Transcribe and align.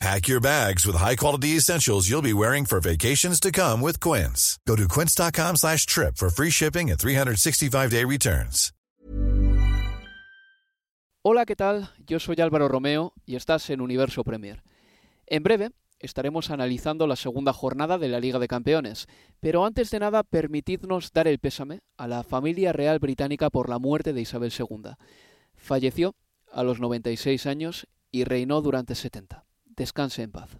Pack 0.00 0.28
your 0.28 0.40
bags 0.40 0.86
with 0.86 0.96
high-quality 0.96 1.56
essentials 1.58 2.08
you'll 2.08 2.22
be 2.22 2.32
wearing 2.32 2.64
for 2.64 2.80
vacations 2.80 3.38
to 3.38 3.52
come 3.52 3.82
with 3.82 4.00
Quince. 4.00 4.58
Go 4.66 4.74
to 4.74 4.88
quince.com 4.88 5.56
slash 5.56 5.84
trip 5.84 6.16
for 6.16 6.30
free 6.30 6.48
shipping 6.48 6.90
and 6.90 6.98
365-day 6.98 8.06
returns. 8.06 8.72
Hola, 11.22 11.44
¿qué 11.44 11.54
tal? 11.54 11.90
Yo 12.06 12.18
soy 12.18 12.40
Álvaro 12.40 12.66
Romeo 12.66 13.12
y 13.26 13.36
estás 13.36 13.68
en 13.68 13.82
Universo 13.82 14.24
Premier. 14.24 14.62
En 15.26 15.42
breve 15.42 15.72
estaremos 15.98 16.48
analizando 16.48 17.06
la 17.06 17.16
segunda 17.16 17.52
jornada 17.52 17.98
de 17.98 18.08
la 18.08 18.20
Liga 18.20 18.38
de 18.38 18.48
Campeones, 18.48 19.06
pero 19.38 19.66
antes 19.66 19.90
de 19.90 19.98
nada 19.98 20.22
permitidnos 20.22 21.12
dar 21.12 21.28
el 21.28 21.38
pésame 21.38 21.80
a 21.98 22.08
la 22.08 22.22
familia 22.22 22.72
real 22.72 23.00
británica 23.00 23.50
por 23.50 23.68
la 23.68 23.78
muerte 23.78 24.14
de 24.14 24.22
Isabel 24.22 24.50
II. 24.58 24.92
Falleció 25.56 26.14
a 26.50 26.62
los 26.62 26.80
96 26.80 27.44
años 27.44 27.86
y 28.10 28.24
reinó 28.24 28.62
durante 28.62 28.94
70. 28.94 29.44
Descanse 29.76 30.22
en 30.22 30.30
paz. 30.30 30.58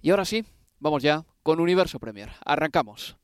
Y 0.00 0.10
ahora 0.10 0.24
sí, 0.24 0.44
vamos 0.80 1.02
ya 1.02 1.24
con 1.42 1.60
Universo 1.60 1.98
Premier. 1.98 2.30
Arrancamos. 2.44 3.16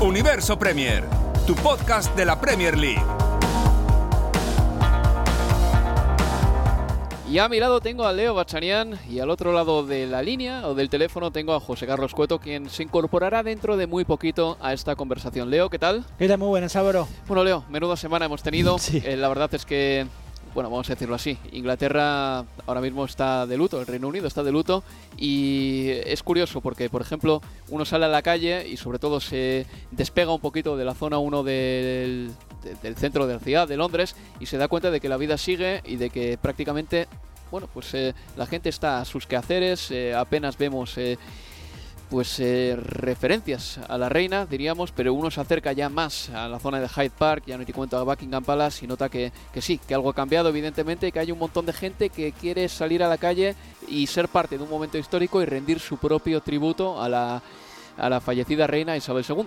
Universo 0.00 0.58
Premier, 0.58 1.04
tu 1.46 1.54
podcast 1.54 2.16
de 2.16 2.24
la 2.24 2.40
Premier 2.40 2.76
League. 2.76 3.21
Y 7.32 7.38
a 7.38 7.48
mi 7.48 7.58
lado 7.58 7.80
tengo 7.80 8.04
a 8.04 8.12
Leo 8.12 8.34
Bachanian 8.34 8.98
y 9.08 9.20
al 9.20 9.30
otro 9.30 9.54
lado 9.54 9.86
de 9.86 10.06
la 10.06 10.20
línea 10.20 10.68
o 10.68 10.74
del 10.74 10.90
teléfono 10.90 11.30
tengo 11.30 11.54
a 11.54 11.60
José 11.60 11.86
Carlos 11.86 12.12
Cueto, 12.12 12.38
quien 12.38 12.68
se 12.68 12.82
incorporará 12.82 13.42
dentro 13.42 13.78
de 13.78 13.86
muy 13.86 14.04
poquito 14.04 14.58
a 14.60 14.74
esta 14.74 14.96
conversación. 14.96 15.48
Leo, 15.48 15.70
¿qué 15.70 15.78
tal? 15.78 16.04
¿Qué 16.18 16.28
tal? 16.28 16.36
Muy 16.36 16.48
buenas, 16.48 16.76
Álvaro. 16.76 17.08
Bueno, 17.26 17.42
Leo, 17.42 17.64
menuda 17.70 17.96
semana 17.96 18.26
hemos 18.26 18.42
tenido. 18.42 18.78
Sí. 18.78 19.02
Eh, 19.02 19.16
la 19.16 19.30
verdad 19.30 19.48
es 19.54 19.64
que, 19.64 20.06
bueno, 20.54 20.68
vamos 20.70 20.88
a 20.90 20.94
decirlo 20.94 21.14
así, 21.14 21.38
Inglaterra 21.52 22.44
ahora 22.66 22.80
mismo 22.80 23.04
está 23.04 23.46
de 23.46 23.56
luto, 23.56 23.80
el 23.80 23.86
Reino 23.86 24.08
Unido 24.08 24.26
está 24.26 24.42
de 24.42 24.52
luto 24.52 24.82
y 25.16 25.86
es 26.04 26.22
curioso 26.22 26.60
porque, 26.60 26.90
por 26.90 27.00
ejemplo, 27.00 27.40
uno 27.70 27.84
sale 27.84 28.04
a 28.04 28.08
la 28.08 28.22
calle 28.22 28.68
y 28.68 28.76
sobre 28.76 28.98
todo 28.98 29.20
se 29.20 29.66
despega 29.90 30.32
un 30.32 30.40
poquito 30.40 30.76
de 30.76 30.84
la 30.84 30.94
zona 30.94 31.18
1 31.18 31.42
del, 31.42 32.30
de- 32.62 32.74
del 32.82 32.96
centro 32.96 33.26
de 33.26 33.34
la 33.34 33.40
ciudad 33.40 33.66
de 33.66 33.76
Londres 33.76 34.14
y 34.40 34.46
se 34.46 34.58
da 34.58 34.68
cuenta 34.68 34.90
de 34.90 35.00
que 35.00 35.08
la 35.08 35.16
vida 35.16 35.38
sigue 35.38 35.80
y 35.86 35.96
de 35.96 36.10
que 36.10 36.36
prácticamente, 36.36 37.08
bueno, 37.50 37.68
pues 37.72 37.94
eh, 37.94 38.14
la 38.36 38.46
gente 38.46 38.68
está 38.68 39.00
a 39.00 39.04
sus 39.04 39.26
quehaceres, 39.26 39.90
eh, 39.90 40.14
apenas 40.14 40.58
vemos... 40.58 40.96
eh, 40.98 41.18
pues 42.12 42.38
eh, 42.40 42.76
referencias 42.78 43.80
a 43.88 43.96
la 43.96 44.10
reina, 44.10 44.44
diríamos, 44.44 44.92
pero 44.92 45.14
uno 45.14 45.30
se 45.30 45.40
acerca 45.40 45.72
ya 45.72 45.88
más 45.88 46.28
a 46.28 46.46
la 46.46 46.58
zona 46.58 46.78
de 46.78 46.86
Hyde 46.86 47.08
Park, 47.08 47.44
ya 47.46 47.56
no 47.56 47.64
te 47.64 47.72
cuento 47.72 47.96
a 47.96 48.02
Buckingham 48.02 48.44
Palace 48.44 48.84
y 48.84 48.88
nota 48.88 49.08
que, 49.08 49.32
que 49.50 49.62
sí, 49.62 49.78
que 49.78 49.94
algo 49.94 50.10
ha 50.10 50.14
cambiado 50.14 50.50
evidentemente, 50.50 51.10
que 51.10 51.18
hay 51.18 51.32
un 51.32 51.38
montón 51.38 51.64
de 51.64 51.72
gente 51.72 52.10
que 52.10 52.32
quiere 52.32 52.68
salir 52.68 53.02
a 53.02 53.08
la 53.08 53.16
calle 53.16 53.54
y 53.88 54.06
ser 54.08 54.28
parte 54.28 54.58
de 54.58 54.62
un 54.62 54.68
momento 54.68 54.98
histórico 54.98 55.40
y 55.40 55.46
rendir 55.46 55.80
su 55.80 55.96
propio 55.96 56.42
tributo 56.42 57.00
a 57.00 57.08
la, 57.08 57.42
a 57.96 58.10
la 58.10 58.20
fallecida 58.20 58.66
reina 58.66 58.94
Isabel 58.94 59.24
II. 59.26 59.46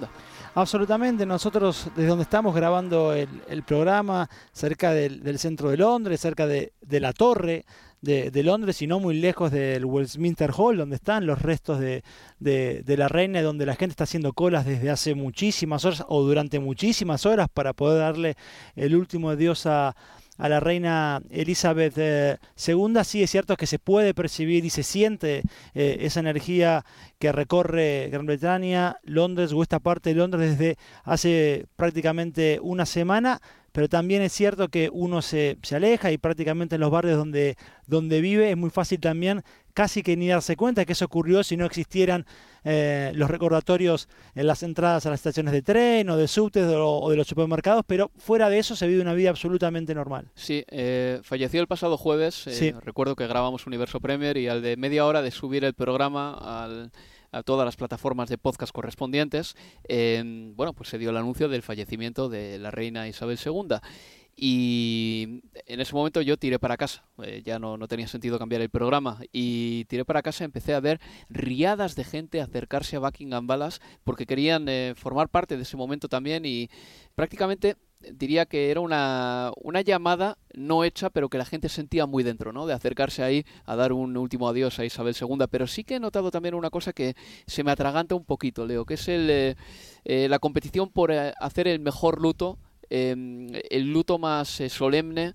Absolutamente, 0.55 1.23
nosotros 1.27 1.89
desde 1.95 2.09
donde 2.09 2.23
estamos 2.23 2.55
grabando 2.55 3.13
el, 3.13 3.29
el 3.47 3.61
programa, 3.61 4.27
cerca 4.51 4.91
del, 4.91 5.21
del 5.21 5.37
centro 5.37 5.69
de 5.69 5.77
Londres, 5.77 6.19
cerca 6.19 6.47
de, 6.47 6.73
de 6.81 6.99
la 6.99 7.13
torre 7.13 7.63
de, 8.01 8.43
Londres 8.43 8.81
y 8.81 8.87
no 8.87 8.99
muy 8.99 9.15
lejos 9.15 9.51
del 9.51 9.85
Westminster 9.85 10.51
Hall, 10.55 10.77
donde 10.77 10.95
están 10.95 11.25
los 11.25 11.41
restos 11.41 11.79
de, 11.79 12.03
de- 12.39 12.97
la 12.97 13.07
reina, 13.07 13.41
donde 13.41 13.65
la 13.65 13.75
gente 13.75 13.91
está 13.91 14.03
haciendo 14.05 14.33
colas 14.33 14.65
desde 14.65 14.89
hace 14.89 15.15
muchísimas 15.15 15.85
horas 15.85 16.05
o 16.07 16.21
durante 16.23 16.59
muchísimas 16.59 17.25
horas 17.25 17.47
para 17.53 17.73
poder 17.73 17.99
darle 17.99 18.35
el 18.75 18.95
último 18.95 19.29
adiós 19.31 19.65
a, 19.65 19.95
a 20.37 20.49
la 20.49 20.59
reina 20.59 21.21
Elizabeth 21.29 21.93
eh, 21.97 22.37
II, 22.65 23.03
sí 23.03 23.23
es 23.23 23.31
cierto 23.31 23.55
que 23.55 23.67
se 23.67 23.79
puede 23.79 24.13
percibir 24.13 24.65
y 24.65 24.69
se 24.69 24.83
siente 24.83 25.43
eh, 25.73 25.97
esa 26.01 26.19
energía 26.19 26.85
que 27.19 27.31
recorre 27.31 28.09
Gran 28.11 28.25
Bretaña, 28.25 28.97
Londres 29.03 29.51
o 29.53 29.61
esta 29.61 29.79
parte 29.79 30.09
de 30.09 30.15
Londres 30.15 30.57
desde 30.57 30.77
hace 31.03 31.65
prácticamente 31.75 32.59
una 32.61 32.85
semana, 32.85 33.41
pero 33.75 33.89
también 33.89 34.21
es 34.21 34.31
cierto 34.31 34.69
que 34.69 34.89
uno 34.89 35.21
se, 35.21 35.57
se 35.61 35.75
aleja 35.75 36.09
y 36.09 36.17
prácticamente 36.17 36.75
en 36.75 36.81
los 36.81 36.89
barrios 36.91 37.17
donde, 37.17 37.57
donde 37.87 38.21
vive 38.21 38.49
es 38.49 38.55
muy 38.55 38.69
fácil 38.69 39.01
también 39.01 39.43
casi 39.73 40.01
que 40.01 40.15
ni 40.15 40.29
darse 40.29 40.55
cuenta 40.55 40.85
que 40.85 40.93
eso 40.93 41.03
ocurrió 41.03 41.43
si 41.43 41.57
no 41.57 41.65
existieran 41.65 42.25
eh, 42.63 43.11
los 43.15 43.29
recordatorios 43.29 44.07
en 44.33 44.47
las 44.47 44.63
entradas 44.63 45.05
a 45.05 45.09
las 45.09 45.19
estaciones 45.19 45.51
de 45.51 45.61
tren 45.61 46.09
o 46.09 46.15
de 46.15 46.29
subtes 46.29 46.65
o, 46.67 46.99
o 47.01 47.09
de 47.11 47.17
los 47.17 47.27
supermercados, 47.27 47.83
pero 47.85 48.09
fuera 48.17 48.49
de 48.49 48.59
eso 48.59 48.77
se 48.77 48.87
vive 48.87 49.01
una 49.01 49.13
vida 49.13 49.31
absolutamente 49.31 49.93
normal. 49.93 50.31
Sí, 50.35 50.63
eh, 50.69 51.19
falleció 51.23 51.59
el 51.59 51.67
pasado 51.67 51.97
jueves. 51.97 52.47
eh, 52.47 52.51
Sí. 52.53 52.71
Recuerdo 52.71 53.17
que 53.17 53.27
grabamos 53.27 53.67
Universo 53.67 53.99
Premier 53.99 54.37
y 54.37 54.47
al 54.47 54.61
de 54.61 54.77
media 54.77 55.05
hora 55.05 55.21
de 55.21 55.31
subir 55.31 55.65
el 55.65 55.73
programa 55.73 56.33
al- 56.63 56.91
a 57.35 57.43
todas 57.43 57.65
las 57.65 57.75
plataformas 57.75 58.29
de 58.29 58.37
podcast 58.37 58.71
correspondientes, 58.71 59.57
eh, 59.89 60.23
bueno, 60.55 60.73
pues 60.73 60.89
se 60.89 60.97
dio 60.97 61.09
el 61.09 61.17
anuncio 61.17 61.49
del 61.49 61.63
fallecimiento 61.63 62.29
de 62.29 62.57
la 62.57 62.71
reina 62.71 63.09
Isabel 63.09 63.37
II. 63.43 63.77
Y 64.37 65.41
en 65.65 65.79
ese 65.79 65.93
momento 65.93 66.21
yo 66.21 66.37
tiré 66.37 66.59
para 66.59 66.75
casa, 66.75 67.05
eh, 67.23 67.41
ya 67.45 67.57
no, 67.57 67.77
no 67.77 67.87
tenía 67.87 68.07
sentido 68.07 68.37
cambiar 68.37 68.61
el 68.61 68.69
programa, 68.69 69.19
y 69.31 69.85
tiré 69.85 70.03
para 70.03 70.21
casa, 70.21 70.43
empecé 70.43 70.73
a 70.73 70.81
ver 70.81 70.99
riadas 71.29 71.95
de 71.95 72.03
gente 72.03 72.41
acercarse 72.41 72.97
a 72.97 72.99
Buckingham 72.99 73.47
Palace 73.47 73.79
porque 74.03 74.25
querían 74.25 74.67
eh, 74.67 74.93
formar 74.95 75.29
parte 75.29 75.55
de 75.55 75.63
ese 75.63 75.77
momento 75.77 76.09
también 76.09 76.45
y 76.45 76.69
prácticamente 77.15 77.77
diría 78.13 78.45
que 78.45 78.71
era 78.71 78.79
una, 78.79 79.51
una 79.61 79.81
llamada 79.81 80.37
no 80.53 80.83
hecha, 80.83 81.09
pero 81.09 81.29
que 81.29 81.37
la 81.37 81.45
gente 81.45 81.69
sentía 81.69 82.05
muy 82.05 82.23
dentro, 82.23 82.53
¿no? 82.53 82.65
De 82.65 82.73
acercarse 82.73 83.23
ahí 83.23 83.45
a 83.65 83.75
dar 83.75 83.93
un 83.93 84.15
último 84.17 84.47
adiós 84.47 84.79
a 84.79 84.85
Isabel 84.85 85.15
II. 85.19 85.45
Pero 85.49 85.67
sí 85.67 85.83
que 85.83 85.95
he 85.95 85.99
notado 85.99 86.31
también 86.31 86.55
una 86.55 86.69
cosa 86.69 86.93
que 86.93 87.15
se 87.47 87.63
me 87.63 87.71
atraganta 87.71 88.15
un 88.15 88.25
poquito, 88.25 88.65
Leo, 88.65 88.85
que 88.85 88.95
es 88.95 89.07
el, 89.07 89.29
eh, 89.29 89.55
eh, 90.05 90.27
la 90.29 90.39
competición 90.39 90.89
por 90.89 91.11
eh, 91.11 91.33
hacer 91.39 91.67
el 91.67 91.79
mejor 91.79 92.21
luto, 92.21 92.59
eh, 92.89 93.15
el 93.71 93.91
luto 93.91 94.19
más 94.19 94.61
solemne, 94.69 95.33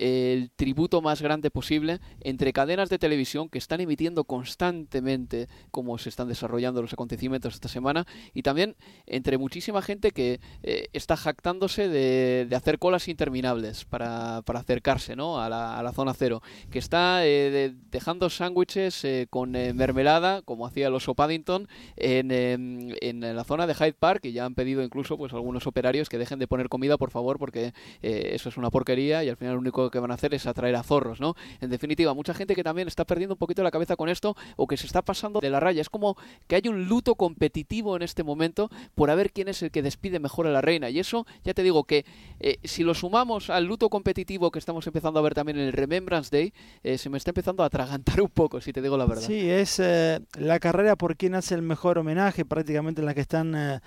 el 0.00 0.50
tributo 0.56 1.02
más 1.02 1.20
grande 1.22 1.50
posible 1.50 2.00
entre 2.20 2.52
cadenas 2.52 2.88
de 2.88 2.98
televisión 2.98 3.48
que 3.48 3.58
están 3.58 3.80
emitiendo 3.80 4.24
constantemente 4.24 5.48
cómo 5.70 5.98
se 5.98 6.08
están 6.08 6.28
desarrollando 6.28 6.80
los 6.82 6.92
acontecimientos 6.92 7.54
esta 7.54 7.68
semana 7.68 8.06
y 8.34 8.42
también 8.42 8.76
entre 9.06 9.36
muchísima 9.38 9.82
gente 9.82 10.10
que 10.12 10.40
eh, 10.62 10.88
está 10.92 11.16
jactándose 11.16 11.88
de, 11.88 12.46
de 12.48 12.56
hacer 12.56 12.78
colas 12.78 13.08
interminables 13.08 13.84
para, 13.84 14.42
para 14.42 14.60
acercarse 14.60 15.16
¿no? 15.16 15.40
a, 15.40 15.48
la, 15.48 15.78
a 15.78 15.82
la 15.82 15.92
zona 15.92 16.14
cero, 16.14 16.42
que 16.70 16.78
está 16.78 17.26
eh, 17.26 17.50
de- 17.50 17.74
dejando 17.90 18.30
sándwiches 18.30 19.04
eh, 19.04 19.26
con 19.28 19.54
eh, 19.56 19.72
mermelada, 19.74 20.42
como 20.42 20.66
hacía 20.66 20.86
el 20.88 20.94
oso 20.94 21.14
Paddington, 21.14 21.68
en, 21.96 22.30
em, 22.30 22.94
en 23.00 23.20
la 23.36 23.44
zona 23.44 23.66
de 23.66 23.74
Hyde 23.74 23.92
Park 23.94 24.24
y 24.24 24.32
ya 24.32 24.44
han 24.44 24.54
pedido 24.54 24.82
incluso 24.82 25.16
pues 25.18 25.32
algunos 25.32 25.66
operarios 25.66 26.08
que 26.08 26.18
dejen 26.18 26.38
de 26.38 26.46
poner 26.46 26.68
comida, 26.68 26.96
por 26.96 27.10
favor, 27.10 27.38
porque 27.38 27.72
eh, 28.02 28.30
eso 28.32 28.48
es 28.48 28.56
una 28.56 28.70
porquería 28.70 29.24
y 29.24 29.28
al 29.28 29.36
final 29.36 29.54
lo 29.54 29.60
único 29.60 29.89
que 29.90 29.98
van 29.98 30.10
a 30.10 30.14
hacer 30.14 30.34
es 30.34 30.46
atraer 30.46 30.76
a 30.76 30.82
zorros, 30.82 31.20
¿no? 31.20 31.34
En 31.60 31.70
definitiva, 31.70 32.14
mucha 32.14 32.34
gente 32.34 32.54
que 32.54 32.64
también 32.64 32.88
está 32.88 33.04
perdiendo 33.04 33.34
un 33.34 33.38
poquito 33.38 33.62
la 33.62 33.70
cabeza 33.70 33.96
con 33.96 34.08
esto 34.08 34.36
o 34.56 34.66
que 34.66 34.76
se 34.76 34.86
está 34.86 35.02
pasando 35.02 35.40
de 35.40 35.50
la 35.50 35.60
raya. 35.60 35.80
Es 35.80 35.88
como 35.88 36.16
que 36.46 36.56
hay 36.56 36.68
un 36.68 36.86
luto 36.86 37.14
competitivo 37.14 37.96
en 37.96 38.02
este 38.02 38.22
momento 38.22 38.70
por 38.94 39.10
a 39.10 39.14
ver 39.14 39.32
quién 39.32 39.48
es 39.48 39.62
el 39.62 39.70
que 39.70 39.82
despide 39.82 40.18
mejor 40.18 40.46
a 40.46 40.50
la 40.50 40.60
reina. 40.60 40.90
Y 40.90 40.98
eso, 40.98 41.26
ya 41.44 41.54
te 41.54 41.62
digo 41.62 41.84
que 41.84 42.04
eh, 42.40 42.58
si 42.64 42.82
lo 42.82 42.94
sumamos 42.94 43.50
al 43.50 43.64
luto 43.64 43.88
competitivo 43.88 44.50
que 44.50 44.58
estamos 44.58 44.86
empezando 44.86 45.20
a 45.20 45.22
ver 45.22 45.34
también 45.34 45.58
en 45.58 45.66
el 45.66 45.72
Remembrance 45.72 46.30
Day, 46.30 46.52
eh, 46.82 46.98
se 46.98 47.10
me 47.10 47.18
está 47.18 47.30
empezando 47.30 47.62
a 47.62 47.66
atragantar 47.66 48.20
un 48.20 48.28
poco, 48.28 48.60
si 48.60 48.72
te 48.72 48.82
digo 48.82 48.96
la 48.96 49.06
verdad. 49.06 49.26
Sí, 49.26 49.50
es 49.50 49.78
eh, 49.80 50.20
la 50.38 50.58
carrera 50.58 50.96
por 50.96 51.16
quién 51.16 51.34
hace 51.34 51.54
el 51.54 51.62
mejor 51.62 51.98
homenaje, 51.98 52.44
prácticamente 52.44 53.00
en 53.00 53.06
la 53.06 53.14
que 53.14 53.20
están 53.20 53.80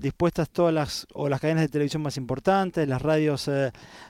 dispuestas 0.00 0.50
todas 0.50 0.72
las, 0.72 1.06
o 1.12 1.28
las 1.28 1.40
cadenas 1.40 1.62
de 1.62 1.68
televisión 1.68 2.02
más 2.02 2.16
importantes, 2.16 2.86
las 2.88 3.02
radios 3.02 3.48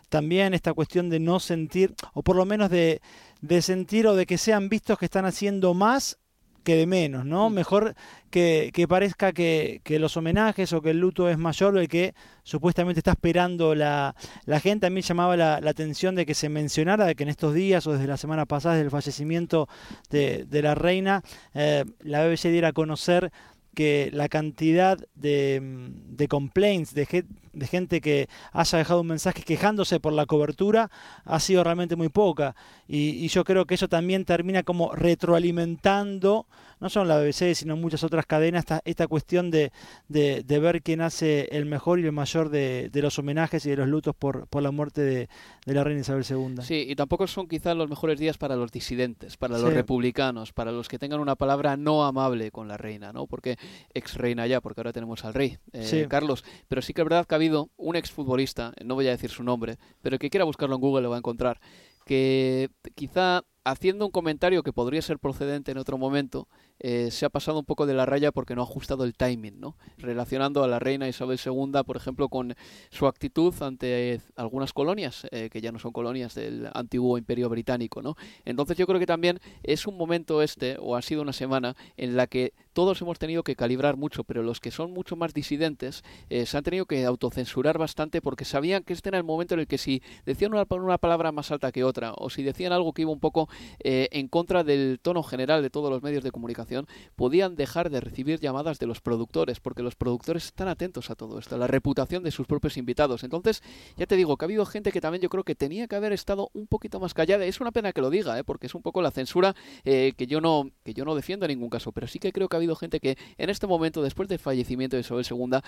también, 0.08 0.54
esta 0.54 0.72
cuestión 0.72 1.03
de 1.10 1.20
no 1.20 1.40
sentir, 1.40 1.94
o 2.12 2.22
por 2.22 2.36
lo 2.36 2.44
menos 2.44 2.70
de, 2.70 3.00
de 3.40 3.62
sentir 3.62 4.06
o 4.06 4.14
de 4.14 4.26
que 4.26 4.38
sean 4.38 4.68
vistos 4.68 4.98
que 4.98 5.04
están 5.06 5.26
haciendo 5.26 5.74
más 5.74 6.18
que 6.64 6.74
de 6.76 6.86
menos, 6.86 7.24
¿no? 7.24 7.50
Mejor 7.50 7.94
que, 8.30 8.86
parezca 8.88 9.32
que, 9.32 9.80
los 9.86 10.16
homenajes 10.16 10.72
o 10.72 10.82
que 10.82 10.90
el 10.90 10.98
luto 10.98 11.28
es 11.28 11.38
mayor 11.38 11.78
el 11.78 11.88
que 11.88 12.14
supuestamente 12.42 13.00
está 13.00 13.12
esperando 13.12 13.74
la, 13.74 14.16
la 14.46 14.58
gente. 14.58 14.86
A 14.86 14.90
mí 14.90 15.02
llamaba 15.02 15.36
la, 15.36 15.56
atención 15.56 16.16
de 16.16 16.26
que 16.26 16.34
se 16.34 16.48
mencionara 16.48 17.04
de 17.04 17.14
que 17.14 17.22
en 17.22 17.28
estos 17.28 17.54
días 17.54 17.86
o 17.86 17.92
desde 17.92 18.06
la 18.06 18.16
semana 18.16 18.46
pasada, 18.46 18.76
del 18.76 18.90
fallecimiento 18.90 19.68
de, 20.10 20.46
de 20.46 20.62
la 20.62 20.74
reina, 20.74 21.22
eh, 21.52 21.84
la 22.00 22.26
BBC 22.26 22.48
diera 22.48 22.68
a 22.68 22.72
conocer 22.72 23.30
que 23.74 24.10
la 24.12 24.28
cantidad 24.28 24.98
de, 25.14 25.60
mm, 25.62 26.16
de 26.16 26.28
complaints, 26.28 26.94
de, 26.94 27.24
de, 27.54 27.66
gente 27.66 28.00
que 28.00 28.28
haya 28.52 28.78
dejado 28.78 29.00
un 29.00 29.06
mensaje 29.08 29.42
quejándose 29.42 30.00
por 30.00 30.12
la 30.12 30.26
cobertura, 30.26 30.90
ha 31.24 31.40
sido 31.40 31.64
realmente 31.64 31.96
muy 31.96 32.08
poca. 32.08 32.54
Y, 32.86 33.28
yo 33.28 33.44
creo 33.44 33.64
que 33.64 33.74
eso 33.74 33.88
también 33.88 34.24
termina 34.24 34.62
como 34.62 34.94
retroalimentando, 34.94 36.46
no 36.80 36.90
solo 36.90 37.06
la 37.06 37.18
BBC, 37.18 37.54
sino 37.54 37.76
muchas 37.76 38.04
otras 38.04 38.26
cadenas, 38.26 38.60
esta, 38.60 38.80
esta 38.84 39.06
cuestión 39.06 39.50
de, 39.50 39.72
de, 40.08 40.58
ver 40.58 40.82
quién 40.82 41.00
hace 41.00 41.48
el 41.52 41.66
mejor 41.66 41.98
y 41.98 42.04
el 42.04 42.12
mayor 42.12 42.50
de, 42.50 42.90
los 42.94 43.18
homenajes 43.18 43.64
y 43.66 43.70
de 43.70 43.76
los 43.76 43.88
lutos 43.88 44.14
por, 44.14 44.46
por 44.46 44.62
la 44.62 44.70
muerte 44.70 45.00
de, 45.00 45.28
la 45.64 45.82
reina 45.82 46.00
Isabel 46.00 46.24
II. 46.28 46.62
Sí, 46.62 46.86
y 46.88 46.94
tampoco 46.94 47.26
son 47.26 47.48
quizás 47.48 47.76
los 47.76 47.88
mejores 47.88 48.18
días 48.18 48.38
para 48.38 48.56
los 48.56 48.70
disidentes, 48.70 49.36
para 49.36 49.58
los 49.58 49.72
republicanos, 49.72 50.52
para 50.52 50.72
los 50.72 50.88
que 50.88 50.98
tengan 50.98 51.20
una 51.20 51.36
palabra 51.36 51.76
no 51.76 52.04
amable 52.04 52.50
con 52.50 52.68
la 52.68 52.76
reina, 52.76 53.12
¿no? 53.12 53.26
Porque 53.26 53.56
ex 53.92 54.16
reina 54.16 54.46
ya, 54.46 54.60
porque 54.60 54.80
ahora 54.80 54.92
tenemos 54.92 55.24
al 55.24 55.34
rey, 55.34 55.58
eh, 55.72 56.06
Carlos. 56.08 56.44
Pero 56.68 56.82
sí 56.82 56.92
que 56.92 57.02
es 57.02 57.04
verdad 57.04 57.26
que 57.26 57.34
ha 57.34 57.38
habido 57.44 57.70
un 57.76 57.96
exfutbolista, 57.96 58.72
no 58.84 58.94
voy 58.94 59.06
a 59.06 59.10
decir 59.10 59.30
su 59.30 59.42
nombre, 59.42 59.76
pero 60.00 60.18
que 60.18 60.30
quiera 60.30 60.44
buscarlo 60.44 60.76
en 60.76 60.80
Google 60.80 61.02
lo 61.02 61.10
va 61.10 61.16
a 61.16 61.18
encontrar, 61.18 61.60
que 62.06 62.70
quizá 62.94 63.44
haciendo 63.64 64.06
un 64.06 64.10
comentario 64.10 64.62
que 64.62 64.72
podría 64.72 65.02
ser 65.02 65.18
procedente 65.18 65.72
en 65.72 65.78
otro 65.78 65.98
momento, 65.98 66.48
eh, 66.86 67.10
se 67.10 67.24
ha 67.24 67.30
pasado 67.30 67.58
un 67.58 67.64
poco 67.64 67.86
de 67.86 67.94
la 67.94 68.04
raya 68.04 68.30
porque 68.30 68.54
no 68.54 68.60
ha 68.60 68.64
ajustado 68.64 69.04
el 69.04 69.14
timing, 69.14 69.58
¿no? 69.58 69.74
Relacionando 69.96 70.62
a 70.62 70.68
la 70.68 70.78
reina 70.78 71.08
Isabel 71.08 71.40
II, 71.42 71.82
por 71.86 71.96
ejemplo, 71.96 72.28
con 72.28 72.54
su 72.90 73.06
actitud 73.06 73.54
ante 73.62 74.20
algunas 74.36 74.74
colonias, 74.74 75.26
eh, 75.30 75.48
que 75.50 75.62
ya 75.62 75.72
no 75.72 75.78
son 75.78 75.92
colonias 75.92 76.34
del 76.34 76.68
antiguo 76.74 77.16
imperio 77.16 77.48
británico, 77.48 78.02
¿no? 78.02 78.16
Entonces 78.44 78.76
yo 78.76 78.86
creo 78.86 79.00
que 79.00 79.06
también 79.06 79.40
es 79.62 79.86
un 79.86 79.96
momento 79.96 80.42
este, 80.42 80.76
o 80.78 80.94
ha 80.94 81.00
sido 81.00 81.22
una 81.22 81.32
semana, 81.32 81.74
en 81.96 82.16
la 82.16 82.26
que 82.26 82.52
todos 82.74 83.00
hemos 83.00 83.18
tenido 83.18 83.44
que 83.44 83.56
calibrar 83.56 83.96
mucho, 83.96 84.22
pero 84.22 84.42
los 84.42 84.60
que 84.60 84.70
son 84.70 84.92
mucho 84.92 85.16
más 85.16 85.32
disidentes 85.32 86.04
eh, 86.28 86.44
se 86.44 86.58
han 86.58 86.64
tenido 86.64 86.84
que 86.84 87.06
autocensurar 87.06 87.78
bastante 87.78 88.20
porque 88.20 88.44
sabían 88.44 88.82
que 88.82 88.92
este 88.92 89.08
era 89.08 89.16
el 89.16 89.24
momento 89.24 89.54
en 89.54 89.60
el 89.60 89.66
que 89.66 89.78
si 89.78 90.02
decían 90.26 90.52
una, 90.52 90.66
una 90.68 90.98
palabra 90.98 91.32
más 91.32 91.50
alta 91.50 91.72
que 91.72 91.82
otra, 91.82 92.12
o 92.12 92.28
si 92.28 92.42
decían 92.42 92.72
algo 92.72 92.92
que 92.92 93.02
iba 93.02 93.10
un 93.10 93.20
poco 93.20 93.48
en 93.78 94.28
contra 94.28 94.64
del 94.64 95.00
tono 95.00 95.22
general 95.22 95.62
de 95.62 95.70
todos 95.70 95.88
los 95.88 96.02
medios 96.02 96.22
de 96.22 96.30
comunicación, 96.30 96.73
podían 97.16 97.56
dejar 97.56 97.90
de 97.90 98.00
recibir 98.00 98.40
llamadas 98.40 98.78
de 98.78 98.86
los 98.86 99.00
productores, 99.00 99.60
porque 99.60 99.82
los 99.82 99.94
productores 99.94 100.46
están 100.46 100.68
atentos 100.68 101.10
a 101.10 101.14
todo 101.14 101.38
esto, 101.38 101.54
a 101.54 101.58
la 101.58 101.66
reputación 101.66 102.22
de 102.22 102.30
sus 102.30 102.46
propios 102.46 102.76
invitados. 102.76 103.24
Entonces, 103.24 103.62
ya 103.96 104.06
te 104.06 104.16
digo 104.16 104.36
que 104.36 104.44
ha 104.44 104.46
habido 104.46 104.66
gente 104.66 104.92
que 104.92 105.00
también 105.00 105.22
yo 105.22 105.28
creo 105.28 105.44
que 105.44 105.54
tenía 105.54 105.86
que 105.86 105.96
haber 105.96 106.12
estado 106.12 106.50
un 106.52 106.66
poquito 106.66 107.00
más 107.00 107.14
callada. 107.14 107.44
Es 107.44 107.60
una 107.60 107.72
pena 107.72 107.92
que 107.92 108.00
lo 108.00 108.10
diga, 108.10 108.38
¿eh? 108.38 108.44
porque 108.44 108.66
es 108.66 108.74
un 108.74 108.82
poco 108.82 109.02
la 109.02 109.10
censura 109.10 109.54
eh, 109.84 110.12
que 110.16 110.26
yo 110.26 110.40
no 110.40 110.70
que 110.84 110.94
yo 110.94 111.04
no 111.04 111.14
defiendo 111.14 111.46
en 111.46 111.50
ningún 111.50 111.70
caso, 111.70 111.92
pero 111.92 112.06
sí 112.06 112.18
que 112.18 112.32
creo 112.32 112.48
que 112.48 112.56
ha 112.56 112.58
habido 112.58 112.76
gente 112.76 113.00
que 113.00 113.16
en 113.38 113.50
este 113.50 113.66
momento, 113.66 114.02
después 114.02 114.28
del 114.28 114.38
fallecimiento 114.38 114.96
de 114.96 115.00
Isabel 115.00 115.26
II, 115.28 115.58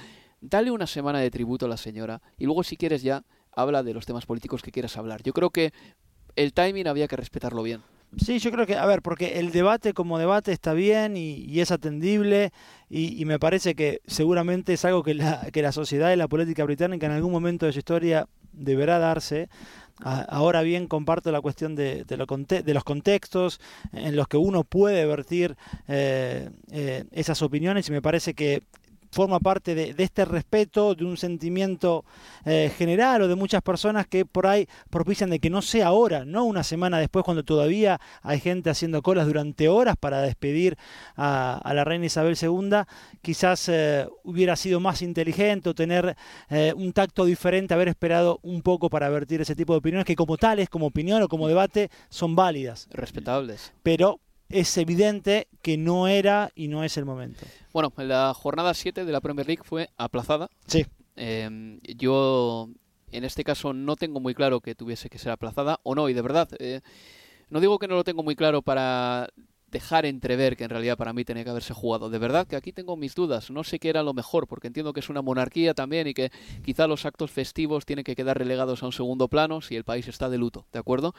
dale 0.40 0.70
una 0.70 0.86
semana 0.86 1.20
de 1.20 1.30
tributo 1.30 1.66
a 1.66 1.68
la 1.68 1.76
señora 1.76 2.22
y 2.38 2.44
luego 2.44 2.62
si 2.62 2.76
quieres 2.76 3.02
ya 3.02 3.24
habla 3.52 3.82
de 3.82 3.94
los 3.94 4.06
temas 4.06 4.26
políticos 4.26 4.62
que 4.62 4.70
quieras 4.70 4.96
hablar. 4.96 5.22
Yo 5.22 5.32
creo 5.32 5.50
que 5.50 5.72
el 6.36 6.52
timing 6.52 6.86
había 6.88 7.08
que 7.08 7.16
respetarlo 7.16 7.62
bien. 7.62 7.82
Sí, 8.16 8.38
yo 8.38 8.50
creo 8.50 8.66
que, 8.66 8.76
a 8.76 8.86
ver, 8.86 9.02
porque 9.02 9.38
el 9.38 9.52
debate 9.52 9.92
como 9.92 10.18
debate 10.18 10.50
está 10.50 10.72
bien 10.72 11.16
y, 11.16 11.60
es 11.60 11.70
atendible 11.70 12.52
y, 12.88 13.24
me 13.26 13.38
parece 13.38 13.74
que 13.74 14.00
seguramente 14.06 14.72
es 14.72 14.84
algo 14.84 15.02
que 15.02 15.14
la, 15.14 15.48
que 15.52 15.62
la 15.62 15.72
sociedad 15.72 16.12
y 16.12 16.16
la 16.16 16.28
política 16.28 16.64
británica 16.64 17.06
en 17.06 17.12
algún 17.12 17.32
momento 17.32 17.66
de 17.66 17.72
su 17.72 17.78
historia 17.78 18.26
deberá 18.52 18.98
darse. 18.98 19.48
ahora 20.00 20.62
bien, 20.62 20.86
comparto 20.86 21.30
la 21.30 21.40
cuestión 21.40 21.74
de, 21.74 22.04
los 22.16 22.84
contextos 22.84 23.60
en 23.92 24.16
los 24.16 24.28
que 24.28 24.36
uno 24.38 24.64
puede 24.64 25.04
vertir 25.06 25.56
eh, 25.88 26.50
eh, 26.70 27.04
esas 27.12 27.42
opiniones 27.42 27.88
y 27.88 27.92
me 27.92 28.02
parece 28.02 28.34
que 28.34 28.62
forma 29.10 29.40
parte 29.40 29.74
de, 29.74 29.94
este 29.98 30.24
respeto, 30.24 30.94
de 30.94 31.04
un 31.04 31.16
sentimiento 31.16 32.04
eh, 32.44 32.72
general 32.76 33.22
o 33.22 33.28
de 33.28 33.34
muchas 33.34 33.62
personas 33.62 34.06
que 34.06 34.24
por 34.24 34.46
ahí 34.46 34.68
propician 34.90 35.30
de 35.30 35.38
que 35.38 35.50
no 35.50 35.62
sea 35.62 35.88
ahora, 35.88 36.24
no 36.24 36.44
una 36.44 36.62
semana 36.62 36.98
después 36.98 37.24
cuando 37.24 37.44
todavía 37.44 38.00
hay 38.22 38.40
gente 38.40 38.70
haciendo 38.70 39.02
colas 39.02 39.26
durante 39.26 39.68
horas 39.68 39.96
para 39.98 40.20
despedir 40.20 40.76
a, 41.16 41.72
la 41.74 41.84
reina 41.84 42.06
Isabel 42.06 42.36
II, 42.40 42.82
quizás 43.22 43.68
eh, 43.68 44.06
hubiera 44.24 44.56
sido 44.56 44.80
más 44.80 45.02
inteligente 45.02 45.70
o 45.70 45.74
tener 45.74 46.16
eh, 46.48 46.72
un 46.76 46.92
tacto 46.92 47.24
diferente, 47.24 47.74
haber 47.74 47.88
esperado 47.88 48.40
un 48.42 48.62
poco 48.62 48.90
para 48.90 49.08
vertir 49.08 49.40
ese 49.40 49.54
tipo 49.54 49.72
de 49.72 49.78
opiniones 49.78 50.06
que 50.06 50.16
como 50.16 50.36
tales, 50.36 50.68
como 50.68 50.86
opinión 50.86 51.22
o 51.22 51.28
como 51.28 51.48
debate, 51.48 51.90
son 52.08 52.36
válidas. 52.36 52.88
Respetables. 52.90 53.72
Pero 53.82 54.20
es 54.48 54.76
evidente 54.76 55.48
que 55.62 55.76
no 55.76 56.08
era 56.08 56.50
y 56.54 56.68
no 56.68 56.84
es 56.84 56.96
el 56.96 57.04
momento. 57.04 57.44
Bueno, 57.72 57.92
la 57.96 58.32
jornada 58.34 58.74
7 58.74 59.04
de 59.04 59.12
la 59.12 59.20
Premier 59.20 59.46
League 59.46 59.62
fue 59.64 59.90
aplazada. 59.96 60.48
Sí. 60.66 60.86
Em, 61.16 61.80
yo 61.82 62.68
en 63.10 63.24
este 63.24 63.44
caso 63.44 63.72
no 63.72 63.96
tengo 63.96 64.20
muy 64.20 64.34
claro 64.34 64.60
que 64.60 64.74
tuviese 64.74 65.08
que 65.08 65.18
ser 65.18 65.32
aplazada 65.32 65.80
o 65.82 65.94
no, 65.94 66.08
y 66.08 66.14
de 66.14 66.22
verdad, 66.22 66.48
eh, 66.58 66.80
no 67.50 67.60
digo 67.60 67.78
que 67.78 67.88
no 67.88 67.94
lo 67.94 68.04
tengo 68.04 68.22
muy 68.22 68.36
claro 68.36 68.62
para 68.62 69.28
dejar 69.68 70.06
entrever 70.06 70.56
que 70.56 70.64
en 70.64 70.70
realidad 70.70 70.96
para 70.96 71.12
mí 71.12 71.24
tenía 71.24 71.44
que 71.44 71.50
haberse 71.50 71.74
jugado. 71.74 72.08
De 72.08 72.18
verdad 72.18 72.46
que 72.46 72.56
aquí 72.56 72.72
tengo 72.72 72.96
mis 72.96 73.14
dudas. 73.14 73.50
No 73.50 73.64
sé 73.64 73.78
qué 73.78 73.88
era 73.88 74.02
lo 74.02 74.14
mejor, 74.14 74.46
porque 74.46 74.68
entiendo 74.68 74.92
que 74.92 75.00
es 75.00 75.08
una 75.08 75.22
monarquía 75.22 75.74
también 75.74 76.06
y 76.06 76.14
que 76.14 76.30
quizá 76.64 76.86
los 76.86 77.04
actos 77.04 77.30
festivos 77.30 77.84
tienen 77.84 78.04
que 78.04 78.14
quedar 78.14 78.38
relegados 78.38 78.82
a 78.82 78.86
un 78.86 78.92
segundo 78.92 79.28
plano 79.28 79.60
si 79.60 79.76
el 79.76 79.84
país 79.84 80.08
está 80.08 80.30
de 80.30 80.38
luto, 80.38 80.66
¿de 80.72 80.78
acuerdo? 80.78 81.14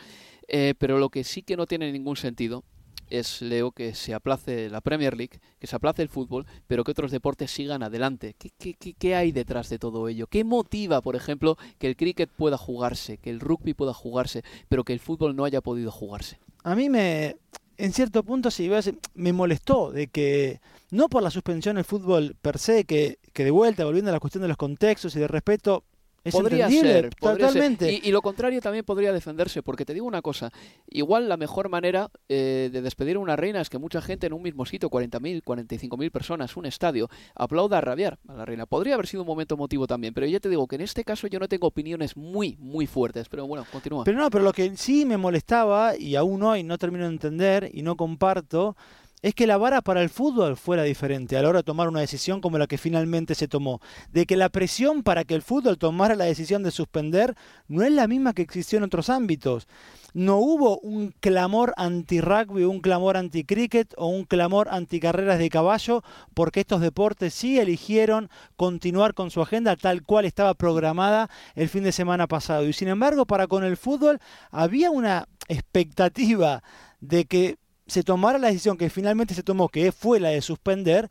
Eh, 0.47 0.74
pero 0.77 0.97
lo 0.97 1.09
que 1.09 1.24
sí 1.24 1.44
que 1.44 1.57
no 1.57 1.68
tiene 1.68 1.91
ningún 1.91 2.15
sentido 2.15 2.63
es, 3.09 3.42
Leo, 3.42 3.71
que 3.71 3.94
se 3.94 4.13
aplace 4.13 4.69
la 4.69 4.81
Premier 4.81 5.15
League, 5.15 5.39
que 5.59 5.68
se 5.68 5.75
aplace 5.75 6.01
el 6.01 6.09
fútbol, 6.09 6.45
pero 6.68 6.83
que 6.83 6.92
otros 6.92 7.12
deportes 7.12 7.51
sigan 7.51 7.83
adelante. 7.83 8.36
¿Qué, 8.38 8.74
qué, 8.74 8.93
qué, 8.93 9.15
hay 9.15 9.32
detrás 9.32 9.70
de 9.70 9.79
todo 9.79 10.08
ello? 10.08 10.27
¿Qué 10.27 10.43
motiva, 10.43 11.01
por 11.01 11.15
ejemplo, 11.15 11.58
que 11.77 11.88
el 11.88 11.96
cricket 11.96 12.29
pueda 12.29 12.58
jugarse, 12.58 13.17
que 13.17 13.29
el 13.29 13.39
rugby 13.39 13.74
pueda 13.74 13.93
jugarse, 13.93 14.43
pero 14.70 14.84
que 14.84 14.93
el 14.93 15.00
fútbol 15.00 15.36
no 15.36 15.46
haya 15.46 15.62
podido 15.62 15.91
jugarse? 15.91 16.39
A 16.63 16.75
mí 16.75 16.89
me, 16.89 17.38
en 17.77 17.93
cierto 17.93 18.24
punto, 18.24 18.51
si 18.51 18.70
me 19.13 19.34
molestó 19.34 19.91
de 19.91 20.08
que, 20.08 20.60
no 20.91 21.10
por 21.10 21.24
la 21.24 21.32
suspensión 21.32 21.75
del 21.75 21.86
fútbol 21.86 22.36
per 22.41 22.58
se, 22.58 22.86
que, 22.86 23.20
que 23.34 23.43
de 23.43 23.51
vuelta, 23.51 23.86
volviendo 23.86 24.10
a 24.10 24.13
la 24.13 24.20
cuestión 24.20 24.41
de 24.41 24.48
los 24.48 24.58
contextos 24.58 25.15
y 25.15 25.20
de 25.20 25.27
respeto, 25.27 25.84
podría 26.31 26.69
ser, 26.69 27.13
totalmente. 27.15 28.01
Y, 28.03 28.12
lo 28.12 28.21
contrario 28.21 28.62
también 28.62 28.86
podría 28.86 29.13
defenderse, 29.13 29.63
porque 29.63 29.86
te 29.86 29.93
digo 29.93 30.05
una 30.05 30.21
cosa, 30.21 30.51
igual 30.89 31.29
la 31.29 31.38
mejor 31.38 31.69
manera 31.69 32.09
eh, 32.29 32.69
de 32.71 32.81
despedir 32.81 33.17
a 33.17 33.19
una 33.19 33.36
reina 33.36 33.62
es 33.62 33.69
que 33.69 33.77
mucha 33.77 34.01
gente 34.01 34.27
en 34.27 34.33
un 34.33 34.41
mismo 34.41 34.65
sitio, 34.65 34.89
40.000, 34.89 35.43
45.000 35.43 36.12
personas, 36.12 36.57
un 36.57 36.65
estadio, 36.65 37.09
aplauda 37.36 37.77
a 37.77 37.81
rabiar 37.81 38.19
a 38.27 38.33
la 38.33 38.45
reina. 38.45 38.65
Podría 38.65 38.95
haber 38.95 39.07
sido 39.07 39.24
un 39.24 39.27
momento 39.27 39.55
emotivo 39.55 39.88
también, 39.88 40.13
pero 40.13 40.27
ya 40.27 40.39
te 40.39 40.50
digo 40.50 40.67
que 40.67 40.75
en 40.75 40.81
este 40.81 41.03
caso 41.03 41.27
yo 41.27 41.39
no 41.39 41.47
tengo 41.47 41.67
opiniones 41.67 42.17
muy, 42.17 42.57
muy 42.59 42.88
fuertes, 42.88 43.29
pero 43.29 43.47
bueno, 43.47 43.65
continúa. 43.71 44.03
Pero 44.03 44.17
no, 44.17 44.29
pero 44.29 44.43
lo 44.43 44.53
que 44.53 44.75
sí 44.77 45.05
me 45.05 45.17
molestaba, 45.17 45.97
y 45.97 46.15
aún 46.15 46.43
hoy 46.43 46.63
no 46.63 46.77
termino 46.77 47.05
de 47.05 47.12
entender 47.12 47.69
y 47.74 47.81
no 47.81 47.95
comparto, 47.95 48.75
es 49.21 49.33
que 49.33 49.47
la 49.47 49.57
vara 49.57 49.81
para 49.81 50.03
el 50.03 50.09
fútbol 50.09 50.57
fuera 50.57 50.83
diferente 50.83 51.38
a 51.38 51.41
la 51.41 51.50
hora 51.50 51.59
de 51.59 51.63
tomar 51.63 51.88
una 51.88 52.01
decisión 52.01 52.39
como 52.39 52.57
la 52.57 52.67
que 52.67 52.77
finalmente 52.77 53.33
se 53.33 53.47
tomó. 53.47 53.81
De 54.12 54.25
que 54.27 54.38
la 54.38 54.50
presión 54.50 55.01
para 55.01 55.24
que 55.24 55.33
el 55.33 55.41
fútbol 55.41 55.77
tomara 55.77 56.15
la 56.15 56.25
decisión 56.25 56.62
de 56.62 56.71
suspender 56.71 57.36
no 57.67 57.83
es 57.83 57.91
la 57.91 58.07
misma 58.07 58.33
que 58.33 58.43
existió 58.43 58.77
en 58.77 58.83
otros 58.83 59.09
ámbitos. 59.09 59.67
No 60.13 60.38
hubo 60.38 60.79
un 60.79 61.13
clamor 61.19 61.74
anti-rugby, 61.77 62.63
un 62.63 62.79
clamor 62.79 63.17
anti-cricket 63.17 63.93
o 63.97 64.07
un 64.07 64.24
clamor 64.24 64.69
anti-carreras 64.69 65.39
de 65.39 65.50
caballo 65.50 66.03
porque 66.33 66.59
estos 66.59 66.81
deportes 66.81 67.33
sí 67.33 67.59
eligieron 67.59 68.29
continuar 68.55 69.15
con 69.15 69.31
su 69.31 69.41
agenda 69.41 69.75
tal 69.75 70.03
cual 70.03 70.25
estaba 70.25 70.53
programada 70.53 71.29
el 71.55 71.69
fin 71.69 71.83
de 71.83 71.91
semana 71.91 72.27
pasado. 72.27 72.67
Y 72.67 72.74
sin 72.74 72.88
embargo, 72.88 73.25
para 73.25 73.47
con 73.47 73.63
el 73.63 73.77
fútbol 73.77 74.19
había 74.51 74.91
una 74.91 75.27
expectativa 75.47 76.63
de 77.00 77.25
que 77.25 77.57
se 77.88 78.03
tomara 78.03 78.38
la 78.38 78.48
decisión 78.48 78.77
que 78.77 78.89
finalmente 78.89 79.34
se 79.34 79.44
tomó, 79.44 79.70
que 79.70 79.91
fue 79.91 80.20
la 80.20 80.29
de 80.29 80.41
suspender, 80.41 81.10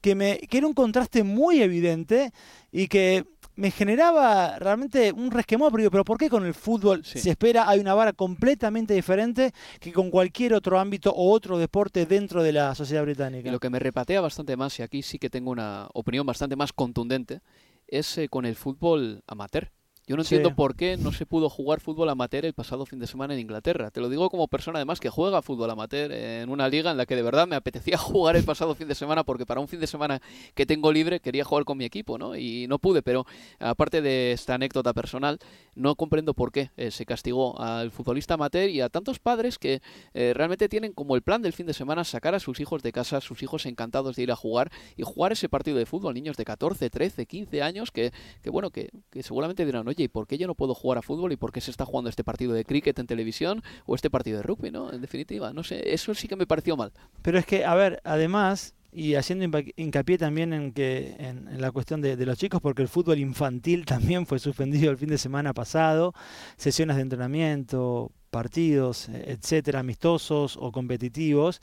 que, 0.00 0.14
me, 0.14 0.38
que 0.38 0.58
era 0.58 0.66
un 0.66 0.74
contraste 0.74 1.22
muy 1.22 1.62
evidente 1.62 2.32
y 2.72 2.88
que 2.88 3.24
me 3.56 3.70
generaba 3.70 4.58
realmente 4.58 5.12
un 5.12 5.30
resquemor, 5.30 5.70
pero, 5.72 5.90
pero 5.90 6.04
¿por 6.04 6.16
qué 6.16 6.30
con 6.30 6.46
el 6.46 6.54
fútbol 6.54 7.04
se 7.04 7.28
espera? 7.28 7.68
Hay 7.68 7.78
una 7.78 7.94
vara 7.94 8.12
completamente 8.12 8.94
diferente 8.94 9.52
que 9.80 9.92
con 9.92 10.10
cualquier 10.10 10.54
otro 10.54 10.78
ámbito 10.78 11.12
o 11.12 11.30
otro 11.30 11.58
deporte 11.58 12.06
dentro 12.06 12.42
de 12.42 12.52
la 12.52 12.74
sociedad 12.74 13.02
británica. 13.02 13.48
Y 13.48 13.52
lo 13.52 13.60
que 13.60 13.68
me 13.68 13.78
repatea 13.78 14.20
bastante 14.22 14.56
más, 14.56 14.78
y 14.78 14.82
aquí 14.82 15.02
sí 15.02 15.18
que 15.18 15.28
tengo 15.28 15.50
una 15.50 15.88
opinión 15.92 16.24
bastante 16.24 16.56
más 16.56 16.72
contundente, 16.72 17.40
es 17.86 18.16
eh, 18.18 18.28
con 18.28 18.46
el 18.46 18.56
fútbol 18.56 19.22
amateur. 19.26 19.70
Yo 20.10 20.16
no 20.16 20.22
entiendo 20.22 20.56
por 20.56 20.74
qué 20.74 20.96
no 20.96 21.12
se 21.12 21.24
pudo 21.24 21.48
jugar 21.48 21.78
fútbol 21.78 22.08
amateur 22.08 22.44
el 22.44 22.52
pasado 22.52 22.84
fin 22.84 22.98
de 22.98 23.06
semana 23.06 23.34
en 23.34 23.38
Inglaterra. 23.38 23.92
Te 23.92 24.00
lo 24.00 24.08
digo 24.08 24.28
como 24.28 24.48
persona 24.48 24.80
además 24.80 24.98
que 24.98 25.08
juega 25.08 25.40
fútbol 25.40 25.70
amateur 25.70 26.10
en 26.10 26.50
una 26.50 26.68
liga 26.68 26.90
en 26.90 26.96
la 26.96 27.06
que 27.06 27.14
de 27.14 27.22
verdad 27.22 27.46
me 27.46 27.54
apetecía 27.54 27.96
jugar 27.96 28.34
el 28.34 28.42
pasado 28.42 28.74
fin 28.74 28.88
de 28.88 28.96
semana 28.96 29.22
porque 29.22 29.46
para 29.46 29.60
un 29.60 29.68
fin 29.68 29.78
de 29.78 29.86
semana 29.86 30.20
que 30.56 30.66
tengo 30.66 30.90
libre 30.90 31.20
quería 31.20 31.44
jugar 31.44 31.64
con 31.64 31.78
mi 31.78 31.84
equipo, 31.84 32.18
¿no? 32.18 32.34
Y 32.34 32.66
no 32.66 32.80
pude, 32.80 33.02
pero 33.02 33.24
aparte 33.60 34.02
de 34.02 34.32
esta 34.32 34.54
anécdota 34.54 34.92
personal, 34.94 35.38
no 35.76 35.94
comprendo 35.94 36.34
por 36.34 36.50
qué 36.50 36.72
eh, 36.76 36.90
se 36.90 37.06
castigó 37.06 37.60
al 37.60 37.92
futbolista 37.92 38.34
amateur 38.34 38.68
y 38.68 38.80
a 38.80 38.88
tantos 38.88 39.20
padres 39.20 39.58
que 39.58 39.80
eh, 40.12 40.32
realmente 40.34 40.68
tienen 40.68 40.92
como 40.92 41.14
el 41.14 41.22
plan 41.22 41.40
del 41.40 41.52
fin 41.52 41.66
de 41.66 41.72
semana 41.72 42.02
sacar 42.02 42.34
a 42.34 42.40
sus 42.40 42.58
hijos 42.58 42.82
de 42.82 42.90
casa, 42.90 43.20
sus 43.20 43.44
hijos 43.44 43.64
encantados 43.64 44.16
de 44.16 44.24
ir 44.24 44.32
a 44.32 44.36
jugar 44.36 44.72
y 44.96 45.04
jugar 45.04 45.30
ese 45.30 45.48
partido 45.48 45.78
de 45.78 45.86
fútbol, 45.86 46.14
niños 46.14 46.36
de 46.36 46.44
14, 46.44 46.90
13, 46.90 47.26
15 47.26 47.62
años 47.62 47.92
que, 47.92 48.12
que 48.42 48.50
bueno, 48.50 48.70
que, 48.70 48.90
que 49.10 49.22
seguramente 49.22 49.64
dirán, 49.64 49.86
oye, 49.86 49.99
¿y 50.04 50.08
por 50.08 50.26
qué 50.26 50.38
yo 50.38 50.46
no 50.46 50.54
puedo 50.54 50.74
jugar 50.74 50.98
a 50.98 51.02
fútbol 51.02 51.32
y 51.32 51.36
por 51.36 51.52
qué 51.52 51.60
se 51.60 51.70
está 51.70 51.84
jugando 51.84 52.10
este 52.10 52.24
partido 52.24 52.52
de 52.52 52.64
cricket 52.64 52.98
en 52.98 53.06
televisión 53.06 53.62
o 53.86 53.94
este 53.94 54.10
partido 54.10 54.38
de 54.38 54.42
rugby, 54.42 54.70
¿no? 54.70 54.92
En 54.92 55.00
definitiva, 55.00 55.52
no 55.52 55.62
sé, 55.62 55.92
eso 55.92 56.14
sí 56.14 56.28
que 56.28 56.36
me 56.36 56.46
pareció 56.46 56.76
mal. 56.76 56.92
Pero 57.22 57.38
es 57.38 57.46
que, 57.46 57.64
a 57.64 57.74
ver, 57.74 58.00
además, 58.04 58.74
y 58.92 59.14
haciendo 59.14 59.60
hincapié 59.76 60.18
también 60.18 60.52
en 60.52 60.72
que 60.72 61.14
en, 61.18 61.60
la 61.60 61.70
cuestión 61.70 62.00
de, 62.00 62.16
los 62.26 62.38
chicos 62.38 62.60
porque 62.60 62.82
el 62.82 62.88
fútbol 62.88 63.18
infantil 63.18 63.86
también 63.86 64.26
fue 64.26 64.38
suspendido 64.38 64.90
el 64.90 64.98
fin 64.98 65.08
de 65.08 65.18
semana 65.18 65.54
pasado 65.54 66.12
sesiones 66.56 66.96
de 66.96 67.02
entrenamiento 67.02 68.10
partidos 68.30 69.08
etcétera 69.08 69.80
amistosos 69.80 70.56
o 70.56 70.72
competitivos 70.72 71.62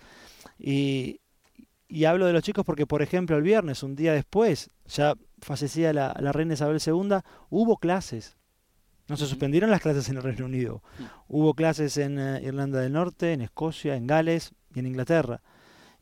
y, 0.58 1.20
y 1.89 2.06
hablo 2.06 2.25
de 2.25 2.34
los 2.34 2.44
chicos 2.44 2.65
porque 2.65 2.88
por 2.88 3.01
ejemplo 3.01 3.36
el 3.36 3.44
viernes 3.44 3.84
un 3.84 3.96
día 3.96 4.13
después 4.13 4.70
ya 4.88 5.13
fallecía 5.39 5.94
la, 5.94 6.15
la 6.20 6.32
reina 6.32 6.53
Isabel 6.53 6.82
II 6.86 7.17
hubo 7.50 7.77
clases 7.77 8.38
no 9.08 9.15
se 9.15 9.25
suspendieron 9.25 9.72
las 9.72 9.82
clases 9.82 10.10
en 10.10 10.17
el 10.17 10.24
Reino 10.24 10.46
Unido. 10.46 10.84
Mm. 11.00 11.03
Hubo 11.29 11.53
clases 11.53 11.98
en 11.98 12.20
eh, 12.20 12.41
Irlanda 12.44 12.79
del 12.79 12.91
Norte, 12.91 13.34
en 13.34 13.41
Escocia, 13.41 13.96
en 13.96 14.06
Gales 14.06 14.51
y 14.75 14.79
en 14.79 14.88
Inglaterra. 14.88 15.41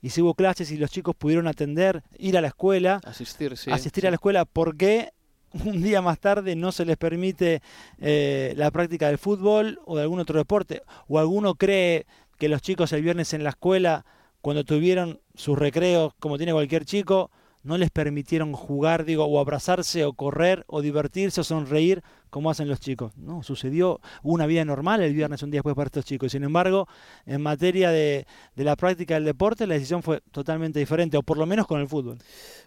Y 0.01 0.09
si 0.09 0.21
hubo 0.21 0.33
clases 0.33 0.71
y 0.71 0.77
los 0.77 0.91
chicos 0.91 1.15
pudieron 1.15 1.47
atender, 1.47 2.03
ir 2.17 2.37
a 2.37 2.41
la 2.41 2.47
escuela, 2.47 3.01
asistir, 3.05 3.53
asistir 3.71 4.07
a 4.07 4.11
la 4.11 4.15
escuela, 4.15 4.45
¿por 4.45 4.75
qué 4.75 5.11
un 5.53 5.81
día 5.83 6.01
más 6.01 6.19
tarde 6.19 6.55
no 6.55 6.71
se 6.71 6.85
les 6.85 6.97
permite 6.97 7.61
eh, 7.99 8.53
la 8.57 8.71
práctica 8.71 9.07
del 9.07 9.17
fútbol 9.17 9.79
o 9.85 9.95
de 9.95 10.03
algún 10.03 10.19
otro 10.19 10.37
deporte? 10.37 10.81
¿O 11.07 11.19
alguno 11.19 11.55
cree 11.55 12.07
que 12.37 12.49
los 12.49 12.61
chicos 12.61 12.91
el 12.91 13.03
viernes 13.03 13.33
en 13.33 13.43
la 13.43 13.51
escuela, 13.51 14.05
cuando 14.41 14.63
tuvieron 14.63 15.21
sus 15.35 15.57
recreos, 15.57 16.13
como 16.19 16.37
tiene 16.37 16.53
cualquier 16.53 16.85
chico, 16.85 17.31
no 17.65 17.79
les 17.79 17.89
permitieron 17.89 18.53
jugar, 18.53 19.05
digo, 19.05 19.25
o 19.25 19.39
abrazarse, 19.39 20.05
o 20.05 20.13
correr, 20.13 20.63
o 20.67 20.83
divertirse, 20.83 21.41
o 21.41 21.43
sonreír, 21.43 22.03
como 22.29 22.51
hacen 22.51 22.67
los 22.67 22.79
chicos. 22.79 23.17
No, 23.17 23.41
sucedió 23.41 23.99
una 24.21 24.45
vida 24.45 24.63
normal 24.63 25.01
el 25.01 25.15
viernes, 25.15 25.41
un 25.41 25.49
día 25.49 25.59
después 25.59 25.75
para 25.75 25.87
estos 25.87 26.05
chicos. 26.05 26.31
Sin 26.31 26.43
embargo, 26.43 26.87
en 27.25 27.41
materia 27.41 27.89
de, 27.89 28.27
la 28.55 28.75
práctica 28.75 29.15
del 29.15 29.25
deporte, 29.25 29.65
la 29.65 29.73
decisión 29.73 30.03
fue 30.03 30.21
totalmente 30.31 30.77
diferente, 30.77 31.17
o 31.17 31.23
por 31.23 31.39
lo 31.39 31.47
menos 31.47 31.65
con 31.65 31.81
el 31.81 31.87
fútbol. 31.87 32.19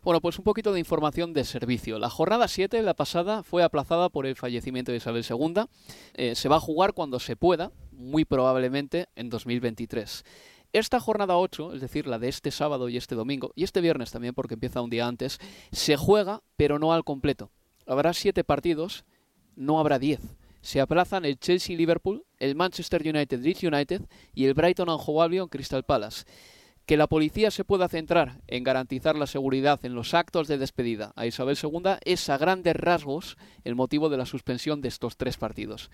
Bueno, 0.02 0.21
pues 0.21 0.37
un 0.37 0.45
poquito 0.45 0.73
de 0.73 0.81
información 0.81 1.33
de 1.33 1.45
servicio. 1.45 2.00
La 2.00 2.11
jornada 2.11 2.49
7, 2.49 2.83
la 2.83 2.95
pasada, 2.95 3.45
fue 3.45 3.62
aplazada 3.62 4.09
por 4.09 4.26
el 4.26 4.35
fallecimiento 4.35 4.90
de 4.90 4.99
Isabel 4.99 5.25
II. 5.28 5.62
Eh, 6.14 6.35
se 6.35 6.49
va 6.49 6.57
a 6.57 6.61
jugar 6.61 6.93
cuando 6.93 7.21
se 7.21 7.37
pueda, 7.37 7.71
muy 7.93 8.25
probablemente 8.25 9.07
en 9.14 9.31
2023. 9.31 10.25
Esta 10.72 11.00
jornada 11.00 11.38
8, 11.38 11.75
es 11.75 11.80
decir, 11.80 12.06
la 12.06 12.18
de 12.18 12.28
este 12.28 12.50
sábado 12.50 12.90
y 12.90 12.98
este 12.98 13.14
domingo, 13.14 13.52
y 13.54 13.64
este 13.64 13.80
viernes 13.80 14.10
también 14.10 14.34
porque 14.34 14.54
empieza 14.54 14.82
un 14.82 14.90
día 14.90 15.06
antes, 15.06 15.38
se 15.72 15.96
juega 15.96 16.42
pero 16.56 16.78
no 16.78 16.92
al 16.92 17.04
completo. 17.04 17.50
Habrá 17.87 18.12
siete 18.12 18.44
partidos, 18.44 19.04
no 19.56 19.80
habrá 19.80 19.98
diez. 19.98 20.20
Se 20.60 20.80
aplazan 20.80 21.25
el 21.25 21.38
Chelsea-Liverpool, 21.38 22.26
el 22.38 22.54
Manchester 22.54 23.00
United-Leeds 23.00 23.62
United 23.62 24.02
y 24.34 24.44
el 24.44 24.52
Brighton 24.52 24.88
Hove 24.90 25.22
Albion 25.22 25.48
Crystal 25.48 25.84
Palace. 25.84 26.26
Que 26.84 26.98
la 26.98 27.06
policía 27.06 27.50
se 27.50 27.64
pueda 27.64 27.88
centrar 27.88 28.42
en 28.46 28.64
garantizar 28.64 29.16
la 29.16 29.26
seguridad 29.26 29.82
en 29.84 29.94
los 29.94 30.12
actos 30.12 30.48
de 30.48 30.58
despedida 30.58 31.12
a 31.16 31.26
Isabel 31.26 31.56
II 31.62 31.92
es 32.04 32.28
a 32.28 32.37
grandes 32.37 32.76
rasgos 32.76 33.38
el 33.64 33.75
motivo 33.75 34.10
de 34.10 34.18
la 34.18 34.26
suspensión 34.26 34.82
de 34.82 34.88
estos 34.88 35.16
tres 35.16 35.38
partidos. 35.38 35.90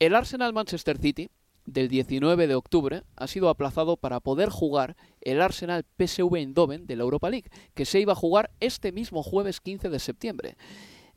El 0.00 0.14
Arsenal 0.14 0.52
Manchester 0.52 0.98
City 0.98 1.30
del 1.72 1.88
19 1.88 2.46
de 2.46 2.54
octubre 2.54 3.02
ha 3.16 3.26
sido 3.26 3.48
aplazado 3.48 3.96
para 3.96 4.20
poder 4.20 4.48
jugar 4.48 4.96
el 5.20 5.40
Arsenal 5.40 5.84
PSV 5.98 6.36
Eindhoven 6.36 6.86
de 6.86 6.96
la 6.96 7.04
Europa 7.04 7.30
League, 7.30 7.50
que 7.74 7.84
se 7.84 8.00
iba 8.00 8.12
a 8.12 8.16
jugar 8.16 8.50
este 8.60 8.92
mismo 8.92 9.22
jueves 9.22 9.60
15 9.60 9.88
de 9.88 9.98
septiembre. 9.98 10.56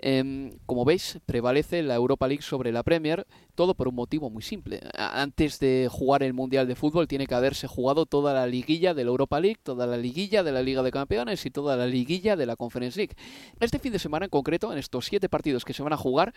Em, 0.05 0.51
como 0.65 0.83
veis, 0.83 1.19
prevalece 1.25 1.81
la 1.81 1.95
Europa 1.95 2.27
League 2.27 2.41
sobre 2.43 2.73
la 2.73 2.83
Premier, 2.83 3.25
todo 3.55 3.73
por 3.73 3.87
un 3.87 3.95
motivo 3.95 4.29
muy 4.29 4.43
simple. 4.43 4.81
Antes 4.97 5.59
de 5.59 5.87
jugar 5.89 6.23
el 6.23 6.33
Mundial 6.33 6.67
de 6.67 6.75
Fútbol 6.75 7.07
tiene 7.07 7.25
que 7.25 7.35
haberse 7.35 7.67
jugado 7.67 8.05
toda 8.05 8.33
la 8.33 8.45
liguilla 8.45 8.93
de 8.93 9.05
la 9.05 9.11
Europa 9.11 9.39
League, 9.39 9.61
toda 9.63 9.87
la 9.87 9.95
liguilla 9.95 10.43
de 10.43 10.51
la 10.51 10.61
Liga 10.61 10.83
de 10.83 10.91
Campeones 10.91 11.45
y 11.45 11.51
toda 11.51 11.77
la 11.77 11.87
liguilla 11.87 12.35
de 12.35 12.45
la 12.45 12.57
Conference 12.57 12.99
League. 12.99 13.15
Este 13.61 13.79
fin 13.79 13.93
de 13.93 13.99
semana 13.99 14.25
en 14.25 14.29
concreto, 14.29 14.73
en 14.73 14.77
estos 14.77 15.05
siete 15.05 15.29
partidos 15.29 15.63
que 15.63 15.71
se 15.71 15.83
van 15.83 15.93
a 15.93 15.97
jugar, 15.97 16.33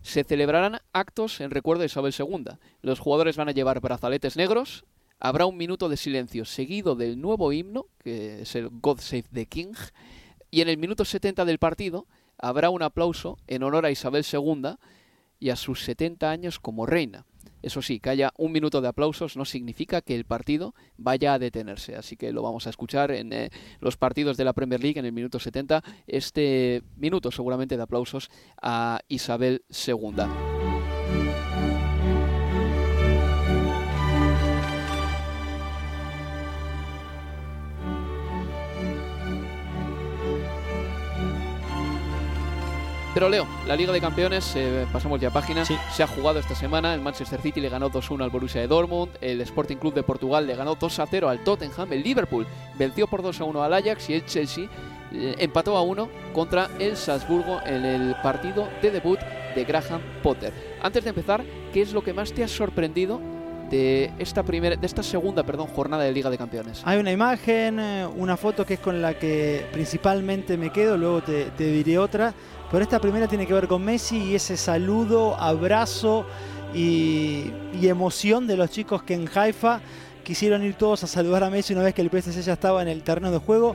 se 0.00 0.22
celebrarán 0.22 0.78
actos 0.92 1.40
en 1.40 1.50
recuerdo 1.50 1.80
de 1.80 1.86
Isabel 1.86 2.14
II. 2.16 2.44
Los 2.82 3.00
jugadores 3.00 3.36
van 3.36 3.48
a 3.48 3.52
llevar 3.52 3.80
brazaletes 3.80 4.36
negros, 4.36 4.84
habrá 5.18 5.44
un 5.44 5.56
minuto 5.56 5.88
de 5.88 5.96
silencio 5.96 6.44
seguido 6.44 6.94
del 6.94 7.20
nuevo 7.20 7.52
himno, 7.52 7.86
que 7.98 8.42
es 8.42 8.54
el 8.54 8.68
God 8.68 9.00
Save 9.00 9.24
the 9.32 9.46
King, 9.46 9.74
y 10.52 10.60
en 10.60 10.68
el 10.68 10.78
minuto 10.78 11.04
70 11.04 11.44
del 11.44 11.58
partido 11.58 12.06
habrá 12.38 12.70
un 12.70 12.82
aplauso 12.82 13.38
en 13.46 13.62
honor 13.62 13.86
a 13.86 13.90
Isabel 13.90 14.24
II 14.30 14.76
y 15.40 15.50
a 15.50 15.56
sus 15.56 15.84
70 15.84 16.30
años 16.30 16.58
como 16.58 16.86
reina. 16.86 17.26
Eso 17.60 17.82
sí, 17.82 17.98
que 17.98 18.10
haya 18.10 18.32
un 18.36 18.52
minuto 18.52 18.80
de 18.80 18.88
aplausos 18.88 19.36
no 19.36 19.44
significa 19.44 20.00
que 20.00 20.14
el 20.14 20.24
partido 20.24 20.74
vaya 20.96 21.34
a 21.34 21.38
detenerse. 21.38 21.96
Así 21.96 22.16
que 22.16 22.32
lo 22.32 22.42
vamos 22.42 22.66
a 22.66 22.70
escuchar 22.70 23.10
en 23.10 23.32
eh, 23.32 23.50
los 23.80 23.96
partidos 23.96 24.36
de 24.36 24.44
la 24.44 24.52
Premier 24.52 24.80
League 24.80 24.98
en 24.98 25.06
el 25.06 25.12
minuto 25.12 25.40
70. 25.40 25.82
Este 26.06 26.82
minuto 26.96 27.32
seguramente 27.32 27.76
de 27.76 27.82
aplausos 27.82 28.30
a 28.62 29.00
Isabel 29.08 29.64
II. 29.86 30.77
Pero 43.18 43.30
Leo, 43.30 43.48
la 43.66 43.74
Liga 43.74 43.92
de 43.92 44.00
Campeones, 44.00 44.54
eh, 44.54 44.86
pasamos 44.92 45.20
ya 45.20 45.28
página, 45.30 45.64
se 45.64 46.02
ha 46.04 46.06
jugado 46.06 46.38
esta 46.38 46.54
semana. 46.54 46.94
El 46.94 47.00
Manchester 47.00 47.40
City 47.42 47.60
le 47.60 47.68
ganó 47.68 47.90
2-1 47.90 48.22
al 48.22 48.30
Borussia 48.30 48.60
de 48.60 48.68
Dortmund. 48.68 49.10
El 49.20 49.40
Sporting 49.40 49.74
Club 49.74 49.92
de 49.92 50.04
Portugal 50.04 50.46
le 50.46 50.54
ganó 50.54 50.76
2-0 50.76 51.28
al 51.28 51.42
Tottenham. 51.42 51.92
El 51.92 52.04
Liverpool 52.04 52.46
venció 52.78 53.08
por 53.08 53.24
2-1 53.24 53.60
al 53.60 53.74
Ajax 53.74 54.08
y 54.10 54.14
el 54.14 54.24
Chelsea 54.24 54.68
eh, 55.12 55.34
empató 55.40 55.76
a 55.76 55.82
1 55.82 56.08
contra 56.32 56.70
el 56.78 56.96
Salzburgo 56.96 57.60
en 57.66 57.84
el 57.84 58.14
partido 58.22 58.68
de 58.80 58.92
debut 58.92 59.18
de 59.56 59.64
Graham 59.64 60.00
Potter. 60.22 60.52
Antes 60.80 61.02
de 61.02 61.10
empezar, 61.10 61.42
¿qué 61.72 61.82
es 61.82 61.92
lo 61.92 62.04
que 62.04 62.12
más 62.12 62.32
te 62.32 62.44
ha 62.44 62.48
sorprendido 62.48 63.20
de 63.68 64.12
esta 64.18 64.42
primera 64.42 64.76
de 64.76 64.86
esta 64.86 65.02
segunda 65.02 65.42
perdón 65.42 65.66
jornada 65.66 66.04
de 66.04 66.12
Liga 66.12 66.30
de 66.30 66.38
Campeones 66.38 66.80
hay 66.86 66.98
una 66.98 67.12
imagen 67.12 67.78
eh, 67.78 68.06
una 68.16 68.38
foto 68.38 68.64
que 68.64 68.74
es 68.74 68.80
con 68.80 69.02
la 69.02 69.18
que 69.18 69.66
principalmente 69.72 70.56
me 70.56 70.70
quedo 70.70 70.96
luego 70.96 71.22
te, 71.22 71.50
te 71.50 71.70
diré 71.70 71.98
otra 71.98 72.32
pero 72.70 72.82
esta 72.82 72.98
primera 73.00 73.26
tiene 73.26 73.46
que 73.46 73.54
ver 73.54 73.66
con 73.66 73.84
Messi 73.84 74.18
y 74.18 74.34
ese 74.34 74.56
saludo, 74.56 75.36
abrazo 75.40 76.26
y, 76.74 77.52
emoción 77.82 78.46
de 78.46 78.56
los 78.56 78.70
chicos 78.70 79.02
que 79.02 79.14
en 79.14 79.28
Haifa 79.34 79.80
quisieron 80.22 80.62
ir 80.62 80.74
todos 80.74 81.04
a 81.04 81.06
saludar 81.06 81.44
a 81.44 81.48
Messi 81.50 81.72
una 81.72 81.82
vez 81.82 81.94
que 81.94 82.02
el 82.02 82.10
PSG 82.10 82.42
ya 82.42 82.52
estaba 82.52 82.82
en 82.82 82.88
el 82.88 83.02
terreno 83.02 83.30
de 83.30 83.38
juego. 83.38 83.74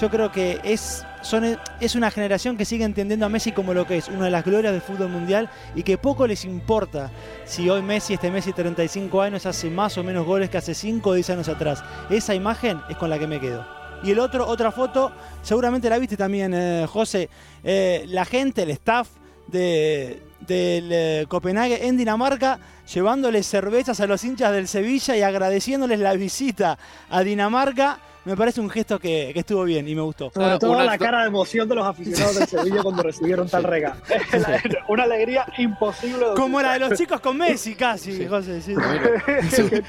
Yo 0.00 0.08
creo 0.08 0.32
que 0.32 0.58
es, 0.64 1.04
son, 1.20 1.58
es 1.80 1.94
una 1.94 2.10
generación 2.10 2.56
que 2.56 2.64
sigue 2.64 2.84
entendiendo 2.84 3.26
a 3.26 3.28
Messi 3.28 3.52
como 3.52 3.74
lo 3.74 3.86
que 3.86 3.98
es, 3.98 4.08
una 4.08 4.24
de 4.24 4.30
las 4.30 4.44
glorias 4.44 4.72
del 4.72 4.80
fútbol 4.80 5.10
mundial 5.10 5.50
y 5.74 5.82
que 5.82 5.98
poco 5.98 6.26
les 6.26 6.46
importa 6.46 7.10
si 7.44 7.68
hoy 7.68 7.82
Messi, 7.82 8.14
este 8.14 8.30
Messi 8.30 8.54
35 8.54 9.20
años, 9.20 9.44
hace 9.44 9.68
más 9.68 9.98
o 9.98 10.04
menos 10.04 10.24
goles 10.24 10.48
que 10.48 10.56
hace 10.56 10.74
5 10.74 11.10
o 11.10 11.12
10 11.12 11.30
años 11.30 11.48
atrás. 11.48 11.84
Esa 12.08 12.34
imagen 12.34 12.80
es 12.88 12.96
con 12.96 13.10
la 13.10 13.18
que 13.18 13.26
me 13.26 13.38
quedo. 13.38 13.79
Y 14.02 14.12
el 14.12 14.18
otro, 14.18 14.46
otra 14.46 14.72
foto, 14.72 15.12
seguramente 15.42 15.90
la 15.90 15.98
viste 15.98 16.16
también, 16.16 16.54
eh, 16.54 16.86
José, 16.88 17.28
eh, 17.62 18.04
la 18.08 18.24
gente, 18.24 18.62
el 18.62 18.70
staff 18.70 19.08
de, 19.46 20.22
del 20.40 20.88
eh, 20.90 21.26
Copenhague 21.28 21.86
en 21.86 21.96
Dinamarca, 21.96 22.58
llevándoles 22.92 23.46
cervezas 23.46 24.00
a 24.00 24.06
los 24.06 24.24
hinchas 24.24 24.52
del 24.52 24.68
Sevilla 24.68 25.16
y 25.16 25.22
agradeciéndoles 25.22 26.00
la 26.00 26.14
visita 26.14 26.78
a 27.10 27.22
Dinamarca 27.22 27.98
me 28.24 28.36
parece 28.36 28.60
un 28.60 28.68
gesto 28.68 28.98
que, 28.98 29.30
estuvo 29.34 29.64
bien 29.64 29.88
y 29.88 29.94
me 29.94 30.02
gustó. 30.02 30.30
Sobre 30.30 30.58
todo 30.58 30.82
la 30.82 30.98
cara 30.98 31.22
de 31.22 31.28
emoción 31.28 31.68
de 31.68 31.74
los 31.74 31.86
aficionados 31.86 32.38
del 32.38 32.48
Sevilla 32.48 32.82
cuando 32.82 33.02
recibieron 33.02 33.48
tal 33.48 33.64
regalo. 33.64 34.00
Una 34.88 35.04
alegría 35.04 35.46
imposible. 35.58 36.26
Como 36.36 36.60
la 36.60 36.74
de 36.74 36.80
los 36.80 36.98
chicos 36.98 37.20
con 37.20 37.38
Messi, 37.38 37.74
casi, 37.76 38.26
José. 38.26 38.60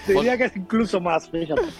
Diría 0.07 0.37
que 0.37 0.45
es 0.45 0.55
incluso 0.55 0.99
más. 0.99 1.29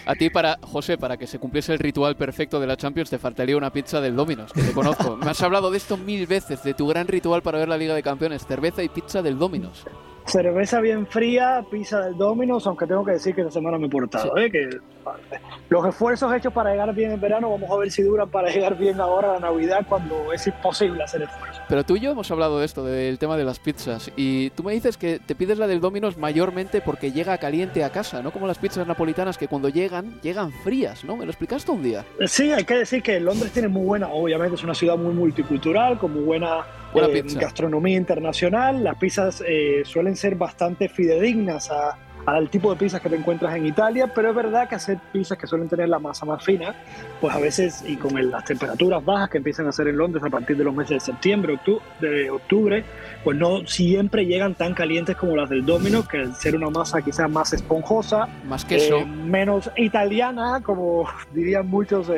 A 0.06 0.14
ti, 0.14 0.30
para 0.30 0.58
José, 0.62 0.98
para 0.98 1.16
que 1.16 1.26
se 1.26 1.38
cumpliese 1.38 1.72
el 1.72 1.78
ritual 1.78 2.16
perfecto 2.16 2.60
de 2.60 2.66
la 2.66 2.76
Champions, 2.76 3.10
te 3.10 3.18
faltaría 3.18 3.56
una 3.56 3.72
pizza 3.72 4.00
del 4.00 4.14
Dominos, 4.14 4.52
que 4.52 4.62
te 4.62 4.72
conozco. 4.72 5.16
Me 5.16 5.30
has 5.30 5.42
hablado 5.42 5.70
de 5.70 5.78
esto 5.78 5.96
mil 5.96 6.26
veces, 6.26 6.62
de 6.62 6.74
tu 6.74 6.86
gran 6.86 7.08
ritual 7.08 7.42
para 7.42 7.58
ver 7.58 7.68
la 7.68 7.78
Liga 7.78 7.94
de 7.94 8.02
Campeones, 8.02 8.46
cerveza 8.46 8.82
y 8.82 8.88
pizza 8.88 9.22
del 9.22 9.38
Dominos. 9.38 9.84
Cerveza 10.26 10.80
bien 10.80 11.06
fría, 11.06 11.64
pizza 11.70 12.00
del 12.00 12.16
Domino's, 12.16 12.66
aunque 12.66 12.86
tengo 12.86 13.04
que 13.04 13.12
decir 13.12 13.34
que 13.34 13.40
esta 13.40 13.52
semana 13.52 13.78
me 13.78 13.86
he 13.86 13.90
portado. 13.90 14.36
¿eh? 14.36 14.50
Que 14.50 14.68
los 15.68 15.86
esfuerzos 15.86 16.32
hechos 16.34 16.52
para 16.52 16.70
llegar 16.70 16.94
bien 16.94 17.10
en 17.12 17.20
verano, 17.20 17.50
vamos 17.50 17.70
a 17.70 17.76
ver 17.76 17.90
si 17.90 18.02
duran 18.02 18.28
para 18.30 18.50
llegar 18.50 18.76
bien 18.76 19.00
ahora 19.00 19.30
a 19.30 19.34
la 19.34 19.40
Navidad, 19.40 19.84
cuando 19.88 20.32
es 20.32 20.46
imposible 20.46 21.02
hacer 21.02 21.22
esfuerzo. 21.22 21.60
Pero 21.68 21.84
tú 21.84 21.96
y 21.96 22.00
yo 22.00 22.12
hemos 22.12 22.30
hablado 22.30 22.58
de 22.58 22.66
esto, 22.66 22.84
del 22.84 23.18
tema 23.18 23.36
de 23.36 23.44
las 23.44 23.58
pizzas, 23.58 24.12
y 24.16 24.50
tú 24.50 24.62
me 24.62 24.72
dices 24.72 24.96
que 24.96 25.18
te 25.18 25.34
pides 25.34 25.58
la 25.58 25.66
del 25.66 25.80
Domino's 25.80 26.16
mayormente 26.16 26.80
porque 26.80 27.10
llega 27.10 27.36
caliente 27.38 27.82
a 27.84 27.90
casa, 27.90 28.22
no 28.22 28.30
como 28.30 28.46
las 28.46 28.58
pizzas 28.58 28.86
napolitanas 28.86 29.38
que 29.38 29.48
cuando 29.48 29.68
llegan, 29.68 30.20
llegan 30.22 30.52
frías, 30.52 31.04
¿no? 31.04 31.16
¿Me 31.16 31.24
lo 31.24 31.30
explicaste 31.30 31.72
un 31.72 31.82
día? 31.82 32.04
Sí, 32.26 32.52
hay 32.52 32.64
que 32.64 32.74
decir 32.74 33.02
que 33.02 33.18
Londres 33.18 33.52
tiene 33.52 33.68
muy 33.68 33.84
buena, 33.84 34.08
obviamente 34.08 34.54
es 34.54 34.64
una 34.64 34.74
ciudad 34.74 34.96
muy 34.96 35.14
multicultural, 35.14 35.98
con 35.98 36.12
muy 36.12 36.22
buena 36.22 36.64
eh, 36.94 37.24
gastronomía 37.34 37.96
internacional. 37.96 38.82
Las 38.82 38.96
pizzas 38.96 39.42
eh, 39.46 39.82
suelen 39.84 40.16
ser 40.16 40.34
bastante 40.36 40.88
fidedignas 40.88 41.70
al 42.26 42.50
tipo 42.50 42.70
de 42.72 42.78
pizzas 42.78 43.00
que 43.00 43.08
te 43.08 43.16
encuentras 43.16 43.56
en 43.56 43.66
Italia, 43.66 44.12
pero 44.14 44.30
es 44.30 44.36
verdad 44.36 44.68
que 44.68 44.76
hacer 44.76 44.98
pizzas 45.12 45.36
que 45.36 45.46
suelen 45.46 45.68
tener 45.68 45.88
la 45.88 45.98
masa 45.98 46.24
más 46.24 46.44
fina, 46.44 46.74
pues 47.20 47.34
a 47.34 47.40
veces, 47.40 47.84
y 47.86 47.96
con 47.96 48.12
las 48.30 48.44
temperaturas 48.44 49.04
bajas 49.04 49.30
que 49.30 49.38
empiezan 49.38 49.66
a 49.66 49.70
hacer 49.70 49.88
en 49.88 49.96
Londres 49.96 50.22
a 50.24 50.30
partir 50.30 50.56
de 50.56 50.64
los 50.64 50.74
meses 50.74 50.90
de 50.90 51.00
septiembre, 51.00 51.58
de 52.00 52.30
octubre, 52.30 52.84
pues 53.24 53.36
no 53.36 53.66
siempre 53.66 54.24
llegan 54.24 54.54
tan 54.54 54.74
calientes 54.74 55.16
como 55.16 55.34
las 55.34 55.50
del 55.50 55.66
Domino, 55.66 56.06
que 56.06 56.18
al 56.18 56.34
ser 56.34 56.54
una 56.54 56.70
masa 56.70 57.02
quizás 57.02 57.28
más 57.28 57.52
esponjosa, 57.52 58.28
más 58.46 58.64
queso, 58.64 58.98
eh, 58.98 59.06
menos 59.06 59.70
italiana, 59.76 60.60
como 60.62 61.08
dirían 61.34 61.66
muchos 61.66 62.08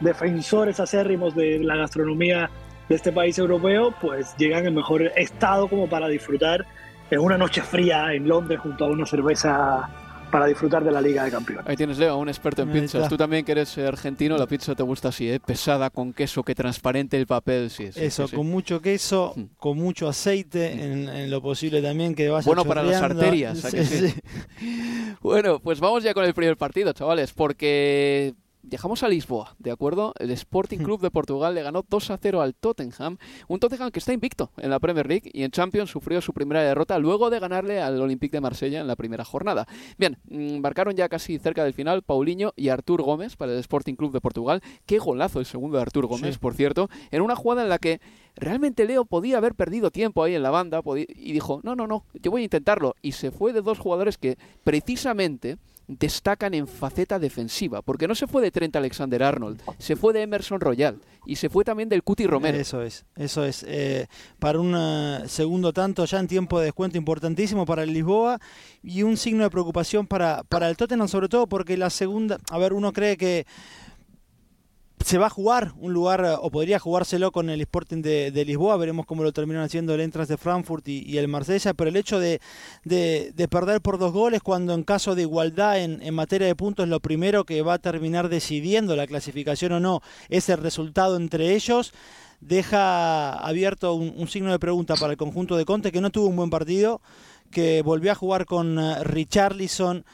defensores 0.00 0.80
acérrimos 0.80 1.34
de 1.34 1.60
la 1.60 1.76
gastronomía 1.76 2.50
de 2.88 2.94
este 2.94 3.12
país 3.12 3.38
europeo, 3.38 3.94
pues 4.00 4.34
llegan 4.36 4.66
en 4.66 4.74
mejor 4.74 5.02
estado 5.16 5.68
como 5.68 5.88
para 5.88 6.08
disfrutar 6.08 6.66
en 7.10 7.20
una 7.20 7.36
noche 7.36 7.62
fría 7.62 8.12
en 8.14 8.26
Londres 8.28 8.60
junto 8.60 8.84
a 8.84 8.88
una 8.88 9.06
cerveza 9.06 9.88
para 10.32 10.46
disfrutar 10.46 10.82
de 10.82 10.90
la 10.90 11.00
Liga 11.00 11.24
de 11.24 11.30
Campeones. 11.30 11.64
Ahí 11.68 11.76
tienes, 11.76 11.98
Leo, 11.98 12.16
un 12.16 12.28
experto 12.28 12.62
en 12.62 12.72
pizzas. 12.72 13.08
Tú 13.08 13.18
también 13.18 13.44
que 13.44 13.52
eres 13.52 13.76
argentino, 13.78 14.36
la 14.38 14.46
pizza 14.46 14.74
te 14.74 14.82
gusta 14.82 15.08
así, 15.08 15.30
¿eh? 15.30 15.38
pesada, 15.38 15.90
con 15.90 16.14
queso, 16.14 16.42
que 16.42 16.54
transparente 16.54 17.18
el 17.18 17.26
papel. 17.26 17.70
Sí, 17.70 17.90
Eso, 17.94 18.26
con 18.28 18.48
mucho 18.48 18.80
queso, 18.80 19.34
mm. 19.36 19.42
con 19.58 19.76
mucho 19.76 20.08
aceite, 20.08 20.74
mm. 20.74 21.08
en, 21.08 21.30
lo 21.30 21.42
posible 21.42 21.82
también 21.82 22.14
que 22.14 22.30
vaya 22.30 22.46
Bueno 22.46 22.64
para 22.64 22.82
las 22.82 23.00
arterias. 23.02 23.62
bueno, 25.20 25.60
pues 25.60 25.78
vamos 25.80 26.02
ya 26.02 26.14
con 26.14 26.24
el 26.24 26.32
primer 26.32 26.56
partido, 26.56 26.94
chavales, 26.94 27.32
porque 27.32 28.32
Viajamos 28.64 29.02
a 29.02 29.08
Lisboa, 29.08 29.56
¿de 29.58 29.72
acuerdo? 29.72 30.14
El 30.20 30.30
Sporting 30.30 30.78
Club 30.78 31.00
de 31.00 31.10
Portugal 31.10 31.52
le 31.52 31.64
ganó 31.64 31.84
2 31.86 32.10
a 32.12 32.16
0 32.16 32.40
al 32.40 32.54
Tottenham, 32.54 33.18
un 33.48 33.58
Tottenham 33.58 33.90
que 33.90 33.98
está 33.98 34.12
invicto 34.12 34.52
en 34.56 34.70
la 34.70 34.78
Premier 34.78 35.04
League 35.08 35.28
y 35.34 35.42
en 35.42 35.50
Champions 35.50 35.90
sufrió 35.90 36.20
su 36.20 36.32
primera 36.32 36.62
derrota 36.62 36.96
luego 37.00 37.28
de 37.28 37.40
ganarle 37.40 37.82
al 37.82 38.00
Olympique 38.00 38.36
de 38.36 38.40
Marsella 38.40 38.80
en 38.80 38.86
la 38.86 38.94
primera 38.94 39.24
jornada. 39.24 39.66
Bien, 39.98 40.16
mm, 40.30 40.60
marcaron 40.60 40.94
ya 40.94 41.08
casi 41.08 41.40
cerca 41.40 41.64
del 41.64 41.74
final 41.74 42.02
Paulinho 42.02 42.52
y 42.54 42.68
Artur 42.68 43.02
Gómez 43.02 43.34
para 43.34 43.50
el 43.50 43.58
Sporting 43.58 43.94
Club 43.94 44.12
de 44.12 44.20
Portugal. 44.20 44.62
Qué 44.86 45.00
golazo 45.00 45.40
el 45.40 45.46
segundo 45.46 45.78
de 45.78 45.82
Artur 45.82 46.06
Gómez, 46.06 46.38
por 46.38 46.54
cierto, 46.54 46.88
en 47.10 47.22
una 47.22 47.34
jugada 47.34 47.64
en 47.64 47.68
la 47.68 47.80
que 47.80 48.00
realmente 48.36 48.84
Leo 48.84 49.04
podía 49.04 49.38
haber 49.38 49.56
perdido 49.56 49.90
tiempo 49.90 50.22
ahí 50.22 50.36
en 50.36 50.42
la 50.44 50.50
banda 50.50 50.82
y 50.96 51.32
dijo, 51.32 51.60
no, 51.64 51.74
no, 51.74 51.88
no, 51.88 52.04
yo 52.14 52.30
voy 52.30 52.42
a 52.42 52.44
intentarlo. 52.44 52.94
Y 53.02 53.12
se 53.12 53.32
fue 53.32 53.52
de 53.52 53.60
dos 53.60 53.80
jugadores 53.80 54.18
que 54.18 54.38
precisamente 54.62 55.58
destacan 55.88 56.54
en 56.54 56.66
faceta 56.66 57.18
defensiva, 57.18 57.82
porque 57.82 58.08
no 58.08 58.14
se 58.14 58.26
fue 58.26 58.42
de 58.42 58.50
Trent 58.50 58.74
Alexander 58.76 59.22
Arnold, 59.22 59.60
se 59.78 59.96
fue 59.96 60.12
de 60.12 60.22
Emerson 60.22 60.60
Royal 60.60 61.00
y 61.26 61.36
se 61.36 61.48
fue 61.48 61.64
también 61.64 61.88
del 61.88 62.02
Cuti 62.02 62.26
Romero. 62.26 62.58
Eso 62.58 62.82
es, 62.82 63.04
eso 63.16 63.44
es. 63.44 63.64
Eh, 63.68 64.06
para 64.38 64.60
un 64.60 64.74
eh, 64.76 65.28
segundo 65.28 65.72
tanto 65.72 66.04
ya 66.04 66.18
en 66.18 66.28
tiempo 66.28 66.58
de 66.58 66.66
descuento 66.66 66.98
importantísimo 66.98 67.66
para 67.66 67.82
el 67.82 67.92
Lisboa 67.92 68.40
y 68.82 69.02
un 69.02 69.16
signo 69.16 69.44
de 69.44 69.50
preocupación 69.50 70.06
para, 70.06 70.42
para 70.44 70.68
el 70.68 70.76
Tottenham, 70.76 71.08
sobre 71.08 71.28
todo 71.28 71.46
porque 71.46 71.76
la 71.76 71.90
segunda, 71.90 72.38
a 72.50 72.58
ver, 72.58 72.72
uno 72.72 72.92
cree 72.92 73.16
que 73.16 73.46
se 75.04 75.18
va 75.18 75.26
a 75.26 75.30
jugar 75.30 75.72
un 75.78 75.92
lugar, 75.92 76.38
o 76.40 76.50
podría 76.50 76.78
jugárselo 76.78 77.32
con 77.32 77.50
el 77.50 77.60
Sporting 77.60 78.02
de, 78.02 78.44
Lisboa, 78.44 78.76
veremos 78.76 79.06
cómo 79.06 79.22
lo 79.22 79.32
terminan 79.32 79.62
haciendo 79.62 79.94
el 79.94 80.00
Entras 80.00 80.28
de 80.28 80.36
Frankfurt 80.36 80.86
y, 80.88 81.18
el 81.18 81.28
Marsella, 81.28 81.74
pero 81.74 81.90
el 81.90 81.96
hecho 81.96 82.18
de, 82.18 82.40
perder 83.50 83.80
por 83.80 83.98
dos 83.98 84.12
goles 84.12 84.42
cuando 84.42 84.74
en 84.74 84.82
caso 84.82 85.14
de 85.14 85.22
igualdad 85.22 85.80
en, 85.80 86.14
materia 86.14 86.46
de 86.46 86.54
puntos 86.54 86.88
lo 86.88 87.00
primero 87.00 87.44
que 87.44 87.62
va 87.62 87.74
a 87.74 87.78
terminar 87.78 88.28
decidiendo 88.28 88.96
la 88.96 89.06
clasificación 89.06 89.72
o 89.72 89.80
no 89.80 90.00
es 90.28 90.48
el 90.48 90.58
resultado 90.58 91.16
entre 91.16 91.54
ellos, 91.54 91.92
deja 92.40 93.32
abierto 93.34 93.94
un, 93.94 94.28
signo 94.28 94.52
de 94.52 94.58
pregunta 94.58 94.96
para 94.96 95.12
el 95.12 95.16
conjunto 95.16 95.56
de 95.56 95.64
Conte 95.64 95.92
que 95.92 96.00
no 96.00 96.10
tuvo 96.10 96.26
un 96.26 96.36
buen 96.36 96.50
partido, 96.50 97.00
que 97.50 97.82
volvió 97.82 98.12
a 98.12 98.16
jugar 98.16 98.46
con 98.46 98.78
uh, 98.78 99.04
Richarlison, 99.04 100.04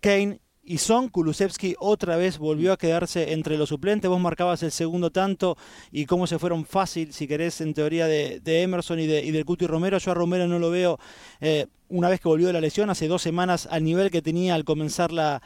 Kane 0.00 0.40
y 0.68 0.76
Son 0.76 1.08
Kulusevski 1.08 1.76
otra 1.78 2.16
vez 2.16 2.36
volvió 2.36 2.74
a 2.74 2.76
quedarse 2.76 3.32
entre 3.32 3.56
los 3.56 3.70
suplentes. 3.70 4.10
Vos 4.10 4.20
marcabas 4.20 4.62
el 4.62 4.70
segundo 4.70 5.10
tanto 5.10 5.56
y 5.90 6.04
cómo 6.04 6.26
se 6.26 6.38
fueron 6.38 6.66
fácil, 6.66 7.14
si 7.14 7.26
querés, 7.26 7.62
en 7.62 7.72
teoría 7.72 8.06
de, 8.06 8.42
Emerson 8.44 9.00
y, 9.00 9.06
de, 9.06 9.24
y 9.24 9.30
del 9.30 9.46
Cuti 9.46 9.66
Romero. 9.66 9.96
Yo 9.96 10.10
a 10.10 10.14
Romero 10.14 10.46
no 10.46 10.58
lo 10.58 10.68
veo 10.68 10.98
eh, 11.40 11.66
una 11.88 12.10
vez 12.10 12.20
que 12.20 12.28
volvió 12.28 12.48
de 12.48 12.52
la 12.52 12.60
lesión, 12.60 12.90
hace 12.90 13.08
dos 13.08 13.22
semanas 13.22 13.66
al 13.70 13.82
nivel 13.82 14.10
que 14.10 14.20
tenía 14.20 14.54
al 14.54 14.64
comenzar 14.64 15.10
la, 15.10 15.40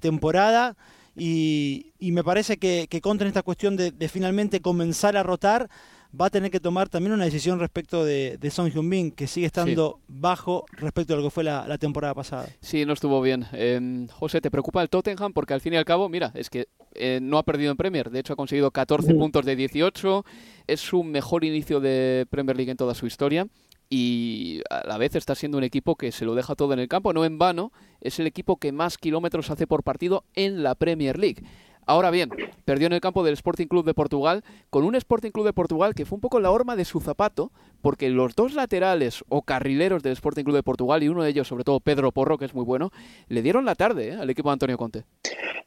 temporada. 0.00 0.76
Y, 1.16 1.92
me 1.98 2.22
parece 2.22 2.58
que, 2.58 2.86
contra 3.02 3.26
esta 3.26 3.42
cuestión 3.42 3.76
de, 3.76 3.90
de 3.90 4.08
finalmente 4.08 4.60
comenzar 4.60 5.16
a 5.16 5.24
rotar, 5.24 5.68
va 6.18 6.26
a 6.26 6.30
tener 6.30 6.50
que 6.50 6.60
tomar 6.60 6.88
también 6.88 7.12
una 7.12 7.24
decisión 7.24 7.58
respecto 7.60 8.04
de, 8.04 8.36
de 8.38 8.50
Song 8.50 8.70
Hyun-bin, 8.72 9.12
que 9.12 9.26
sigue 9.26 9.46
estando 9.46 10.00
bajo 10.08 10.64
respecto 10.72 11.14
a 11.14 11.16
lo 11.16 11.22
que 11.22 11.30
fue 11.30 11.44
la, 11.44 11.78
temporada 11.78 12.14
pasada. 12.14 12.48
Sí, 12.60 12.84
no 12.84 12.92
estuvo 12.92 13.20
bien. 13.22 13.46
Em, 13.52 14.08
José, 14.08 14.40
¿te 14.40 14.50
preocupa 14.50 14.82
el 14.82 14.88
Tottenham? 14.88 15.32
Porque 15.32 15.54
al 15.54 15.60
fin 15.60 15.72
y 15.72 15.76
al 15.76 15.84
cabo, 15.84 16.08
mira, 16.08 16.32
es 16.34 16.50
que 16.50 16.68
eh, 16.94 17.20
no 17.22 17.38
ha 17.38 17.42
perdido 17.42 17.70
en 17.70 17.76
Premier. 17.76 18.10
De 18.10 18.18
hecho, 18.20 18.32
ha 18.32 18.36
conseguido 18.36 18.70
14 18.70 19.14
puntos 19.14 19.44
de 19.44 19.56
18. 19.56 20.24
Es 20.66 20.80
su 20.80 21.04
mejor 21.04 21.44
inicio 21.44 21.80
de 21.80 22.26
Premier 22.28 22.56
League 22.56 22.70
en 22.70 22.76
toda 22.76 22.94
su 22.94 23.06
historia 23.06 23.46
y 23.92 24.62
a 24.70 24.86
la 24.86 24.98
vez 24.98 25.16
está 25.16 25.34
siendo 25.34 25.58
un 25.58 25.64
equipo 25.64 25.96
que 25.96 26.12
se 26.12 26.24
lo 26.24 26.36
deja 26.36 26.54
todo 26.54 26.72
en 26.72 26.78
el 26.78 26.86
campo, 26.86 27.12
no 27.12 27.24
en 27.24 27.38
vano, 27.38 27.72
es 28.00 28.20
el 28.20 28.28
equipo 28.28 28.56
que 28.56 28.70
más 28.70 28.96
kilómetros 28.96 29.50
hace 29.50 29.66
por 29.66 29.82
partido 29.82 30.24
en 30.34 30.62
la 30.62 30.76
Premier 30.76 31.18
League. 31.18 31.42
Ahora 31.90 32.12
bien, 32.12 32.30
perdió 32.64 32.86
en 32.86 32.92
el 32.92 33.00
campo 33.00 33.24
del 33.24 33.34
Sporting 33.34 33.66
Club 33.66 33.84
de 33.84 33.94
Portugal, 33.94 34.44
con 34.70 34.84
un 34.84 34.94
Sporting 34.94 35.32
Club 35.32 35.44
de 35.44 35.52
Portugal 35.52 35.92
que 35.92 36.04
fue 36.04 36.14
un 36.14 36.20
poco 36.20 36.38
la 36.38 36.52
horma 36.52 36.76
de 36.76 36.84
su 36.84 37.00
zapato, 37.00 37.50
porque 37.82 38.10
los 38.10 38.36
dos 38.36 38.54
laterales 38.54 39.24
o 39.28 39.42
carrileros 39.42 40.00
del 40.04 40.12
Sporting 40.12 40.44
Club 40.44 40.54
de 40.54 40.62
Portugal, 40.62 41.02
y 41.02 41.08
uno 41.08 41.24
de 41.24 41.30
ellos, 41.30 41.48
sobre 41.48 41.64
todo 41.64 41.80
Pedro 41.80 42.12
Porro, 42.12 42.38
que 42.38 42.44
es 42.44 42.54
muy 42.54 42.64
bueno, 42.64 42.92
le 43.26 43.42
dieron 43.42 43.64
la 43.64 43.74
tarde 43.74 44.10
¿eh? 44.10 44.12
al 44.12 44.30
equipo 44.30 44.50
de 44.50 44.52
Antonio 44.52 44.78
Conte. 44.78 45.02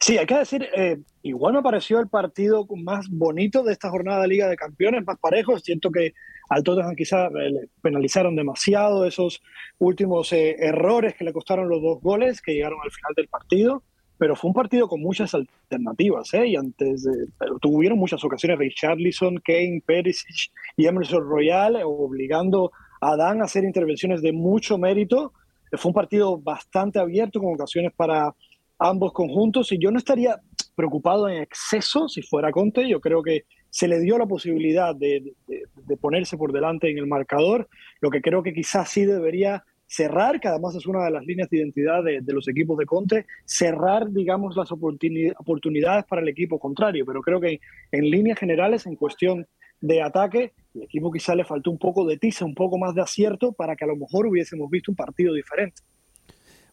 Sí, 0.00 0.16
hay 0.16 0.24
que 0.24 0.38
decir, 0.38 0.66
eh, 0.74 0.96
igual 1.20 1.52
me 1.52 1.62
pareció 1.62 2.00
el 2.00 2.08
partido 2.08 2.66
más 2.74 3.06
bonito 3.10 3.62
de 3.62 3.72
esta 3.72 3.90
jornada 3.90 4.22
de 4.22 4.28
Liga 4.28 4.48
de 4.48 4.56
Campeones, 4.56 5.04
más 5.04 5.18
parejo. 5.18 5.58
Siento 5.58 5.90
que 5.90 6.14
al 6.48 6.62
Tottenham 6.62 6.96
quizás 6.96 7.30
eh, 7.32 7.50
le 7.50 7.68
penalizaron 7.82 8.34
demasiado 8.34 9.04
esos 9.04 9.42
últimos 9.76 10.32
errores 10.32 11.16
que 11.16 11.24
le 11.24 11.34
costaron 11.34 11.68
los 11.68 11.82
dos 11.82 12.00
goles 12.00 12.40
que 12.40 12.54
llegaron 12.54 12.78
al 12.82 12.90
final 12.90 13.12
del 13.14 13.28
partido 13.28 13.82
pero 14.18 14.36
fue 14.36 14.48
un 14.48 14.54
partido 14.54 14.88
con 14.88 15.00
muchas 15.00 15.34
alternativas, 15.34 16.32
¿eh? 16.34 16.48
Y 16.48 16.56
antes 16.56 17.04
de, 17.04 17.28
tuvieron 17.60 17.98
muchas 17.98 18.22
ocasiones 18.24 18.58
Richarlison, 18.58 19.40
Kane, 19.44 19.82
Perisic 19.84 20.52
y 20.76 20.86
Emerson 20.86 21.28
Royal 21.28 21.80
obligando 21.84 22.70
a 23.00 23.16
Dan 23.16 23.40
a 23.40 23.44
hacer 23.44 23.64
intervenciones 23.64 24.22
de 24.22 24.32
mucho 24.32 24.78
mérito. 24.78 25.32
Fue 25.72 25.90
un 25.90 25.94
partido 25.94 26.38
bastante 26.38 26.98
abierto 26.98 27.40
con 27.40 27.54
ocasiones 27.54 27.92
para 27.94 28.34
ambos 28.78 29.12
conjuntos 29.12 29.72
y 29.72 29.78
yo 29.78 29.90
no 29.90 29.98
estaría 29.98 30.40
preocupado 30.74 31.28
en 31.28 31.42
exceso 31.42 32.08
si 32.08 32.22
fuera 32.22 32.52
Conte. 32.52 32.88
Yo 32.88 33.00
creo 33.00 33.22
que 33.22 33.44
se 33.70 33.88
le 33.88 33.98
dio 33.98 34.18
la 34.18 34.26
posibilidad 34.26 34.94
de, 34.94 35.34
ponerse 36.00 36.36
por 36.36 36.52
delante 36.52 36.90
en 36.90 36.98
el 36.98 37.08
marcador, 37.08 37.68
lo 38.00 38.10
que 38.10 38.20
creo 38.20 38.42
que 38.42 38.52
quizás 38.52 38.88
sí 38.88 39.04
debería 39.04 39.64
cerrar, 39.94 40.40
que 40.40 40.48
además 40.48 40.74
es 40.74 40.86
una 40.86 41.04
de 41.04 41.10
las 41.10 41.24
líneas 41.24 41.48
de 41.50 41.58
identidad 41.58 42.02
de, 42.02 42.22
los 42.32 42.48
equipos 42.48 42.76
de 42.78 42.86
Conte, 42.86 43.26
cerrar, 43.44 44.10
digamos, 44.10 44.56
las 44.56 44.70
oportunidades 44.72 46.04
para 46.08 46.22
el 46.22 46.28
equipo 46.28 46.58
contrario. 46.58 47.04
Pero 47.06 47.22
creo 47.22 47.40
que 47.40 47.60
en 47.92 48.10
líneas 48.10 48.38
generales, 48.38 48.86
en 48.86 48.96
cuestión 48.96 49.46
de 49.80 50.02
ataque, 50.02 50.52
el 50.74 50.82
equipo 50.82 51.12
quizá 51.12 51.34
le 51.34 51.44
faltó 51.44 51.70
un 51.70 51.78
poco 51.78 52.04
de 52.06 52.16
tiza, 52.16 52.44
un 52.44 52.54
poco 52.54 52.78
más 52.78 52.94
de 52.94 53.02
acierto 53.02 53.52
para 53.52 53.76
que 53.76 53.84
a 53.84 53.88
lo 53.88 53.96
mejor 53.96 54.26
hubiésemos 54.26 54.68
visto 54.70 54.90
un 54.90 54.96
partido 54.96 55.32
diferente. 55.32 55.82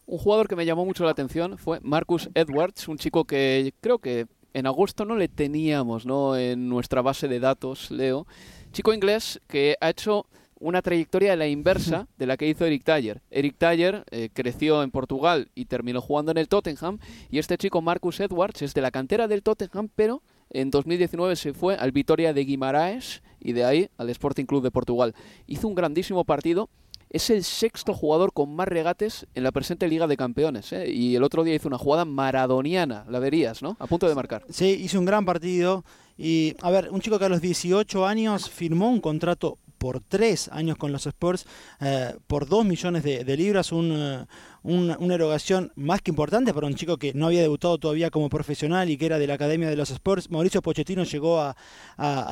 Un 0.06 0.18
jugador 0.18 0.48
que 0.48 0.56
me 0.56 0.66
llamó 0.66 0.84
mucho 0.84 1.04
la 1.04 1.12
atención 1.12 1.58
fue 1.58 1.78
Marcus 1.82 2.28
Edwards, 2.34 2.88
un 2.88 2.98
chico 2.98 3.24
que 3.24 3.72
creo 3.80 3.98
que 3.98 4.26
en 4.52 4.66
agosto 4.66 5.04
no 5.04 5.16
le 5.16 5.28
teníamos 5.28 6.06
¿no? 6.06 6.36
en 6.36 6.68
nuestra 6.68 7.02
base 7.02 7.28
de 7.28 7.38
datos, 7.38 7.90
Leo. 7.90 8.26
Chico 8.72 8.92
inglés 8.92 9.40
que 9.46 9.76
ha 9.80 9.90
hecho 9.90 10.26
una 10.62 10.80
trayectoria 10.80 11.32
de 11.32 11.36
la 11.36 11.48
inversa 11.48 12.08
de 12.16 12.26
la 12.26 12.36
que 12.36 12.46
hizo 12.46 12.64
Eric 12.64 12.84
Taylor. 12.84 13.20
Eric 13.30 13.56
Taylor 13.58 14.04
eh, 14.10 14.30
creció 14.32 14.82
en 14.82 14.90
Portugal 14.90 15.50
y 15.54 15.66
terminó 15.66 16.00
jugando 16.00 16.30
en 16.30 16.38
el 16.38 16.48
Tottenham 16.48 16.98
y 17.30 17.38
este 17.38 17.58
chico 17.58 17.82
Marcus 17.82 18.20
Edwards 18.20 18.62
es 18.62 18.72
de 18.72 18.80
la 18.80 18.90
cantera 18.90 19.28
del 19.28 19.42
Tottenham, 19.42 19.88
pero 19.94 20.22
en 20.50 20.70
2019 20.70 21.36
se 21.36 21.52
fue 21.52 21.74
al 21.76 21.92
Vitoria 21.92 22.32
de 22.32 22.44
Guimaraes 22.44 23.22
y 23.40 23.52
de 23.52 23.64
ahí 23.64 23.88
al 23.98 24.08
Sporting 24.10 24.44
Club 24.44 24.62
de 24.62 24.70
Portugal. 24.70 25.14
Hizo 25.46 25.66
un 25.66 25.74
grandísimo 25.74 26.24
partido 26.24 26.70
es 27.12 27.28
el 27.28 27.44
sexto 27.44 27.92
jugador 27.92 28.32
con 28.32 28.56
más 28.56 28.66
regates 28.66 29.26
en 29.34 29.42
la 29.44 29.52
presente 29.52 29.86
Liga 29.86 30.06
de 30.06 30.16
Campeones. 30.16 30.72
¿eh? 30.72 30.90
Y 30.90 31.14
el 31.14 31.22
otro 31.22 31.44
día 31.44 31.54
hizo 31.54 31.68
una 31.68 31.76
jugada 31.76 32.06
maradoniana, 32.06 33.04
la 33.08 33.18
verías, 33.18 33.62
¿no? 33.62 33.76
A 33.78 33.86
punto 33.86 34.08
de 34.08 34.14
marcar. 34.14 34.44
Sí, 34.48 34.78
hizo 34.82 34.98
un 34.98 35.04
gran 35.04 35.26
partido. 35.26 35.84
Y, 36.16 36.54
a 36.62 36.70
ver, 36.70 36.88
un 36.90 37.00
chico 37.00 37.18
que 37.18 37.26
a 37.26 37.28
los 37.28 37.42
18 37.42 38.06
años 38.06 38.48
firmó 38.48 38.88
un 38.88 39.00
contrato 39.00 39.58
por 39.82 39.98
tres 39.98 40.48
años 40.52 40.76
con 40.76 40.92
los 40.92 41.06
Spurs, 41.06 41.44
eh, 41.80 42.14
por 42.28 42.48
dos 42.48 42.64
millones 42.64 43.02
de, 43.02 43.36
libras, 43.36 43.72
un, 43.72 44.28
una 44.62 45.14
erogación 45.14 45.72
más 45.74 46.00
que 46.02 46.10
importante 46.10 46.54
para 46.54 46.66
un 46.66 46.74
chico 46.74 46.96
que 46.96 47.12
no 47.14 47.26
había 47.26 47.42
debutado 47.42 47.78
todavía 47.78 48.10
como 48.10 48.28
profesional 48.28 48.90
y 48.90 48.96
que 48.96 49.06
era 49.06 49.18
de 49.18 49.26
la 49.26 49.34
Academia 49.34 49.68
de 49.68 49.76
los 49.76 49.90
Sports. 49.90 50.30
Mauricio 50.30 50.62
Pochettino 50.62 51.04
llegó 51.04 51.40
a, 51.40 51.54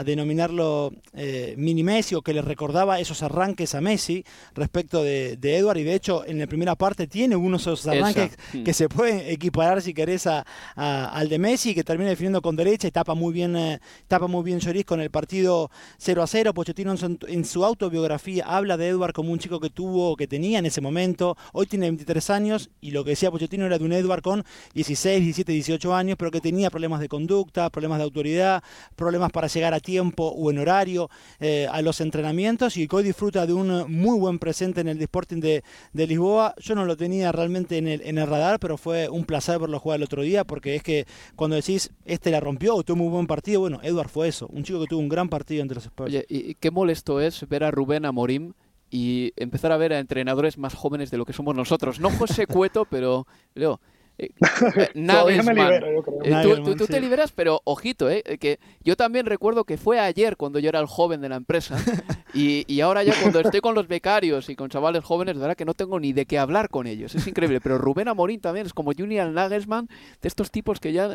denominarlo 0.05 0.93
eh, 1.12 1.55
mini 1.57 1.83
Messi 1.83 2.14
o 2.14 2.23
que 2.23 2.33
le 2.33 2.43
recordaba 2.43 2.99
esos 2.99 3.23
arranques 3.23 3.75
a 3.75 3.81
Messi 3.81 4.25
respecto 4.55 5.03
de, 5.03 5.38
Edward 5.43 5.79
y 5.79 5.85
de 5.85 5.95
hecho 5.95 6.25
en 6.27 6.38
la 6.38 6.47
primera 6.47 6.75
parte 6.75 7.07
tiene 7.07 7.37
unos 7.37 7.64
de 7.64 7.73
esos 7.73 7.87
arranques 7.87 8.37
mm. 8.53 8.62
que 8.62 8.73
se 8.73 8.88
pueden 8.88 9.21
equiparar 9.31 9.83
si 9.83 9.95
querés 9.95 10.27
a, 10.27 10.45
al 10.77 11.29
de 11.29 11.38
Messi 11.38 11.75
que 11.75 11.85
termina 11.85 12.11
definiendo 12.11 12.40
con 12.40 12.57
derecha 12.57 12.88
y 12.88 12.90
tapa 12.90 13.14
muy 13.14 13.33
bien 13.33 13.57
eh, 13.57 13.81
tapa 14.09 14.27
muy 14.27 14.45
bien 14.45 14.61
Lloris 14.61 14.85
con 14.85 15.01
el 15.01 15.11
partido 15.11 15.71
0 15.99 16.23
a 16.23 16.27
0. 16.27 16.55
Pochettino 16.55 16.93
en 16.93 16.99
su, 16.99 17.19
en 17.27 17.45
su 17.45 17.64
autobiografía 17.64 18.45
habla 18.47 18.77
de 18.77 18.88
Edward 18.88 19.12
como 19.12 19.33
un 19.33 19.38
chico 19.38 19.61
que 19.61 19.71
tuvo, 19.71 20.16
que 20.16 20.27
tenía 20.27 20.59
en 20.59 20.66
ese 20.66 20.81
momento. 20.81 21.37
Hoy 21.53 21.66
tiene 21.66 21.90
23 21.90 22.20
años 22.29 22.71
y 22.83 22.91
lo 22.91 23.05
que 23.05 23.11
decía 23.11 23.31
Pochettino 23.31 23.65
era 23.65 23.79
de 23.79 23.85
un 23.85 23.93
Edward 23.93 24.21
con 24.21 24.45
16, 24.75 25.23
17, 25.23 25.53
18 25.53 25.95
años, 25.95 26.17
pero 26.19 26.31
que 26.31 26.41
tenía 26.41 26.69
problemas 26.69 27.01
de 27.01 27.09
conducta, 27.09 27.71
problemas 27.71 27.99
de 27.99 28.05
autoridad, 28.05 28.63
problemas 28.97 29.33
para 29.33 29.47
llegar 29.47 29.73
a 29.73 29.81
tiempo 29.81 30.29
o 30.29 30.51
en 30.51 30.59
horario 30.59 31.09
eh, 31.39 31.67
a 31.71 31.81
los 31.81 32.01
entrenamientos 32.01 32.77
y 32.77 32.87
que 32.87 32.97
hoy 32.97 33.05
disfruta 33.05 33.47
de 33.47 33.55
un 33.55 33.91
muy 33.91 34.19
buen 34.19 34.39
presente 34.39 34.81
en 34.83 34.89
el 34.89 35.01
Sporting 35.01 35.41
de, 35.41 35.63
Lisboa. 35.95 36.55
Yo 36.59 36.75
no 36.75 36.85
lo 36.85 36.97
tenía 36.97 37.31
realmente 37.31 37.79
en 37.79 37.87
el, 37.87 38.01
en 38.03 38.19
el 38.19 38.27
radar, 38.27 38.59
pero 38.59 38.77
fue 38.77 39.09
un 39.09 39.25
placer 39.25 39.59
verlo 39.59 39.79
jugar 39.79 39.99
el 39.99 40.03
otro 40.03 40.23
día 40.23 40.45
porque 40.45 40.75
es 40.75 40.83
que 40.83 41.07
cuando 41.37 41.57
decís 41.57 41.91
este 42.05 42.31
la 42.31 42.41
rompió 42.41 42.75
o 42.75 42.83
tuvo 42.83 42.97
muy 42.97 43.09
buen 43.09 43.27
partido, 43.27 43.61
bueno, 43.61 43.79
Edward 43.83 44.09
fue 44.09 44.29
eso, 44.29 44.49
un 44.49 44.65
chico 44.65 44.81
que 44.81 44.87
tuvo 44.87 45.01
un 45.01 45.09
gran 45.09 45.29
partido 45.29 45.63
entre 45.63 45.77
los 45.77 45.85
Spurs. 45.85 46.13
Y 46.29 46.55
qué 46.57 46.71
molesto 46.71 47.21
es 47.21 47.49
ver 47.49 47.65
a 47.65 47.71
Rubén 47.71 48.05
Amorim 48.05 48.53
y 48.90 49.33
empezar 49.37 49.72
a 49.72 49.76
ver 49.76 49.92
a 49.92 49.98
entrenadores 49.98 50.59
más 50.59 50.74
jóvenes 50.74 51.11
de 51.11 51.18
lo 51.18 51.24
que 51.24 51.33
somos 51.33 51.55
nosotros. 51.55 52.00
No 52.00 52.11
José 52.11 52.46
Cueto, 52.48 52.85
pero 52.85 53.26
Leo, 53.55 53.81
eh, 54.21 54.33
eh, 54.95 56.75
tú, 56.77 56.87
te 56.87 57.01
liberas, 57.01 57.33
pero 57.33 57.63
ojito, 57.65 58.11
eh, 58.11 58.23
que 58.39 58.59
yo 58.85 58.95
también 58.95 59.25
recuerdo 59.25 59.65
que 59.65 59.79
fue 59.79 59.99
ayer 59.99 60.37
cuando 60.37 60.59
yo 60.59 60.69
era 60.69 60.79
el 60.79 60.87
joven 60.87 61.23
de 61.23 61.31
la 61.31 61.37
empresa 61.37 61.79
y, 62.35 62.81
ahora 62.81 63.03
ya 63.03 63.15
cuando 63.21 63.41
estoy 63.41 63.61
con 63.61 63.75
los 63.75 63.89
becarios 63.89 64.51
y 64.51 64.57
con 64.57 64.69
chavales 64.69 65.05
jóvenes, 65.05 65.37
de 65.37 65.41
verdad 65.41 65.57
que 65.57 65.65
no 65.65 65.73
tengo 65.73 65.99
ni 65.99 66.13
de 66.13 66.27
qué 66.27 66.39
hablar 66.39 66.69
con 66.69 66.87
ellos. 66.87 67.15
Es 67.15 67.27
increíble. 67.27 67.61
Pero 67.61 67.79
Rubén 67.79 68.09
Amorín 68.09 68.41
también 68.41 68.67
es 68.67 68.75
como 68.75 68.93
Junior 68.93 69.29
Nagelsmann, 69.29 69.89
de 70.21 70.29
estos 70.29 70.51
tipos 70.51 70.81
que 70.81 70.93
ya, 70.93 71.09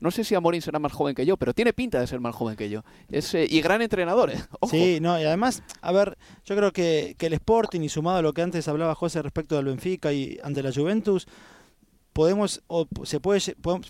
no 0.00 0.10
sé 0.10 0.24
si 0.24 0.34
Amorín 0.34 0.62
será 0.62 0.78
más 0.78 0.92
joven 0.92 1.14
que 1.14 1.26
yo, 1.26 1.36
pero 1.36 1.54
tiene 1.54 1.72
pinta 1.72 2.00
de 2.00 2.06
ser 2.06 2.20
más 2.20 2.34
joven 2.34 2.56
que 2.56 2.68
yo. 2.68 2.82
Es, 3.10 3.34
y 3.34 3.60
gran 3.60 3.82
entrenador. 3.82 4.32
Sí, 4.70 4.98
no, 5.00 5.18
y 5.18 5.24
además, 5.24 5.62
a 5.80 5.90
ver, 5.90 6.16
yo 6.44 6.54
creo 6.54 6.72
que, 6.72 7.16
que 7.18 7.26
el 7.26 7.32
Sporting 7.32 7.80
y 7.80 7.88
sumado 7.88 8.18
a 8.18 8.22
lo 8.22 8.32
que 8.32 8.42
antes 8.42 8.68
hablaba 8.68 8.94
José 8.94 9.22
respecto 9.22 9.56
del 9.56 9.64
Benfica 9.64 10.12
y 10.12 10.38
ante 10.42 10.62
la 10.62 10.72
Juventus, 10.72 11.26
podemos 12.12 12.62
o 12.66 12.86
se 13.04 13.20
puede, 13.20 13.40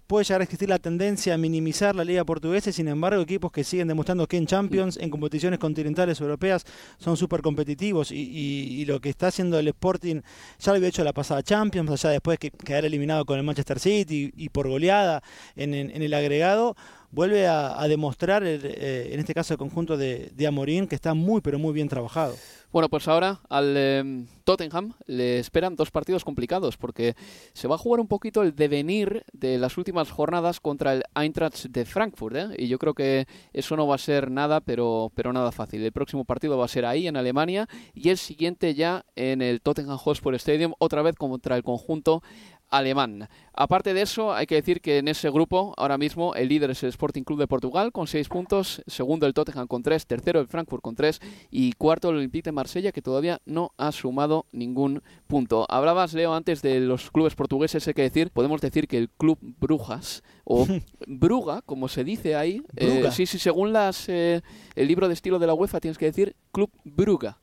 puede 0.06 0.24
llegar 0.24 0.40
a 0.40 0.44
existir 0.44 0.68
la 0.68 0.78
tendencia 0.78 1.34
a 1.34 1.38
minimizar 1.38 1.94
la 1.96 2.04
liga 2.04 2.24
portuguesa, 2.24 2.70
sin 2.72 2.88
embargo 2.88 3.22
equipos 3.22 3.50
que 3.50 3.64
siguen 3.64 3.88
demostrando 3.88 4.26
que 4.26 4.36
en 4.36 4.46
Champions, 4.46 4.98
en 4.98 5.10
competiciones 5.10 5.58
continentales 5.58 6.20
europeas, 6.20 6.64
son 6.98 7.16
súper 7.16 7.42
competitivos 7.42 8.10
y, 8.12 8.84
lo 8.84 9.00
que 9.00 9.10
está 9.10 9.28
haciendo 9.28 9.58
el 9.58 9.68
Sporting, 9.68 10.22
ya 10.58 10.72
lo 10.72 10.76
había 10.76 10.88
hecho 10.88 11.04
la 11.04 11.12
pasada 11.12 11.42
Champions, 11.42 11.90
allá 11.90 12.10
después 12.10 12.38
que 12.38 12.50
quedar 12.50 12.84
eliminado 12.84 13.24
con 13.24 13.38
el 13.38 13.44
Manchester 13.44 13.78
City 13.78 14.32
y, 14.34 14.48
por 14.48 14.68
goleada 14.68 15.22
en, 15.54 15.74
en 15.74 16.02
el 16.02 16.14
agregado, 16.14 16.76
vuelve 17.10 17.46
a, 17.46 17.86
demostrar, 17.88 18.42
eh, 18.44 19.10
en 19.12 19.20
este 19.20 19.34
caso 19.34 19.54
el 19.54 19.58
conjunto 19.58 19.96
de, 19.96 20.30
de, 20.34 20.46
Amorín, 20.46 20.86
que 20.86 20.94
está 20.94 21.14
muy, 21.14 21.40
pero 21.40 21.58
muy 21.58 21.72
bien 21.72 21.88
trabajado. 21.88 22.36
Bueno, 22.72 22.88
pues 22.88 23.08
ahora 23.08 23.40
al 23.48 23.76
em, 23.76 24.26
Tottenham 24.44 24.92
le 25.06 25.40
esperan 25.40 25.74
dos 25.74 25.90
partidos 25.90 26.24
complicados 26.24 26.76
porque 26.76 27.16
se 27.52 27.66
va 27.66 27.74
a 27.74 27.78
jugar 27.78 27.98
un 27.98 28.06
poquito 28.06 28.44
el 28.44 28.54
devenir 28.54 29.24
de 29.32 29.58
las 29.58 29.76
últimas 29.76 30.12
jornadas 30.12 30.60
contra 30.60 30.92
el 30.92 31.02
Eintracht 31.16 31.64
de 31.64 31.84
Frankfurt. 31.84 32.36
¿eh? 32.36 32.48
Y 32.58 32.68
yo 32.68 32.78
creo 32.78 32.94
que 32.94 33.26
eso 33.52 33.76
no 33.76 33.88
va 33.88 33.96
a 33.96 33.98
ser 33.98 34.30
nada, 34.30 34.60
pero, 34.60 35.10
pero 35.16 35.32
nada 35.32 35.50
fácil. 35.50 35.82
El 35.82 35.90
próximo 35.90 36.24
partido 36.24 36.56
va 36.58 36.66
a 36.66 36.68
ser 36.68 36.84
ahí, 36.86 37.08
en 37.08 37.16
Alemania, 37.16 37.68
y 37.92 38.10
el 38.10 38.18
siguiente 38.18 38.76
ya 38.76 39.04
en 39.16 39.42
el 39.42 39.60
Tottenham 39.62 39.98
Hotspur 39.98 40.36
Stadium, 40.36 40.74
otra 40.78 41.02
vez 41.02 41.16
contra 41.16 41.56
el 41.56 41.64
conjunto 41.64 42.22
alemán. 42.70 43.28
Aparte 43.52 43.92
de 43.92 44.02
eso, 44.02 44.32
hay 44.32 44.46
que 44.46 44.54
decir 44.54 44.80
que 44.80 44.98
en 44.98 45.08
ese 45.08 45.28
grupo, 45.30 45.74
ahora 45.76 45.98
mismo, 45.98 46.34
el 46.34 46.48
líder 46.48 46.70
es 46.70 46.82
el 46.82 46.88
Sporting 46.88 47.24
Club 47.24 47.38
de 47.38 47.46
Portugal 47.46 47.92
con 47.92 48.06
seis 48.06 48.28
puntos, 48.28 48.82
segundo 48.86 49.26
el 49.26 49.34
Tottenham 49.34 49.66
con 49.66 49.82
tres, 49.82 50.06
tercero 50.06 50.40
el 50.40 50.46
Frankfurt 50.46 50.82
con 50.82 50.94
tres 50.94 51.20
y 51.50 51.72
cuarto 51.72 52.10
el 52.10 52.16
Olympique 52.16 52.44
de 52.44 52.52
Marsella 52.52 52.92
que 52.92 53.02
todavía 53.02 53.40
no 53.44 53.72
ha 53.76 53.92
sumado 53.92 54.46
ningún 54.52 55.02
punto. 55.26 55.66
Hablabas, 55.68 56.14
Leo, 56.14 56.32
antes 56.32 56.62
de 56.62 56.80
los 56.80 57.10
clubes 57.10 57.34
portugueses, 57.34 57.86
hay 57.86 57.94
que 57.94 58.02
decir, 58.02 58.30
podemos 58.30 58.60
decir 58.60 58.88
que 58.88 58.98
el 58.98 59.10
Club 59.10 59.38
Brujas 59.40 60.22
o 60.44 60.66
Bruga, 61.06 61.62
como 61.62 61.88
se 61.88 62.04
dice 62.04 62.36
ahí, 62.36 62.62
eh, 62.76 63.08
sí, 63.12 63.26
sí, 63.26 63.38
según 63.38 63.72
las, 63.72 64.08
eh, 64.08 64.40
el 64.74 64.88
libro 64.88 65.08
de 65.08 65.14
estilo 65.14 65.38
de 65.38 65.46
la 65.46 65.54
UEFA 65.54 65.80
tienes 65.80 65.98
que 65.98 66.06
decir 66.06 66.34
Club 66.52 66.70
Bruga. 66.84 67.38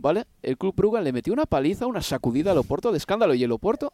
¿Vale? 0.00 0.26
El 0.42 0.56
Club 0.56 0.76
Bruga 0.76 1.00
le 1.00 1.12
metió 1.12 1.32
una 1.32 1.44
paliza, 1.44 1.86
una 1.86 2.02
sacudida 2.02 2.52
al 2.52 2.58
Oporto 2.58 2.92
de 2.92 2.98
escándalo 2.98 3.34
y 3.34 3.42
el 3.42 3.50
Oporto 3.50 3.92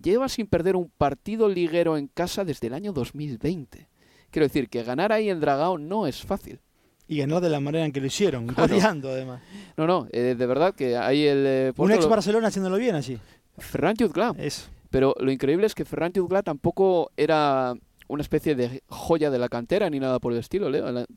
lleva 0.00 0.28
sin 0.28 0.46
perder 0.46 0.76
un 0.76 0.90
partido 0.96 1.48
liguero 1.48 1.96
en 1.96 2.08
casa 2.08 2.44
desde 2.44 2.66
el 2.68 2.74
año 2.74 2.92
2020. 2.92 3.88
Quiero 4.30 4.46
decir 4.46 4.68
que 4.68 4.82
ganar 4.82 5.12
ahí 5.12 5.30
en 5.30 5.40
Dragao 5.40 5.78
no 5.78 6.06
es 6.06 6.22
fácil. 6.22 6.60
Y 7.06 7.18
ganó 7.18 7.40
de 7.40 7.50
la 7.50 7.60
manera 7.60 7.84
en 7.84 7.92
que 7.92 8.00
lo 8.00 8.06
hicieron, 8.06 8.46
claro. 8.54 8.76
además. 8.82 9.40
No, 9.76 9.86
no, 9.86 10.08
eh, 10.10 10.34
de 10.36 10.46
verdad 10.46 10.74
que 10.74 10.96
hay 10.96 11.26
el... 11.26 11.44
Eh, 11.46 11.72
un 11.76 11.92
ex 11.92 12.08
Barcelona 12.08 12.48
haciéndolo 12.48 12.76
bien 12.76 12.94
allí. 12.94 13.18
Ferran 13.58 13.94
Jutgla. 13.96 14.34
Eso. 14.38 14.68
Pero 14.90 15.14
lo 15.18 15.30
increíble 15.30 15.66
es 15.66 15.74
que 15.74 15.84
Ferran 15.84 16.12
Jutgla 16.14 16.42
tampoco 16.42 17.10
era 17.16 17.74
una 18.08 18.22
especie 18.22 18.54
de 18.54 18.82
joya 18.88 19.30
de 19.30 19.38
la 19.38 19.48
cantera 19.48 19.88
ni 19.90 19.98
nada 19.98 20.18
por 20.18 20.32
el 20.32 20.38
estilo. 20.38 20.70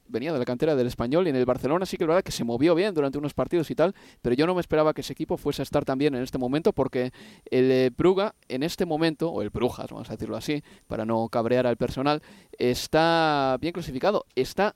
Venía 0.08 0.34
de 0.34 0.40
la 0.40 0.46
cantera 0.46 0.76
del 0.76 0.88
español 0.88 1.28
y 1.28 1.30
en 1.30 1.36
el 1.36 1.46
Barcelona 1.46 1.86
sí 1.86 1.98
que 1.98 2.04
es 2.04 2.08
verdad 2.08 2.24
que 2.24 2.32
se 2.32 2.44
movió 2.44 2.76
bien 2.76 2.94
durante 2.94 3.18
unos 3.18 3.34
partidos 3.34 3.70
y 3.72 3.76
tal, 3.76 3.94
pero 4.22 4.36
yo 4.36 4.48
no 4.48 4.56
me 4.56 4.62
esperaba 4.62 4.94
que 4.94 5.02
ese 5.02 5.14
equipo 5.14 5.38
fuese 5.38 5.62
a 5.62 5.64
estar 5.64 5.86
tan 5.86 5.98
bien 5.98 6.16
en 6.16 6.24
este 6.24 6.38
momento 6.38 6.74
porque 6.74 7.12
el 7.50 7.72
eh, 7.72 7.92
Bruga 7.96 8.36
en 8.48 8.64
este 8.64 8.86
momento, 8.86 9.30
o 9.30 9.42
el 9.42 9.50
Brujas, 9.50 9.90
vamos 9.92 10.10
a 10.10 10.14
decirlo 10.14 10.38
así, 10.38 10.64
para 10.88 11.06
no 11.06 11.28
cabrear 11.30 11.68
al 11.68 11.78
personal, 11.78 12.22
está 12.58 13.58
bien 13.60 13.74
clasificado, 13.74 14.26
está 14.36 14.76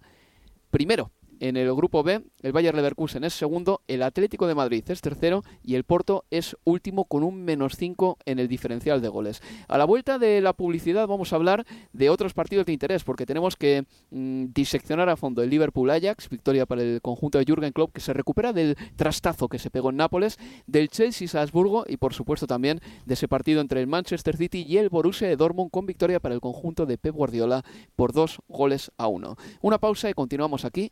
primero 0.69 1.11
En 1.41 1.57
el 1.57 1.73
grupo 1.73 2.03
B, 2.03 2.21
el 2.43 2.51
Bayer 2.51 2.75
Leverkusen 2.75 3.23
es 3.23 3.33
segundo, 3.33 3.81
el 3.87 4.03
Atlético 4.03 4.45
de 4.45 4.53
Madrid 4.53 4.83
es 4.89 5.01
tercero 5.01 5.43
y 5.63 5.73
el 5.73 5.83
Porto 5.83 6.23
es 6.29 6.55
último 6.65 7.05
con 7.05 7.23
un 7.23 7.43
menos 7.43 7.77
5 7.77 8.19
en 8.25 8.37
el 8.37 8.47
diferencial 8.47 9.01
de 9.01 9.07
goles. 9.07 9.41
A 9.67 9.79
la 9.79 9.85
vuelta 9.85 10.19
de 10.19 10.39
la 10.39 10.53
publicidad 10.53 11.07
vamos 11.07 11.33
a 11.33 11.37
hablar 11.37 11.65
de 11.93 12.11
otros 12.11 12.35
partidos 12.35 12.67
de 12.67 12.73
interés 12.73 13.03
porque 13.03 13.25
tenemos 13.25 13.55
que 13.55 13.85
mm, 14.11 14.53
diseccionar 14.53 15.09
a 15.09 15.17
fondo 15.17 15.41
el 15.41 15.49
Liverpool-Ajax, 15.49 16.29
victoria 16.29 16.67
para 16.67 16.83
el 16.83 17.01
conjunto 17.01 17.39
de 17.39 17.45
Jürgen 17.45 17.73
Klopp 17.73 17.91
que 17.91 18.01
se 18.01 18.13
recupera 18.13 18.53
del 18.53 18.77
trastazo 18.95 19.49
que 19.49 19.57
se 19.57 19.71
pegó 19.71 19.89
en 19.89 19.95
Nápoles, 19.95 20.37
del 20.67 20.89
Chelsea-Salzburgo 20.89 21.85
y 21.87 21.97
por 21.97 22.13
supuesto 22.13 22.45
también 22.45 22.81
de 23.07 23.15
ese 23.15 23.27
partido 23.27 23.61
entre 23.61 23.81
el 23.81 23.87
Manchester 23.87 24.37
City 24.37 24.63
y 24.69 24.77
el 24.77 24.89
Borussia 24.89 25.27
de 25.27 25.37
Dortmund 25.37 25.71
con 25.71 25.87
victoria 25.87 26.19
para 26.19 26.35
el 26.35 26.39
conjunto 26.39 26.85
de 26.85 26.99
Pep 26.99 27.15
Guardiola 27.15 27.63
por 27.95 28.13
dos 28.13 28.37
goles 28.47 28.91
a 28.99 29.07
uno. 29.07 29.37
Una 29.61 29.79
pausa 29.79 30.07
y 30.07 30.13
continuamos 30.13 30.65
aquí 30.65 30.91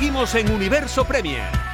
Seguimos 0.00 0.34
en 0.34 0.50
Universo 0.50 1.04
Premier. 1.04 1.69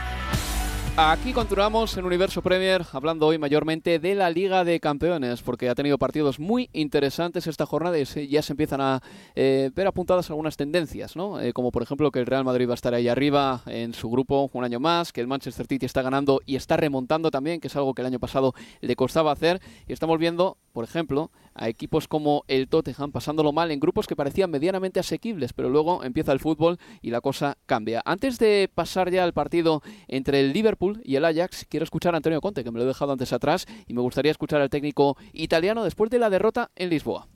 Aquí 0.98 1.34
continuamos 1.34 1.94
en 1.98 2.06
Universo 2.06 2.40
Premier 2.40 2.80
hablando 2.90 3.26
hoy 3.26 3.36
mayormente 3.36 3.98
de 3.98 4.14
la 4.14 4.30
Liga 4.30 4.64
de 4.64 4.80
Campeones 4.80 5.42
porque 5.42 5.68
ha 5.68 5.74
tenido 5.74 5.98
partidos 5.98 6.40
muy 6.40 6.70
interesantes 6.72 7.46
esta 7.46 7.66
jornada 7.66 7.98
y 7.98 8.06
ya 8.28 8.40
se 8.40 8.54
empiezan 8.54 8.80
a 8.80 9.02
eh, 9.34 9.70
ver 9.74 9.88
apuntadas 9.88 10.30
algunas 10.30 10.56
tendencias, 10.56 11.14
¿no? 11.14 11.38
Eh, 11.38 11.52
como 11.52 11.70
por 11.70 11.82
ejemplo 11.82 12.10
que 12.10 12.20
el 12.20 12.24
Real 12.24 12.44
Madrid 12.44 12.66
va 12.66 12.72
a 12.72 12.76
estar 12.76 12.94
ahí 12.94 13.08
arriba 13.08 13.60
en 13.66 13.92
su 13.92 14.08
grupo 14.08 14.48
un 14.54 14.64
año 14.64 14.80
más, 14.80 15.12
que 15.12 15.20
el 15.20 15.26
Manchester 15.26 15.66
City 15.66 15.84
está 15.84 16.00
ganando 16.00 16.40
y 16.46 16.56
está 16.56 16.78
remontando 16.78 17.30
también, 17.30 17.60
que 17.60 17.68
es 17.68 17.76
algo 17.76 17.92
que 17.92 18.00
el 18.00 18.06
año 18.06 18.18
pasado 18.18 18.54
le 18.80 18.96
costaba 18.96 19.32
hacer 19.32 19.60
y 19.86 19.92
estamos 19.92 20.18
viendo, 20.18 20.56
por 20.72 20.84
ejemplo, 20.84 21.30
a 21.52 21.68
equipos 21.68 22.08
como 22.08 22.44
el 22.48 22.68
Tottenham 22.68 23.12
pasándolo 23.12 23.52
mal 23.52 23.70
en 23.70 23.80
grupos 23.80 24.06
que 24.06 24.16
parecían 24.16 24.50
medianamente 24.50 25.00
asequibles, 25.00 25.52
pero 25.52 25.68
luego 25.68 26.04
empieza 26.04 26.32
el 26.32 26.40
fútbol 26.40 26.78
y 27.02 27.10
la 27.10 27.20
cosa 27.20 27.58
cambia. 27.66 28.00
Antes 28.06 28.38
de 28.38 28.70
pasar 28.74 29.10
ya 29.10 29.24
al 29.24 29.34
partido 29.34 29.82
entre 30.08 30.40
el 30.40 30.54
Liverpool 30.54 30.85
y 31.04 31.16
el 31.16 31.24
Ajax, 31.24 31.66
quiero 31.68 31.84
escuchar 31.84 32.14
a 32.14 32.18
Antonio 32.18 32.40
Conte, 32.40 32.64
que 32.64 32.70
me 32.70 32.78
lo 32.78 32.84
he 32.84 32.88
dejado 32.88 33.12
antes 33.12 33.32
atrás, 33.32 33.66
y 33.86 33.94
me 33.94 34.00
gustaría 34.00 34.30
escuchar 34.30 34.60
al 34.60 34.70
técnico 34.70 35.16
italiano 35.32 35.84
después 35.84 36.10
de 36.10 36.18
la 36.18 36.30
derrota 36.30 36.70
en 36.76 36.90
Lisboa. 36.90 37.26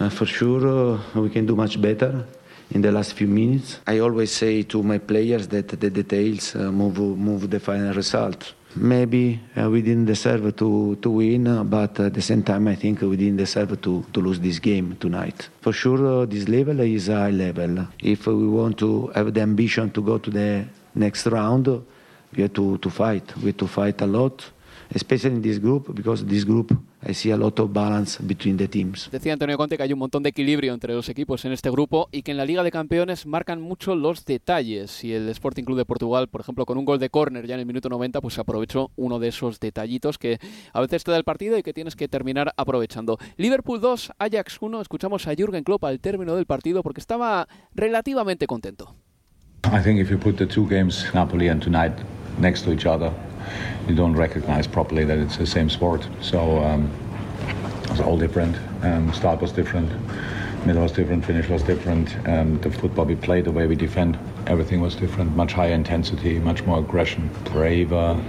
Uh, 0.00 0.08
for 0.08 0.28
sure, 0.28 0.66
uh, 0.66 1.20
we 1.20 1.30
can 1.30 1.46
do 1.46 1.56
much 1.56 1.80
better. 1.80 2.24
in 2.70 2.80
the 2.80 2.90
last 2.90 3.12
few 3.12 3.28
minutes. 3.28 3.80
I 3.86 4.00
always 4.00 4.30
say 4.30 4.64
to 4.64 4.82
my 4.82 4.98
players 4.98 5.48
that 5.48 5.68
the 5.68 5.90
details 5.90 6.54
uh, 6.56 6.72
move 6.72 6.98
move 6.98 7.50
the 7.50 7.60
final 7.60 7.92
result. 7.92 8.54
maybe 8.76 9.40
we 9.56 9.82
didn't 9.82 10.06
deserve 10.06 10.56
to, 10.56 10.96
to 10.96 11.10
win, 11.10 11.64
but 11.68 11.98
at 12.00 12.14
the 12.14 12.22
same 12.22 12.42
time, 12.42 12.68
I 12.68 12.74
think 12.74 13.00
we 13.02 13.16
didn't 13.16 13.36
deserve 13.36 13.80
to, 13.80 14.04
to 14.12 14.20
lose 14.20 14.40
this 14.40 14.58
game 14.58 14.96
tonight. 14.98 15.48
For 15.60 15.72
sure, 15.72 16.26
this 16.26 16.48
level 16.48 16.80
is 16.80 17.08
a 17.08 17.16
high 17.16 17.30
level. 17.30 17.86
If 18.00 18.26
we 18.26 18.48
want 18.48 18.78
to 18.78 19.08
have 19.14 19.32
the 19.32 19.40
ambition 19.40 19.90
to 19.90 20.02
go 20.02 20.18
to 20.18 20.30
the 20.30 20.64
next 20.94 21.26
round, 21.26 21.68
we 22.36 22.42
have 22.42 22.52
to, 22.52 22.78
to 22.78 22.90
fight. 22.90 23.24
We 23.36 23.46
have 23.46 23.56
to 23.56 23.66
fight 23.66 24.02
a 24.02 24.06
lot 24.06 24.42
especially 24.94 25.36
in 25.36 25.42
this 25.42 25.60
group, 25.60 25.94
because 25.94 26.24
this 26.26 26.44
group 26.44 26.72
I 27.06 27.12
see 27.12 27.30
a 27.32 27.36
lot 27.36 27.58
of 27.60 27.70
balance 27.70 28.18
between 28.22 28.56
the 28.56 28.66
teams. 28.66 29.10
Decía 29.12 29.34
Antonio 29.34 29.58
Conte 29.58 29.76
que 29.76 29.82
hay 29.82 29.92
un 29.92 29.98
montón 29.98 30.22
de 30.22 30.30
equilibrio 30.30 30.72
entre 30.72 30.94
los 30.94 31.08
equipos 31.10 31.44
en 31.44 31.52
este 31.52 31.70
grupo 31.70 32.08
y 32.12 32.22
que 32.22 32.30
en 32.30 32.38
la 32.38 32.46
Liga 32.46 32.62
de 32.62 32.70
Campeones 32.70 33.26
marcan 33.26 33.60
mucho 33.60 33.94
los 33.94 34.24
detalles. 34.24 35.04
Y 35.04 35.12
el 35.12 35.28
Sporting 35.28 35.64
Club 35.64 35.76
de 35.76 35.84
Portugal, 35.84 36.28
por 36.28 36.40
ejemplo, 36.40 36.64
con 36.64 36.78
un 36.78 36.86
gol 36.86 36.98
de 36.98 37.10
córner 37.10 37.46
ya 37.46 37.54
en 37.54 37.60
el 37.60 37.66
minuto 37.66 37.90
90, 37.90 38.22
pues 38.22 38.38
aprovechó 38.38 38.90
uno 38.96 39.18
de 39.18 39.28
esos 39.28 39.60
detallitos 39.60 40.16
que 40.16 40.38
a 40.72 40.80
veces 40.80 41.04
te 41.04 41.10
da 41.10 41.18
el 41.18 41.24
partido 41.24 41.58
y 41.58 41.62
que 41.62 41.74
tienes 41.74 41.94
que 41.94 42.08
terminar 42.08 42.54
aprovechando. 42.56 43.18
Liverpool 43.36 43.80
2, 43.82 44.12
Ajax 44.18 44.58
1. 44.60 44.80
Escuchamos 44.80 45.26
a 45.28 45.34
Jürgen 45.34 45.64
Klopp 45.64 45.84
al 45.84 46.00
término 46.00 46.34
del 46.36 46.46
partido 46.46 46.82
porque 46.82 47.00
estaba 47.00 47.48
relativamente 47.74 48.46
contento. 48.46 48.94
I 49.66 49.82
think 49.82 49.98
if 49.98 50.10
you 50.10 50.18
put 50.18 50.36
the 50.36 50.46
two 50.46 50.66
games, 50.66 51.06
Napoli 51.14 51.48
and 51.48 51.62
tonight, 51.62 51.94
next 52.38 52.62
to 52.62 52.72
each 52.72 52.86
other, 52.86 53.12
you 53.88 53.94
don't 53.94 54.14
recognize 54.16 54.66
properly 54.66 55.04
that 55.04 55.18
it's 55.18 55.36
the 55.36 55.46
same 55.46 55.68
sport. 55.68 56.06
So 56.20 56.58
um, 56.62 56.90
it's 57.90 58.00
all 58.00 58.16
different. 58.16 58.56
Um, 58.82 59.12
start 59.12 59.40
was 59.40 59.52
different, 59.52 59.90
middle 60.66 60.82
was 60.82 60.92
different, 60.92 61.24
finish 61.24 61.48
was 61.48 61.62
different. 61.62 62.16
Um, 62.28 62.60
the 62.60 62.70
football 62.70 63.04
we 63.04 63.16
played, 63.16 63.44
the 63.44 63.52
way 63.52 63.66
we 63.66 63.76
defend, 63.76 64.18
everything 64.46 64.80
was 64.80 64.94
different. 64.94 65.36
Much 65.36 65.52
higher 65.52 65.72
intensity, 65.72 66.38
much 66.38 66.64
more 66.64 66.78
aggression, 66.78 67.30
braver, 67.44 68.22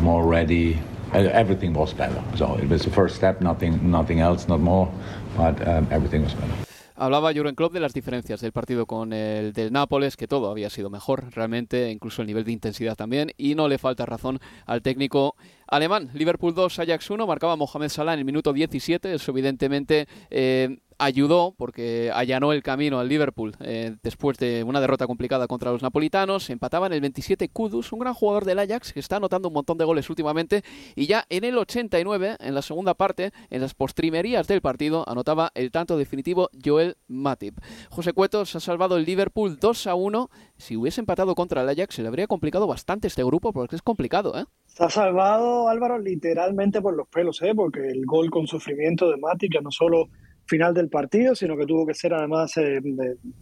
more 0.00 0.24
ready. 0.26 0.78
Everything 1.12 1.74
was 1.74 1.92
better. 1.92 2.22
So 2.36 2.54
it 2.54 2.68
was 2.68 2.82
the 2.82 2.90
first 2.90 3.16
step, 3.16 3.40
nothing, 3.42 3.90
nothing 3.90 4.20
else, 4.20 4.48
not 4.48 4.60
more, 4.60 4.92
but 5.36 5.66
um, 5.68 5.86
everything 5.90 6.24
was 6.24 6.32
better. 6.34 6.71
Hablaba 6.94 7.32
Jurgen 7.32 7.54
Klopp 7.54 7.72
de 7.72 7.80
las 7.80 7.92
diferencias 7.92 8.40
del 8.40 8.52
partido 8.52 8.86
con 8.86 9.12
el 9.12 9.52
del 9.52 9.72
Nápoles, 9.72 10.16
que 10.16 10.28
todo 10.28 10.50
había 10.50 10.70
sido 10.70 10.90
mejor 10.90 11.32
realmente, 11.34 11.90
incluso 11.90 12.22
el 12.22 12.28
nivel 12.28 12.44
de 12.44 12.52
intensidad 12.52 12.96
también, 12.96 13.32
y 13.36 13.54
no 13.54 13.68
le 13.68 13.78
falta 13.78 14.06
razón 14.06 14.40
al 14.66 14.82
técnico 14.82 15.36
alemán. 15.66 16.10
Liverpool 16.14 16.54
2, 16.54 16.78
Ajax 16.80 17.10
1, 17.10 17.26
marcaba 17.26 17.56
Mohamed 17.56 17.88
Salah 17.88 18.14
en 18.14 18.20
el 18.20 18.24
minuto 18.24 18.52
17, 18.52 19.14
eso 19.14 19.30
evidentemente... 19.30 20.06
Eh, 20.30 20.78
ayudó 21.02 21.54
porque 21.56 22.10
allanó 22.14 22.52
el 22.52 22.62
camino 22.62 23.00
al 23.00 23.08
Liverpool 23.08 23.56
eh, 23.60 23.96
después 24.02 24.38
de 24.38 24.62
una 24.62 24.80
derrota 24.80 25.06
complicada 25.06 25.48
contra 25.48 25.72
los 25.72 25.82
napolitanos. 25.82 26.48
Empataban 26.48 26.92
el 26.92 27.00
27 27.00 27.48
Kudus, 27.48 27.92
un 27.92 27.98
gran 27.98 28.14
jugador 28.14 28.44
del 28.44 28.60
Ajax 28.60 28.92
que 28.92 29.00
está 29.00 29.16
anotando 29.16 29.48
un 29.48 29.54
montón 29.54 29.78
de 29.78 29.84
goles 29.84 30.08
últimamente. 30.10 30.62
Y 30.94 31.06
ya 31.06 31.24
en 31.28 31.44
el 31.44 31.58
89, 31.58 32.36
en 32.38 32.54
la 32.54 32.62
segunda 32.62 32.94
parte, 32.94 33.32
en 33.50 33.60
las 33.60 33.74
postrimerías 33.74 34.46
del 34.46 34.60
partido, 34.60 35.04
anotaba 35.08 35.50
el 35.54 35.72
tanto 35.72 35.96
definitivo 35.96 36.50
Joel 36.64 36.96
Matip. 37.08 37.58
José 37.90 38.12
Cueto 38.12 38.46
se 38.46 38.58
ha 38.58 38.60
salvado 38.60 38.96
el 38.96 39.04
Liverpool 39.04 39.58
2 39.58 39.86
a 39.88 39.94
1. 39.94 40.30
Si 40.56 40.76
hubiese 40.76 41.00
empatado 41.00 41.34
contra 41.34 41.62
el 41.62 41.68
Ajax, 41.68 41.96
se 41.96 42.02
le 42.02 42.08
habría 42.08 42.28
complicado 42.28 42.66
bastante 42.68 43.08
este 43.08 43.24
grupo 43.24 43.52
porque 43.52 43.74
es 43.74 43.82
complicado, 43.82 44.38
¿eh? 44.38 44.44
Ha 44.78 44.88
salvado 44.88 45.68
Álvaro 45.68 45.98
literalmente 45.98 46.80
por 46.80 46.96
los 46.96 47.06
pelos, 47.08 47.42
¿eh? 47.42 47.52
porque 47.54 47.90
el 47.90 48.06
gol 48.06 48.30
con 48.30 48.46
sufrimiento 48.46 49.10
de 49.10 49.18
Matip 49.18 49.52
ya 49.52 49.60
no 49.60 49.70
solo 49.70 50.08
final 50.52 50.74
del 50.74 50.90
partido, 50.90 51.34
sino 51.34 51.56
que 51.56 51.64
tuvo 51.64 51.86
que 51.86 51.94
ser 51.94 52.12
además, 52.12 52.54
eh, 52.58 52.80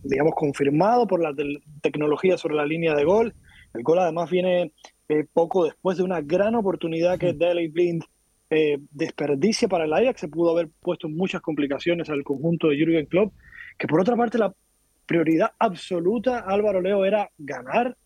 digamos, 0.05 0.33
confirmado 0.37 1.09
por 1.09 1.21
la 1.21 1.35
tecnología 1.83 2.39
sobre 2.39 2.55
la 2.55 2.65
línea 2.65 2.95
de 2.95 3.05
gol. 3.05 3.35
El 3.75 3.83
gol 3.83 3.99
además 3.99 4.31
viene 4.31 4.73
eh, 5.09 5.25
poco 5.33 5.65
después 5.65 5.97
de 5.97 6.05
una 6.05 6.21
gran 6.21 6.55
oportunidad 6.55 7.19
que 7.19 7.33
Daley 7.33 7.67
Blind 7.67 8.05
eh, 8.49 8.79
desperdicia 8.93 9.67
para 9.67 9.87
el 9.87 9.93
Ajax. 9.93 10.21
Se 10.21 10.29
pudo 10.29 10.53
haber 10.53 10.69
puesto 10.81 11.09
muchas 11.09 11.41
complicaciones 11.41 12.09
al 12.11 12.23
conjunto 12.23 12.69
de 12.69 12.77
Jürgen 12.77 13.07
Klopp, 13.07 13.33
que 13.77 13.89
por 13.89 14.01
otra 14.01 14.17
parte 14.17 14.39
la 14.39 14.55
prioridad 15.05 15.51
absoluta 15.59 16.39
Álvaro 16.39 16.81
Leo 16.81 17.05
era 17.05 17.29
ganar 17.39 17.97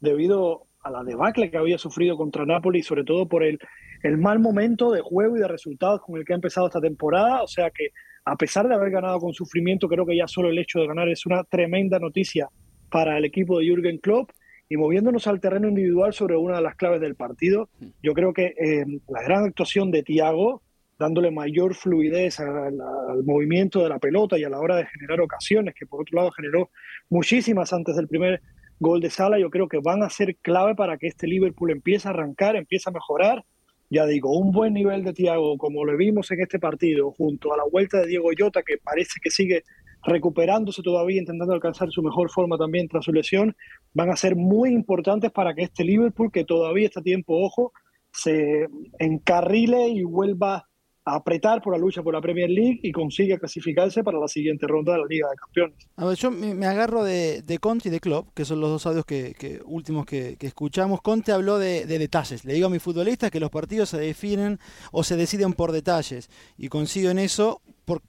debido 0.00 0.66
a 0.82 0.90
la 0.90 1.02
debacle 1.02 1.50
que 1.50 1.56
había 1.56 1.78
sufrido 1.78 2.18
contra 2.18 2.44
Napoli, 2.44 2.82
sobre 2.82 3.04
todo 3.04 3.26
por 3.26 3.42
el, 3.42 3.58
el 4.02 4.18
mal 4.18 4.38
momento 4.38 4.90
de 4.90 5.00
juego 5.00 5.38
y 5.38 5.40
de 5.40 5.48
resultados 5.48 6.02
con 6.02 6.18
el 6.18 6.26
que 6.26 6.34
ha 6.34 6.36
empezado 6.36 6.66
esta 6.66 6.80
temporada. 6.82 7.42
O 7.42 7.48
sea 7.48 7.70
que 7.70 7.88
a 8.30 8.36
pesar 8.36 8.68
de 8.68 8.74
haber 8.76 8.90
ganado 8.90 9.18
con 9.18 9.32
sufrimiento, 9.34 9.88
creo 9.88 10.06
que 10.06 10.16
ya 10.16 10.28
solo 10.28 10.50
el 10.50 10.58
hecho 10.58 10.78
de 10.78 10.86
ganar 10.86 11.08
es 11.08 11.26
una 11.26 11.42
tremenda 11.42 11.98
noticia 11.98 12.48
para 12.88 13.18
el 13.18 13.24
equipo 13.24 13.58
de 13.58 13.66
Jürgen 13.66 13.98
Klopp. 13.98 14.30
Y 14.68 14.76
moviéndonos 14.76 15.26
al 15.26 15.40
terreno 15.40 15.66
individual 15.66 16.12
sobre 16.12 16.36
una 16.36 16.56
de 16.56 16.62
las 16.62 16.76
claves 16.76 17.00
del 17.00 17.16
partido, 17.16 17.70
yo 18.00 18.14
creo 18.14 18.32
que 18.32 18.54
eh, 18.56 18.86
la 19.08 19.22
gran 19.24 19.46
actuación 19.46 19.90
de 19.90 20.04
Thiago, 20.04 20.62
dándole 20.96 21.32
mayor 21.32 21.74
fluidez 21.74 22.38
al, 22.38 22.78
movimiento 23.24 23.82
de 23.82 23.88
la 23.88 23.98
pelota 23.98 24.38
y 24.38 24.44
a 24.44 24.48
la 24.48 24.60
hora 24.60 24.76
de 24.76 24.86
generar 24.86 25.20
ocasiones, 25.20 25.74
que 25.74 25.86
por 25.86 26.02
otro 26.02 26.18
lado 26.18 26.30
generó 26.30 26.70
muchísimas 27.08 27.72
antes 27.72 27.96
del 27.96 28.06
primer 28.06 28.42
gol 28.78 29.00
de 29.00 29.10
Sala, 29.10 29.40
yo 29.40 29.50
creo 29.50 29.66
que 29.66 29.80
van 29.82 30.04
a 30.04 30.08
ser 30.08 30.36
clave 30.36 30.76
para 30.76 30.98
que 30.98 31.08
este 31.08 31.26
Liverpool 31.26 31.72
empiece 31.72 32.06
a 32.06 32.12
arrancar, 32.12 32.54
empiece 32.54 32.88
a 32.88 32.92
mejorar 32.92 33.44
ya 33.90 34.06
digo, 34.06 34.38
un 34.38 34.52
buen 34.52 34.72
nivel 34.72 35.02
de 35.02 35.12
Thiago, 35.12 35.58
como 35.58 35.84
lo 35.84 35.96
vimos 35.96 36.30
en 36.30 36.40
este 36.40 36.60
partido, 36.60 37.10
junto 37.10 37.52
a 37.52 37.56
la 37.56 37.64
vuelta 37.70 37.98
de 37.98 38.06
Diego 38.06 38.30
Llota, 38.32 38.62
que 38.62 38.78
parece 38.78 39.18
que 39.20 39.30
sigue 39.30 39.64
recuperándose 40.04 40.80
todavía, 40.82 41.18
intentando 41.18 41.52
alcanzar 41.52 41.90
su 41.90 42.00
mejor 42.00 42.30
forma 42.30 42.56
también 42.56 42.88
tras 42.88 43.04
su 43.04 43.12
lesión, 43.12 43.54
van 43.92 44.10
a 44.10 44.16
ser 44.16 44.36
muy 44.36 44.70
importantes 44.70 45.32
para 45.32 45.54
que 45.54 45.64
este 45.64 45.84
Liverpool, 45.84 46.30
que 46.32 46.44
todavía 46.44 46.86
está 46.86 47.00
a 47.00 47.02
tiempo, 47.02 47.44
ojo, 47.44 47.72
se 48.12 48.68
encarrile 48.98 49.88
y 49.88 50.04
vuelva 50.04 50.69
apretar 51.04 51.62
por 51.62 51.72
la 51.72 51.78
lucha 51.78 52.02
por 52.02 52.14
la 52.14 52.20
Premier 52.20 52.50
League 52.50 52.80
y 52.82 52.92
consigue 52.92 53.38
clasificarse 53.38 54.04
para 54.04 54.18
la 54.18 54.28
siguiente 54.28 54.66
ronda 54.66 54.92
de 54.92 54.98
la 54.98 55.06
Liga 55.06 55.28
de 55.30 55.36
Campeones. 55.36 55.88
A 55.96 56.06
ver, 56.06 56.16
yo 56.16 56.30
me, 56.30 56.66
agarro 56.66 57.02
de, 57.04 57.58
Conte 57.60 57.88
y 57.88 57.92
de 57.92 58.00
Klopp, 58.00 58.28
que 58.34 58.44
son 58.44 58.60
los 58.60 58.70
dos 58.70 58.86
audios 58.86 59.04
que, 59.04 59.60
últimos 59.64 60.06
que, 60.06 60.36
escuchamos. 60.40 61.00
Conte 61.00 61.32
habló 61.32 61.58
de, 61.58 61.86
detalles. 61.86 62.44
Le 62.44 62.54
digo 62.54 62.66
a 62.66 62.70
mis 62.70 62.82
futbolistas 62.82 63.30
que 63.30 63.40
los 63.40 63.50
partidos 63.50 63.88
se 63.90 63.98
definen 63.98 64.58
o 64.92 65.02
se 65.02 65.16
deciden 65.16 65.54
por 65.54 65.72
detalles. 65.72 66.28
Y 66.58 66.68
consigo 66.68 67.10
en 67.10 67.18
eso, 67.18 67.62
por, 67.84 68.02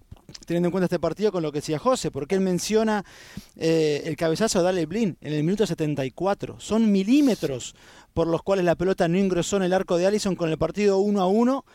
teniendo 0.46 0.68
en 0.68 0.72
cuenta 0.72 0.86
este 0.86 1.00
partido 1.00 1.32
con 1.32 1.44
lo 1.44 1.52
que 1.52 1.60
decía 1.60 1.80
José, 1.80 2.12
porque 2.12 2.36
él 2.36 2.42
menciona 2.42 3.06
eh, 3.56 4.04
el 4.06 4.16
cabezazo 4.18 4.60
de 4.60 4.66
Dale 4.66 4.86
Blin 4.86 5.18
en 5.22 5.34
el 5.34 5.44
minuto 5.44 5.66
74. 5.66 6.60
Son 6.60 6.92
milímetros 6.92 7.76
por 8.14 8.28
los 8.28 8.44
cuales 8.44 8.66
la 8.66 8.76
pelota 8.76 9.08
no 9.08 9.18
ingresó 9.18 9.58
en 9.58 9.64
el 9.64 9.74
arco 9.74 9.98
de 9.98 10.06
Allison 10.06 10.36
con 10.36 10.50
el 10.50 10.58
partido 10.58 11.00
1 11.00 11.22
a 11.22 11.28
1 11.28 11.66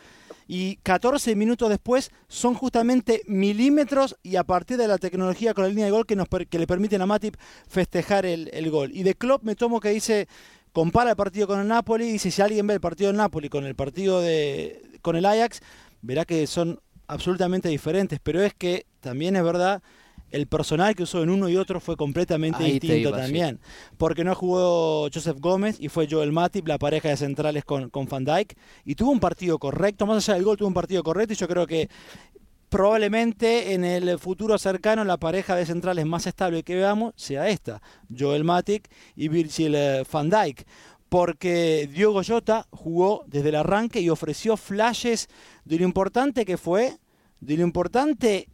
y 0.47 0.77
14 0.77 1.35
minutos 1.35 1.69
después 1.69 2.11
son 2.27 2.53
justamente 2.53 3.21
milímetros 3.27 4.15
y 4.23 4.37
a 4.37 4.43
partir 4.43 4.77
de 4.77 4.87
la 4.87 4.97
tecnología 4.97 5.53
con 5.53 5.65
la 5.65 5.69
línea 5.69 5.85
de 5.85 5.91
gol 5.91 6.05
que, 6.05 6.15
nos, 6.15 6.27
que 6.49 6.59
le 6.59 6.67
permiten 6.67 7.01
a 7.01 7.05
Matip 7.05 7.35
festejar 7.67 8.25
el, 8.25 8.49
el 8.53 8.71
gol. 8.71 8.91
Y 8.93 9.03
de 9.03 9.15
Klopp 9.15 9.43
me 9.43 9.55
tomo 9.55 9.79
que 9.79 9.89
dice, 9.89 10.27
compara 10.71 11.11
el 11.11 11.15
partido 11.15 11.47
con 11.47 11.59
el 11.59 11.67
Napoli 11.67 12.05
y 12.05 12.11
dice, 12.13 12.31
si 12.31 12.41
alguien 12.41 12.65
ve 12.67 12.75
el 12.75 12.81
partido 12.81 13.09
del 13.09 13.17
Napoli 13.17 13.49
con 13.49 13.65
el 13.65 13.75
partido 13.75 14.21
de, 14.21 14.81
con 15.01 15.15
el 15.15 15.25
Ajax, 15.25 15.59
verá 16.01 16.23
que 16.23 16.47
son 16.47 16.79
absolutamente 17.07 17.69
diferentes, 17.69 18.19
pero 18.21 18.41
es 18.41 18.53
que 18.53 18.85
también 18.99 19.35
es 19.35 19.43
verdad 19.43 19.81
el 20.31 20.47
personal 20.47 20.95
que 20.95 21.03
usó 21.03 21.23
en 21.23 21.29
uno 21.29 21.49
y 21.49 21.55
otro 21.55 21.79
fue 21.79 21.95
completamente 21.95 22.63
distinto 22.63 23.11
también. 23.11 23.59
Porque 23.97 24.23
no 24.23 24.35
jugó 24.35 25.09
Joseph 25.13 25.37
Gómez 25.39 25.77
y 25.79 25.89
fue 25.89 26.07
Joel 26.09 26.31
Matip, 26.31 26.67
la 26.67 26.77
pareja 26.77 27.09
de 27.09 27.17
centrales 27.17 27.63
con, 27.63 27.89
con 27.89 28.05
Van 28.07 28.25
Dyke. 28.25 28.57
Y 28.85 28.95
tuvo 28.95 29.11
un 29.11 29.19
partido 29.19 29.57
correcto, 29.59 30.05
más 30.05 30.17
allá 30.17 30.35
del 30.35 30.43
gol, 30.43 30.57
tuvo 30.57 30.67
un 30.67 30.73
partido 30.73 31.03
correcto. 31.03 31.33
Y 31.33 31.37
yo 31.37 31.47
creo 31.47 31.65
que 31.65 31.89
probablemente 32.69 33.73
en 33.73 33.85
el 33.85 34.19
futuro 34.19 34.57
cercano 34.57 35.05
la 35.05 35.17
pareja 35.17 35.55
de 35.55 35.65
centrales 35.65 36.05
más 36.05 36.27
estable 36.27 36.63
que 36.63 36.75
veamos 36.75 37.13
sea 37.15 37.47
esta: 37.47 37.81
Joel 38.17 38.43
Matip 38.43 38.85
y 39.15 39.29
Virgil 39.29 39.75
eh, 39.75 40.03
Van 40.11 40.29
Dyke 40.29 40.65
porque 41.09 41.89
Diogo 41.91 42.21
Jota 42.21 42.67
jugó 42.69 43.23
desde 43.27 43.49
el 43.49 43.55
arranque 43.55 44.01
y 44.01 44.09
ofreció 44.09 44.57
flashes 44.57 45.29
de 45.63 45.79
lo 45.79 45.85
importante 45.85 46.45
que 46.45 46.57
fue, 46.57 46.97
de 47.39 47.57
lo 47.57 47.63
importante 47.63 48.49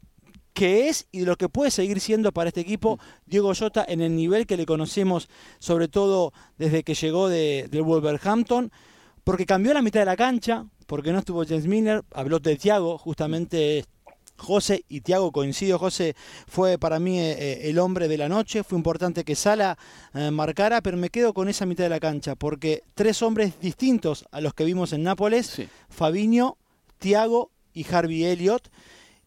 que 0.53 0.87
es 0.89 1.07
y 1.11 1.19
de 1.19 1.25
lo 1.25 1.35
que 1.35 1.49
puede 1.49 1.71
seguir 1.71 1.99
siendo 1.99 2.31
para 2.31 2.49
este 2.49 2.61
equipo 2.61 2.99
Diego 3.25 3.53
Jota 3.55 3.83
en 3.87 4.01
el 4.01 4.15
nivel 4.15 4.45
que 4.45 4.57
le 4.57 4.65
conocemos, 4.65 5.27
sobre 5.59 5.87
todo 5.87 6.31
desde 6.57 6.83
que 6.83 6.93
llegó 6.93 7.27
de, 7.27 7.67
del 7.69 7.81
Wolverhampton, 7.81 8.71
porque 9.23 9.45
cambió 9.45 9.73
la 9.73 9.81
mitad 9.81 10.01
de 10.01 10.05
la 10.05 10.15
cancha, 10.15 10.65
porque 10.85 11.11
no 11.11 11.19
estuvo 11.19 11.45
James 11.45 11.67
Miller, 11.67 12.03
habló 12.13 12.39
de 12.39 12.55
Thiago, 12.55 12.97
justamente 12.97 13.85
José 14.37 14.83
y 14.89 15.01
Thiago 15.01 15.31
coincido, 15.31 15.79
José 15.79 16.15
fue 16.47 16.77
para 16.77 16.99
mí 16.99 17.19
eh, 17.19 17.31
eh, 17.31 17.69
el 17.69 17.79
hombre 17.79 18.07
de 18.07 18.17
la 18.17 18.29
noche, 18.29 18.63
fue 18.63 18.77
importante 18.77 19.23
que 19.23 19.35
Sala 19.35 19.77
eh, 20.13 20.31
marcara, 20.31 20.81
pero 20.81 20.97
me 20.97 21.09
quedo 21.09 21.33
con 21.33 21.49
esa 21.49 21.65
mitad 21.65 21.85
de 21.85 21.89
la 21.89 21.99
cancha, 21.99 22.35
porque 22.35 22.83
tres 22.93 23.21
hombres 23.21 23.59
distintos 23.61 24.25
a 24.31 24.41
los 24.41 24.53
que 24.53 24.65
vimos 24.65 24.93
en 24.93 25.03
Nápoles, 25.03 25.61
Fabinho, 25.89 26.57
Thiago 26.99 27.51
y 27.73 27.85
Harvey 27.91 28.25
Elliott, 28.25 28.69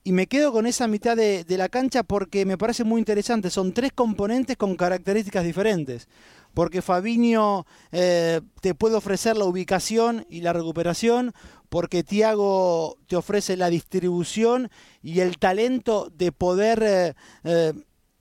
y 0.06 0.12
me 0.12 0.28
quedo 0.28 0.52
con 0.52 0.68
esa 0.68 0.86
mitad 0.86 1.16
de, 1.16 1.44
la 1.48 1.68
cancha 1.68 2.04
porque 2.04 2.46
me 2.46 2.56
parece 2.56 2.84
muy 2.84 3.00
interesante. 3.00 3.50
Son 3.50 3.72
tres 3.72 3.90
componentes 3.92 4.56
con 4.56 4.76
características 4.76 5.42
diferentes. 5.42 6.06
Porque 6.54 6.80
Fabinho 6.80 7.66
eh, 7.90 8.40
te 8.60 8.76
puede 8.76 8.94
ofrecer 8.94 9.36
la 9.36 9.46
ubicación 9.46 10.24
y 10.30 10.42
la 10.42 10.52
recuperación, 10.52 11.32
porque 11.68 12.04
Tiago 12.04 12.98
te 13.08 13.16
ofrece 13.16 13.56
la 13.56 13.68
distribución 13.68 14.70
y 15.02 15.18
el 15.18 15.38
talento 15.38 16.08
de 16.16 16.30
poder 16.30 16.84
eh, 16.84 17.14
eh, 17.42 17.72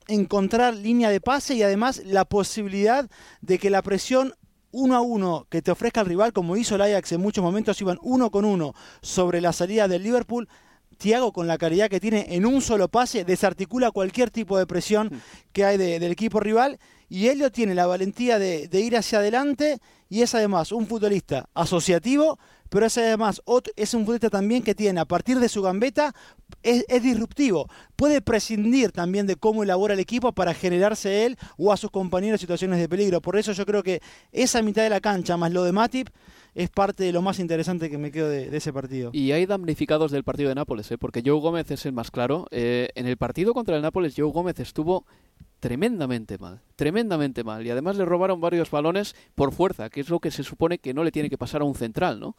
encontrar 0.08 0.74
línea 0.74 1.12
de 1.12 1.21
pase 1.21 1.54
y 1.54 1.62
además 1.62 2.02
la 2.04 2.26
posibilidad 2.26 3.08
de 3.41 3.60
que 3.60 3.69
la 3.69 3.84
presión 3.84 4.34
uno 4.71 4.95
a 4.95 5.02
uno 5.02 5.45
que 5.52 5.62
te 5.62 5.69
ofrezca 5.69 6.02
el 6.02 6.08
rival, 6.08 6.34
como 6.34 6.58
hizo 6.58 6.74
el 6.74 6.82
Ajax 6.82 7.12
en 7.12 7.21
muchos 7.21 7.43
momentos, 7.43 7.80
iban 7.80 8.00
uno 8.02 8.32
con 8.32 8.43
uno 8.43 8.74
sobre 9.04 9.39
la 9.39 9.54
salida 9.54 9.88
del 9.88 10.02
Liverpool, 10.02 10.50
Tiago, 10.97 11.31
con 11.31 11.47
la 11.47 11.58
calidad 11.58 11.89
que 11.89 11.99
tiene 11.99 12.25
en 12.29 12.45
un 12.45 12.62
solo 12.62 12.88
pase, 12.88 13.25
desarticula 13.25 13.91
cualquier 13.91 14.31
tipo 14.31 14.58
de 14.58 14.67
presión 14.67 15.08
mm. 15.08 15.17
que 15.53 15.65
hay 15.65 15.77
del 15.77 16.12
equipo 16.12 16.39
rival. 16.39 16.79
Y 17.08 17.27
Helio 17.27 17.51
tiene 17.51 17.75
la 17.75 17.86
valentía 17.86 18.39
de, 18.39 18.67
ir 18.73 18.97
hacia 18.97 19.19
adelante 19.19 19.77
y 20.10 20.21
es 20.21 20.34
además 20.34 20.71
un 20.71 20.88
futbolista 20.88 21.47
asociativo, 21.53 22.39
pero 22.69 22.88
es 22.88 22.97
además 22.97 23.41
es 23.75 23.93
un 23.93 24.01
futbolista 24.01 24.29
también 24.29 24.63
que 24.63 24.73
tiene, 24.73 24.99
a 24.99 25.05
partir 25.05 25.39
de 25.39 25.47
su 25.47 25.62
gambeta, 25.62 26.15
es, 26.63 26.84
disruptivo. 27.03 27.69
Puede 27.95 28.21
prescindir 28.21 28.91
también 28.91 29.27
de 29.27 29.36
cómo 29.36 29.62
elabora 29.62 29.93
el 29.93 29.99
equipo 29.99 30.31
para 30.31 30.53
generarse 30.53 31.25
él 31.25 31.38
o 31.58 31.71
a 31.71 31.77
sus 31.77 31.91
compañeros 31.91 32.41
situaciones 32.41 32.79
de 32.79 32.89
peligro. 32.89 33.21
Por 33.21 33.38
eso 33.38 33.51
yo 33.51 33.65
creo 33.65 33.84
que 33.84 34.01
esa 34.31 34.63
mitad 34.63 34.81
de 34.81 34.89
la 34.89 34.99
cancha, 34.99 35.38
más 35.38 35.51
lo 35.51 35.63
de 35.63 35.71
Matip, 35.71 36.10
es 36.56 36.70
parte 36.70 37.04
de 37.04 37.12
lo 37.12 37.22
más 37.22 37.39
interesante 37.39 37.89
que 37.89 37.98
me 37.98 38.12
quedo 38.12 38.30
de, 38.30 38.56
ese 38.56 38.74
partido. 38.74 39.12
Y 39.13 39.34
hay 39.34 39.46
damnificados 39.46 40.12
del 40.12 40.24
partido 40.24 40.50
de 40.50 40.56
Nápoles, 40.56 40.89
¿eh? 40.91 40.98
porque 40.98 41.22
Joe 41.24 41.39
Gómez 41.39 41.70
es 41.70 41.86
el 41.86 41.91
más 41.91 42.10
claro. 42.10 42.48
Eh, 42.52 42.89
en 42.96 43.08
el 43.08 43.18
partido 43.18 43.54
contra 43.54 43.76
el 43.76 43.82
Nápoles, 43.82 44.13
Joe 44.15 44.32
Gómez 44.32 44.60
estuvo 44.60 45.06
tremendamente 45.60 46.38
mal, 46.38 46.62
tremendamente 46.76 47.44
mal. 47.44 47.65
Y 47.65 47.70
además 47.70 47.98
le 47.98 48.06
robaron 48.06 48.39
varios 48.39 48.72
balones 48.72 49.15
por 49.36 49.52
fuerza, 49.52 49.89
que 49.89 50.00
es 50.00 50.10
lo 50.10 50.20
que 50.20 50.32
se 50.32 50.44
supone 50.44 50.78
que 50.78 50.94
no 50.94 51.04
le 51.04 51.12
tiene 51.12 51.30
que 51.30 51.38
pasar 51.38 51.62
a 51.62 51.65
un 51.65 51.76
central, 51.76 52.20
¿no? 52.20 52.36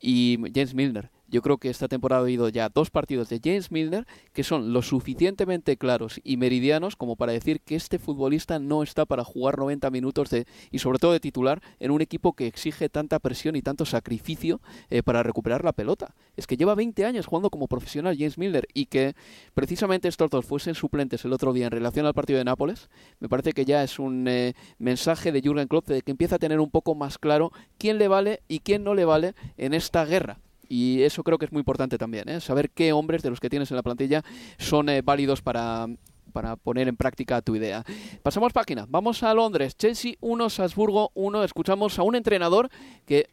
y 0.00 0.38
James 0.54 0.74
Milner. 0.74 1.10
Yo 1.30 1.42
creo 1.42 1.58
que 1.58 1.70
esta 1.70 1.86
temporada 1.86 2.26
ha 2.26 2.30
ido 2.30 2.48
ya 2.48 2.68
dos 2.68 2.90
partidos 2.90 3.28
de 3.28 3.40
James 3.42 3.70
Milner 3.70 4.04
que 4.32 4.42
son 4.42 4.72
lo 4.72 4.82
suficientemente 4.82 5.76
claros 5.76 6.20
y 6.24 6.36
meridianos 6.36 6.96
como 6.96 7.14
para 7.14 7.32
decir 7.32 7.60
que 7.60 7.76
este 7.76 8.00
futbolista 8.00 8.58
no 8.58 8.82
está 8.82 9.06
para 9.06 9.22
jugar 9.22 9.56
90 9.56 9.90
minutos 9.90 10.28
de, 10.30 10.46
y 10.72 10.80
sobre 10.80 10.98
todo 10.98 11.12
de 11.12 11.20
titular 11.20 11.62
en 11.78 11.92
un 11.92 12.00
equipo 12.00 12.32
que 12.32 12.48
exige 12.48 12.88
tanta 12.88 13.20
presión 13.20 13.54
y 13.54 13.62
tanto 13.62 13.84
sacrificio 13.84 14.60
eh, 14.90 15.04
para 15.04 15.22
recuperar 15.22 15.64
la 15.64 15.72
pelota. 15.72 16.16
Es 16.36 16.48
que 16.48 16.56
lleva 16.56 16.74
20 16.74 17.04
años 17.04 17.26
jugando 17.26 17.50
como 17.50 17.68
profesional 17.68 18.16
James 18.18 18.36
Milner 18.36 18.66
y 18.74 18.86
que 18.86 19.14
precisamente 19.54 20.08
estos 20.08 20.30
dos 20.30 20.44
fuesen 20.44 20.74
suplentes 20.74 21.24
el 21.24 21.32
otro 21.32 21.52
día 21.52 21.66
en 21.66 21.72
relación 21.72 22.06
al 22.06 22.14
partido 22.14 22.38
de 22.38 22.44
Nápoles, 22.44 22.90
me 23.20 23.28
parece 23.28 23.52
que 23.52 23.64
ya 23.64 23.84
es 23.84 24.00
un 24.00 24.26
eh, 24.26 24.54
mensaje 24.78 25.30
de 25.30 25.42
Jürgen 25.42 25.68
Klopp 25.68 25.86
de 25.86 26.02
que 26.02 26.10
empieza 26.10 26.36
a 26.36 26.40
tener 26.40 26.58
un 26.58 26.70
poco 26.70 26.96
más 26.96 27.18
claro 27.18 27.52
quién 27.78 27.98
le 27.98 28.08
vale 28.08 28.42
y 28.48 28.58
quién 28.58 28.82
no 28.82 28.94
le 28.94 29.04
vale 29.04 29.34
en 29.56 29.74
esta 29.74 30.04
guerra 30.04 30.40
y 30.70 31.02
eso 31.02 31.24
creo 31.24 31.36
que 31.36 31.46
es 31.46 31.52
muy 31.52 31.60
importante 31.60 31.98
también, 31.98 32.28
¿eh? 32.28 32.40
saber 32.40 32.70
qué 32.70 32.92
hombres 32.92 33.22
de 33.22 33.30
los 33.30 33.40
que 33.40 33.50
tienes 33.50 33.70
en 33.72 33.76
la 33.76 33.82
plantilla 33.82 34.22
son 34.56 34.88
eh, 34.88 35.02
válidos 35.02 35.42
para, 35.42 35.88
para 36.32 36.54
poner 36.54 36.86
en 36.86 36.96
práctica 36.96 37.42
tu 37.42 37.56
idea. 37.56 37.84
Pasamos 38.22 38.52
página, 38.52 38.86
vamos 38.88 39.24
a 39.24 39.34
Londres, 39.34 39.76
Chelsea 39.76 40.14
1, 40.20 40.48
Salzburgo 40.48 41.10
1, 41.14 41.42
escuchamos 41.42 41.98
a 41.98 42.04
un 42.04 42.14
entrenador 42.14 42.70
que 43.04 43.28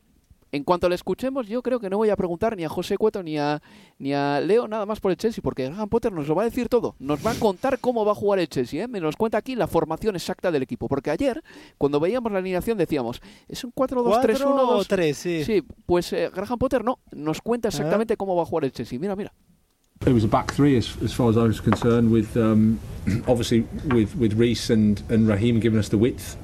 en 0.51 0.63
cuanto 0.63 0.88
le 0.89 0.95
escuchemos, 0.95 1.47
yo 1.47 1.62
creo 1.62 1.79
que 1.79 1.89
no 1.89 1.97
voy 1.97 2.10
a 2.10 2.15
preguntar 2.15 2.55
ni 2.55 2.63
a 2.63 2.69
José 2.69 2.97
Cueto 2.97 3.21
ni 3.21 3.38
a, 3.38 3.62
ni 3.99 4.13
a 4.13 4.39
Leo 4.39 4.67
nada 4.67 4.86
más 4.86 4.99
por 4.99 5.12
el 5.12 5.17
Chelsea, 5.17 5.41
porque 5.41 5.65
Graham 5.65 5.89
Potter 5.89 6.12
nos 6.12 6.27
lo 6.27 6.36
va 6.36 6.43
a 6.43 6.45
decir 6.45 6.69
todo. 6.69 6.95
Nos 6.99 7.25
va 7.25 7.31
a 7.31 7.36
contar 7.36 7.79
cómo 7.79 8.05
va 8.05 8.13
a 8.13 8.15
jugar 8.15 8.39
el 8.39 8.47
Chelsea. 8.47 8.83
¿eh? 8.83 8.88
Me 8.88 8.99
nos 8.99 9.15
cuenta 9.15 9.38
aquí 9.38 9.56
la 9.56 9.67
formación 9.67 10.15
exacta 10.15 10.52
del 10.52 10.63
equipo. 10.63 10.87
Porque 10.87 11.12
ayer, 11.12 11.43
cuando 11.77 12.00
veíamos 12.00 12.31
la 12.31 12.39
alineación, 12.39 12.77
decíamos, 12.77 13.21
¿es 13.48 13.63
un 13.63 13.73
4-2-3-1? 13.73 14.85
3 14.87 15.17
sí. 15.17 15.43
Sí, 15.43 15.63
pues 15.85 16.13
eh, 16.13 16.29
Graham 16.33 16.58
Potter 16.58 16.83
no, 16.83 17.00
nos 17.12 17.41
cuenta 17.41 17.67
exactamente 17.67 18.15
cómo 18.15 18.35
va 18.35 18.43
a 18.43 18.45
jugar 18.45 18.65
el 18.65 18.71
Chelsea. 18.71 19.00
Mira, 19.00 19.15
mira. 19.15 19.33
It 20.06 20.13
was 20.13 20.23
a 20.23 20.27
back 20.27 20.54
three 20.54 20.77
as, 20.77 20.95
as 21.04 21.12
far 21.12 21.27
as 21.29 21.37
I 21.37 21.48
was 21.48 21.60
concerned, 21.60 22.12
with 22.12 22.37
um, 22.37 22.79
obviously 23.27 23.65
with 23.91 24.15
with 24.15 24.33
Reese 24.37 24.69
and, 24.69 25.02
and 25.10 25.27
Raheem 25.27 25.60
giving 25.60 25.79
us 25.79 25.89
the 25.89 25.98
width. 25.98 26.37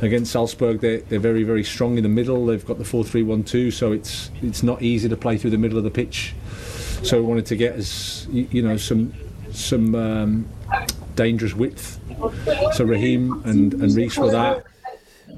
Against 0.00 0.32
Salzburg, 0.32 0.80
they're, 0.80 0.98
they're 0.98 1.18
very, 1.18 1.42
very 1.42 1.64
strong 1.64 1.96
in 1.96 2.02
the 2.02 2.08
middle. 2.08 2.46
They've 2.46 2.64
got 2.64 2.78
the 2.78 2.84
4 2.84 3.04
3 3.04 3.22
1 3.22 3.44
2, 3.44 3.70
so 3.70 3.92
it's, 3.92 4.30
it's 4.42 4.62
not 4.62 4.82
easy 4.82 5.08
to 5.08 5.16
play 5.16 5.38
through 5.38 5.50
the 5.50 5.58
middle 5.58 5.78
of 5.78 5.84
the 5.84 5.90
pitch. 5.90 6.34
So 7.02 7.20
we 7.20 7.26
wanted 7.26 7.46
to 7.46 7.56
get 7.56 7.76
us, 7.76 8.26
you 8.30 8.62
know, 8.62 8.76
some, 8.76 9.14
some 9.52 9.94
um, 9.94 10.48
dangerous 11.14 11.54
width. 11.54 12.00
So 12.74 12.84
Raheem 12.84 13.42
and, 13.44 13.74
and 13.74 13.94
Reese 13.94 14.16
were 14.16 14.30
that. 14.30 14.64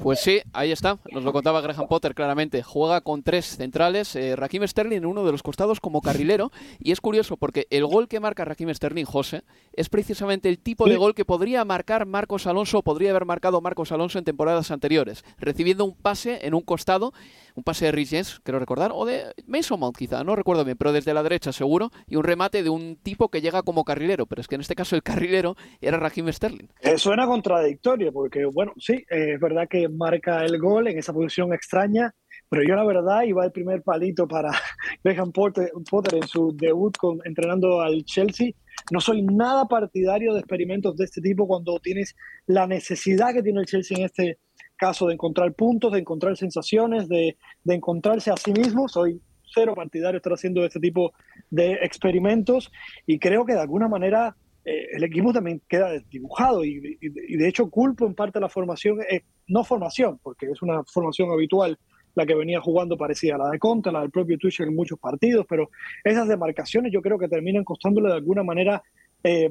Pues 0.02 0.20
sí, 0.20 0.40
ahí 0.52 0.70
está, 0.70 0.98
nos 1.12 1.24
lo 1.24 1.32
contaba 1.32 1.60
Graham 1.60 1.88
Potter 1.88 2.14
claramente. 2.14 2.62
Juega 2.62 3.00
con 3.00 3.24
tres 3.24 3.56
centrales, 3.56 4.14
eh, 4.14 4.36
Raheem 4.36 4.66
Sterling 4.66 4.98
en 4.98 5.06
uno 5.06 5.24
de 5.24 5.32
los 5.32 5.42
costados 5.42 5.80
como 5.80 6.00
carrilero. 6.00 6.52
Y 6.78 6.92
es 6.92 7.00
curioso 7.00 7.36
porque 7.36 7.66
el 7.70 7.84
gol 7.84 8.06
que 8.06 8.20
marca 8.20 8.44
Raheem 8.44 8.72
Sterling, 8.72 9.04
José, 9.04 9.42
es 9.72 9.88
precisamente 9.88 10.48
el 10.48 10.60
tipo 10.60 10.88
de 10.88 10.96
gol 10.96 11.14
que 11.14 11.24
podría 11.24 11.64
marcar 11.64 12.06
Marcos 12.06 12.46
Alonso, 12.46 12.82
podría 12.82 13.10
haber 13.10 13.24
marcado 13.24 13.60
Marcos 13.60 13.90
Alonso 13.90 14.18
en 14.18 14.24
temporadas 14.24 14.70
anteriores, 14.70 15.24
recibiendo 15.38 15.84
un 15.84 15.94
pase 15.94 16.46
en 16.46 16.54
un 16.54 16.62
costado 16.62 17.12
un 17.58 17.64
pase 17.64 17.86
de 17.86 17.92
Rich 17.92 18.10
James, 18.10 18.40
quiero 18.44 18.58
recordar, 18.58 18.92
o 18.94 19.04
de 19.04 19.34
Mason 19.46 19.80
quizá, 19.92 20.22
no 20.22 20.36
recuerdo 20.36 20.64
bien, 20.64 20.78
pero 20.78 20.92
desde 20.92 21.12
la 21.12 21.22
derecha 21.22 21.52
seguro, 21.52 21.90
y 22.06 22.16
un 22.16 22.24
remate 22.24 22.62
de 22.62 22.70
un 22.70 22.96
tipo 22.96 23.28
que 23.28 23.40
llega 23.40 23.62
como 23.62 23.84
carrilero, 23.84 24.26
pero 24.26 24.40
es 24.40 24.48
que 24.48 24.54
en 24.54 24.60
este 24.60 24.74
caso 24.74 24.94
el 24.96 25.02
carrilero 25.02 25.56
era 25.80 25.98
Raheem 25.98 26.32
Sterling. 26.32 26.68
Eh, 26.80 26.98
suena 26.98 27.26
contradictorio, 27.26 28.12
porque 28.12 28.44
bueno, 28.44 28.72
sí, 28.78 28.94
eh, 29.10 29.34
es 29.34 29.40
verdad 29.40 29.68
que 29.68 29.88
marca 29.88 30.44
el 30.44 30.58
gol 30.58 30.88
en 30.88 30.98
esa 30.98 31.12
posición 31.12 31.52
extraña, 31.52 32.14
pero 32.48 32.62
yo 32.62 32.76
la 32.76 32.84
verdad 32.84 33.22
iba 33.24 33.44
el 33.44 33.52
primer 33.52 33.82
palito 33.82 34.28
para 34.28 34.50
Graham 35.04 35.32
Potter, 35.32 35.70
en 36.12 36.28
su 36.28 36.56
debut 36.56 36.96
con, 36.96 37.18
entrenando 37.24 37.80
al 37.80 38.04
Chelsea. 38.04 38.52
No 38.92 39.00
soy 39.00 39.22
nada 39.22 39.66
partidario 39.66 40.32
de 40.32 40.40
experimentos 40.40 40.96
de 40.96 41.04
este 41.04 41.20
tipo 41.20 41.48
cuando 41.48 41.80
tienes 41.80 42.14
la 42.46 42.66
necesidad 42.66 43.34
que 43.34 43.42
tiene 43.42 43.60
el 43.60 43.66
Chelsea 43.66 43.98
en 43.98 44.04
este 44.04 44.38
caso 44.78 45.06
de 45.06 45.14
encontrar 45.14 45.52
puntos, 45.52 45.92
de 45.92 45.98
encontrar 45.98 46.36
sensaciones, 46.36 47.08
de, 47.08 47.36
de 47.64 47.74
encontrarse 47.74 48.30
a 48.30 48.36
sí 48.36 48.52
mismo. 48.52 48.88
Soy 48.88 49.20
cero 49.52 49.74
partidario 49.74 50.12
de 50.12 50.18
estar 50.18 50.32
haciendo 50.32 50.64
este 50.64 50.80
tipo 50.80 51.12
de 51.50 51.72
experimentos 51.82 52.70
y 53.06 53.18
creo 53.18 53.44
que 53.44 53.54
de 53.54 53.60
alguna 53.60 53.88
manera 53.88 54.36
eh, 54.64 54.86
el 54.92 55.04
equipo 55.04 55.32
también 55.32 55.62
queda 55.68 55.90
desdibujado 55.90 56.64
y, 56.64 56.98
y, 57.00 57.36
de 57.36 57.48
hecho 57.48 57.70
culpo 57.70 58.06
en 58.06 58.14
parte 58.14 58.40
la 58.40 58.48
formación, 58.48 59.00
eh, 59.10 59.22
no 59.46 59.64
formación, 59.64 60.18
porque 60.22 60.46
es 60.50 60.62
una 60.62 60.82
formación 60.84 61.30
habitual 61.30 61.78
la 62.14 62.26
que 62.26 62.34
venía 62.34 62.60
jugando 62.60 62.96
parecida 62.96 63.36
a 63.36 63.38
la 63.38 63.50
de 63.50 63.58
Conte, 63.58 63.92
la 63.92 64.00
del 64.00 64.10
propio 64.10 64.36
Tuchel 64.38 64.68
en 64.68 64.74
muchos 64.74 64.98
partidos, 64.98 65.46
pero 65.48 65.70
esas 66.04 66.26
demarcaciones 66.26 66.92
yo 66.92 67.00
creo 67.00 67.18
que 67.18 67.28
terminan 67.28 67.64
costándole 67.64 68.08
de 68.08 68.14
alguna 68.14 68.42
manera 68.42 68.82
eh, 69.22 69.50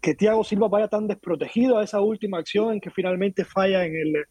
que 0.00 0.14
Thiago 0.14 0.44
Silva 0.44 0.68
vaya 0.68 0.88
tan 0.88 1.06
desprotegido 1.06 1.78
a 1.78 1.84
esa 1.84 2.00
última 2.00 2.38
acción 2.38 2.74
en 2.74 2.80
que 2.80 2.90
finalmente 2.90 3.44
falla 3.44 3.84
en 3.84 3.94
el, 3.94 4.24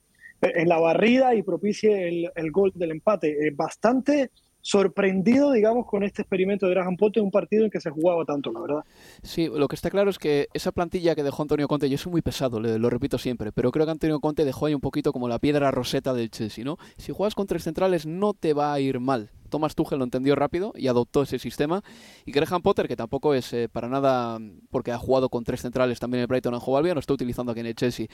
en 0.54 0.70
la 0.70 0.80
barrida 0.80 1.36
y 1.36 1.44
propicie 1.44 2.08
el, 2.36 2.52
gol 2.52 2.72
del 2.76 2.92
empate. 2.92 3.36
bastante 3.56 4.32
sorprendido, 4.66 5.52
digamos, 5.52 5.86
con 5.86 6.02
este 6.02 6.24
experimento 6.24 6.66
de 6.66 6.74
Graham 6.74 6.98
Potter, 6.98 7.22
un 7.22 7.30
partido 7.30 7.66
en 7.66 7.70
que 7.70 7.80
se 7.80 7.92
jugaba 7.92 8.26
tanto, 8.26 8.52
la 8.52 8.62
verdad. 8.62 8.84
Sí, 9.22 9.48
lo 9.48 9.68
que 9.68 9.76
está 9.76 9.92
claro 9.92 10.10
es 10.10 10.18
que 10.18 10.48
esa 10.56 10.72
plantilla 10.72 11.14
que 11.14 11.22
dejó 11.22 11.44
Antonio 11.44 11.68
Conte, 11.68 11.88
yo 11.88 12.00
soy 12.00 12.12
muy 12.12 12.24
pesado, 12.24 12.60
lo, 12.60 12.90
repito 12.90 13.20
siempre, 13.20 13.52
pero 13.52 13.72
creo 13.72 13.86
que 13.86 13.92
Antonio 13.92 14.20
Conte 14.20 14.44
dejó 14.44 14.66
ahí 14.66 14.74
un 14.74 14.82
poquito 14.82 15.14
como 15.14 15.28
la 15.28 15.38
piedra 15.38 15.70
roseta 15.70 16.16
del 16.16 16.32
Chelsea, 16.32 16.66
¿no? 16.66 16.80
Si 16.98 17.12
juegas 17.12 17.36
con 17.36 17.46
tres 17.46 17.64
centrales 17.64 18.08
no 18.08 18.34
te 18.34 18.54
va 18.54 18.74
a 18.74 18.80
ir 18.80 19.00
mal. 19.00 19.30
Thomas 19.50 19.76
Tuchel 19.76 20.00
lo 20.00 20.04
entendió 20.04 20.36
rápido 20.36 20.74
y 20.76 20.88
adoptó 20.88 21.22
ese 21.22 21.38
sistema. 21.38 21.84
Y 22.26 22.32
Graham 22.32 22.64
Potter, 22.64 22.88
que 22.88 22.96
tampoco 22.96 23.36
es 23.36 23.54
eh, 23.54 23.70
para 23.72 23.88
nada, 23.88 24.40
porque 24.72 24.92
ha 24.92 24.98
jugado 24.98 25.30
con 25.30 25.44
tres 25.44 25.62
centrales 25.62 26.00
también 26.00 26.20
en 26.20 26.22
el 26.24 26.28
Brighton 26.28 26.56
en 26.56 26.60
Hove 26.66 26.92
lo 26.92 27.00
está 27.00 27.14
utilizando 27.14 27.52
aquí 27.52 27.62
en 27.62 27.68
el 27.68 27.76
Chelsea. 27.76 28.08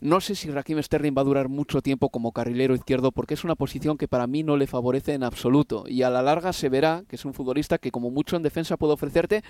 No 0.00 0.20
sé 0.20 0.34
si 0.34 0.50
Raheem 0.50 0.82
Sterling 0.82 1.14
va 1.16 1.22
a 1.22 1.24
durar 1.24 1.48
mucho 1.48 1.82
tiempo 1.82 2.10
como 2.10 2.32
carrilero 2.32 2.74
izquierdo 2.74 3.12
porque 3.12 3.34
es 3.34 3.44
una 3.44 3.54
posición 3.54 3.96
que 3.96 4.08
para 4.08 4.26
mí 4.26 4.42
no 4.42 4.56
le 4.56 4.66
favorece 4.66 5.14
en 5.14 5.22
absoluto 5.22 5.84
y 5.88 6.02
a 6.02 6.10
la 6.10 6.22
larga 6.22 6.52
se 6.52 6.68
verá 6.68 7.04
que 7.08 7.16
es 7.16 7.24
un 7.24 7.34
futbolista 7.34 7.78
que 7.78 7.90
como 7.90 8.10
mucho 8.10 8.36
en 8.36 8.42
defensa 8.42 8.76
puede 8.76 8.92
ofrecerte 8.92 9.42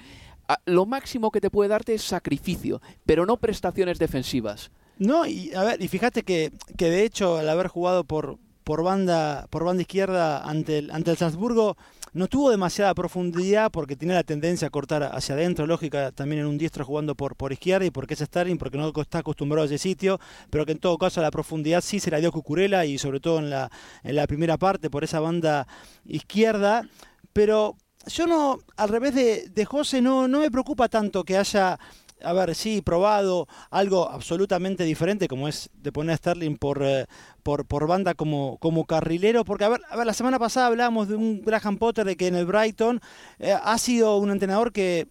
lo 0.65 0.87
máximo 0.87 1.31
que 1.31 1.41
te 1.41 1.51
puede 1.51 1.69
darte 1.69 1.95
es 1.95 2.03
sacrificio, 2.03 2.81
pero 3.05 3.27
no 3.27 3.37
prestaciones 3.37 3.99
defensivas. 3.99 4.71
No, 4.99 5.27
y 5.27 5.53
a 5.55 5.63
ver, 5.65 5.83
y 5.83 5.89
fíjate 5.89 6.23
que, 6.23 6.53
que 6.77 6.91
de 6.91 7.05
hecho 7.05 7.37
al 7.37 7.49
haber 7.49 7.69
jugado 7.69 8.05
por, 8.05 8.39
por 8.65 8.83
banda 8.83 9.47
por 9.51 9.65
banda 9.65 9.83
izquierda 9.83 10.43
ante 10.43 10.79
el, 10.79 10.91
ante 10.91 11.11
el 11.11 11.17
Salzburgo 11.17 11.77
no 12.17 12.29
tuvo 12.29 12.51
demasiada 12.51 12.95
profundidad 12.95 13.71
porque 13.71 13.95
tiene 13.95 14.15
la 14.15 14.23
tendencia 14.23 14.69
a 14.69 14.71
cortar 14.71 15.03
hacia 15.03 15.35
adentro, 15.35 15.67
lógica 15.67 16.13
también 16.13 16.41
en 16.41 16.47
un 16.47 16.57
diestro 16.57 16.83
jugando 16.83 17.15
por, 17.15 17.37
por 17.37 17.53
izquierda 17.53 17.85
y 17.85 17.91
porque 17.91 18.15
es 18.15 18.21
Sterling, 18.21 18.57
porque 18.57 18.79
no 18.79 18.91
está 18.99 19.19
acostumbrado 19.19 19.65
a 19.65 19.67
ese 19.67 19.77
sitio, 19.77 20.19
pero 20.49 20.65
que 20.65 20.73
en 20.73 20.79
todo 20.79 20.97
caso 20.97 21.21
la 21.21 21.31
profundidad 21.31 21.83
sí 21.83 22.01
se 22.01 22.11
la 22.11 22.17
dio 22.17 22.33
Cucurella 22.33 22.87
y 22.87 22.97
sobre 22.97 23.21
todo 23.21 23.39
en 23.41 23.51
la, 23.51 23.71
en 24.03 24.17
la 24.17 24.27
primera 24.27 24.57
parte 24.57 24.89
por 24.89 25.05
esa 25.05 25.21
banda 25.21 25.69
izquierda, 26.07 26.89
pero 27.35 27.77
yo 28.07 28.27
no, 28.27 28.61
al 28.79 28.89
revés 28.89 29.15
de, 29.15 29.49
de 29.51 29.65
José, 29.67 30.01
no, 30.01 30.27
no 30.27 30.41
me 30.41 30.51
preocupa 30.51 30.89
tanto 30.89 31.23
que 31.23 31.37
haya 31.37 31.79
a 32.23 32.33
ver, 32.33 32.55
sí, 32.55 32.83
probado 32.83 33.47
algo 33.71 34.11
absolutamente 34.11 34.85
diferente, 34.85 35.29
como 35.29 35.49
es 35.49 35.71
de 35.75 35.93
poner 35.93 36.15
a 36.15 36.17
Sterling 36.17 36.57
por, 36.57 36.83
eh, 36.83 37.07
por, 37.43 37.67
por, 37.67 37.87
banda 37.87 38.15
como, 38.15 38.59
como 38.59 38.87
carrilero, 38.87 39.45
porque 39.45 39.65
a 39.65 39.69
ver, 39.69 39.81
a 39.89 39.97
ver, 39.97 40.07
la 40.07 40.15
semana 40.15 40.39
pasada 40.39 40.67
hablábamos 40.67 41.09
de 41.09 41.17
un 41.17 41.43
Graham 41.43 41.79
Potter 41.79 42.07
de 42.07 42.17
que 42.17 42.29
en 42.29 42.35
el 42.35 42.47
Brighton 42.47 43.01
eh, 43.39 43.55
ha 43.61 43.79
sido 43.79 44.17
un 44.19 44.31
entrenador 44.31 44.73
que, 44.73 45.09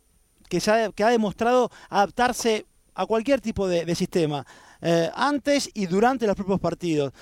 que, 0.49 0.57
ha, 0.69 0.91
que, 0.91 1.03
ha, 1.03 1.09
demostrado 1.09 1.69
adaptarse 1.89 2.65
a 2.95 3.05
cualquier 3.05 3.41
tipo 3.41 3.67
de, 3.67 3.93
sistema, 3.95 4.45
eh, 4.81 5.09
antes 5.15 5.69
y 5.73 5.85
durante 5.85 6.27
los 6.27 6.35
propios 6.35 6.59
partidos. 6.59 7.13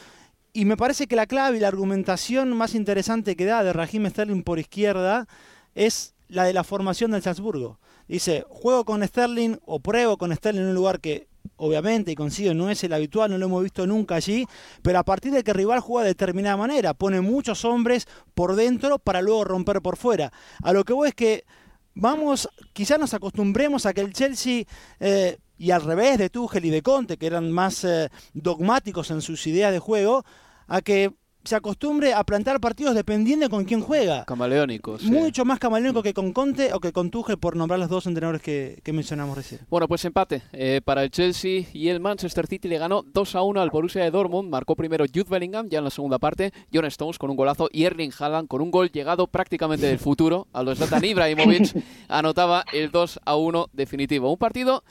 Y 0.53 0.65
me 0.65 0.77
parece 0.77 1.07
que 1.07 1.15
la 1.15 1.25
clave 1.25 1.57
y 1.57 1.59
la 1.59 1.67
argumentación 1.67 2.55
más 2.55 2.75
interesante 2.75 3.35
que 3.35 3.45
da 3.45 3.63
de 3.63 3.73
Raheem 3.73 4.07
Sterling 4.07 4.43
por 4.43 4.59
izquierda 4.59 5.27
es 5.73 6.13
la 6.33 6.43
de 6.45 6.53
la 6.53 6.63
formación 6.63 7.11
del 7.11 7.21
Salzburgo. 7.21 7.79
Dice, 8.07 8.45
juego 8.49 8.85
con 8.85 9.05
Sterling 9.05 9.57
o 9.65 9.79
pruebo 9.79 10.17
con 10.17 10.35
Sterling 10.35 10.61
en 10.61 10.67
un 10.69 10.75
lugar 10.75 10.99
que 10.99 11.27
obviamente 11.57 12.11
y 12.11 12.15
consigo 12.15 12.53
no 12.53 12.69
es 12.69 12.83
el 12.83 12.93
habitual, 12.93 13.29
no 13.29 13.37
lo 13.37 13.45
hemos 13.45 13.63
visto 13.63 13.85
nunca 13.85 14.15
allí, 14.15 14.45
pero 14.81 14.99
a 14.99 15.03
partir 15.03 15.31
de 15.31 15.43
que 15.43 15.53
rival 15.53 15.79
juega 15.79 16.03
de 16.03 16.09
determinada 16.09 16.57
manera, 16.57 16.93
pone 16.93 17.21
muchos 17.21 17.65
hombres 17.65 18.07
por 18.33 18.55
dentro 18.55 18.99
para 18.99 19.21
luego 19.21 19.43
romper 19.43 19.81
por 19.81 19.97
fuera. 19.97 20.31
A 20.63 20.73
lo 20.73 20.83
que 20.83 20.93
voy 20.93 21.09
es 21.09 21.15
que 21.15 21.45
vamos, 21.93 22.49
quizás 22.73 22.99
nos 22.99 23.13
acostumbremos 23.13 23.85
a 23.85 23.93
que 23.93 24.01
el 24.01 24.13
Chelsea, 24.13 24.63
eh, 24.99 25.37
y 25.57 25.71
al 25.71 25.83
revés 25.83 26.17
de 26.17 26.29
Tuchel 26.29 26.65
y 26.65 26.69
de 26.69 26.81
Conte, 26.81 27.17
que 27.17 27.27
eran 27.27 27.51
más 27.51 27.83
eh, 27.83 28.09
dogmáticos 28.33 29.11
en 29.11 29.21
sus 29.21 29.45
ideas 29.45 29.71
de 29.71 29.79
juego, 29.79 30.25
a 30.67 30.81
que 30.81 31.13
se 31.43 31.55
acostumbre 31.55 32.13
a 32.13 32.23
plantar 32.23 32.59
partidos 32.59 32.95
dependiendo 32.95 33.45
de 33.45 33.49
con 33.49 33.65
quién 33.65 33.81
juega. 33.81 34.23
Camaleónicos. 34.25 35.03
Mucho 35.03 35.43
más 35.45 35.59
camaleónico 35.59 36.01
que 36.01 36.13
con 36.13 36.31
Conte 36.31 36.73
o 36.73 36.79
que 36.79 36.93
con 36.93 37.11
Tuchel, 37.11 37.37
por 37.37 37.55
nombrar 37.55 37.79
los 37.79 37.89
dos 37.89 38.07
entrenadores 38.07 38.41
que, 38.41 38.81
mencionamos 38.93 39.35
recién. 39.35 39.61
Bueno, 39.69 39.87
pues 39.87 40.05
empate 40.05 40.43
eh, 40.53 40.81
para 40.83 41.03
el 41.03 41.11
Chelsea 41.11 41.65
y 41.73 41.89
el 41.89 41.99
Manchester 41.99 42.47
City 42.47 42.67
le 42.67 42.77
ganó 42.77 43.03
2 43.03 43.35
a 43.35 43.41
1 43.41 43.61
al 43.61 43.69
Borussia 43.69 44.03
de 44.03 44.11
Dortmund. 44.11 44.49
Marcó 44.49 44.75
primero 44.75 45.05
Jude 45.05 45.25
Bellingham, 45.29 45.67
ya 45.67 45.79
en 45.79 45.83
la 45.83 45.89
segunda 45.89 46.19
parte, 46.19 46.53
John 46.73 46.85
Stones 46.85 47.17
con 47.17 47.29
un 47.29 47.35
golazo 47.35 47.69
y 47.71 47.83
Erling 47.83 48.11
Haaland 48.17 48.47
con 48.47 48.61
un 48.61 48.71
gol 48.71 48.91
llegado 48.91 49.27
prácticamente 49.27 49.87
del 49.87 49.99
futuro. 49.99 50.47
A 50.53 50.63
los 50.63 50.77
Zlatan 50.77 51.03
Ibrahimovic 51.03 51.75
anotaba 52.07 52.63
el 52.71 52.91
2 52.91 53.19
a 53.25 53.35
1 53.35 53.69
definitivo. 53.73 54.31
Un 54.31 54.37
partido, 54.37 54.83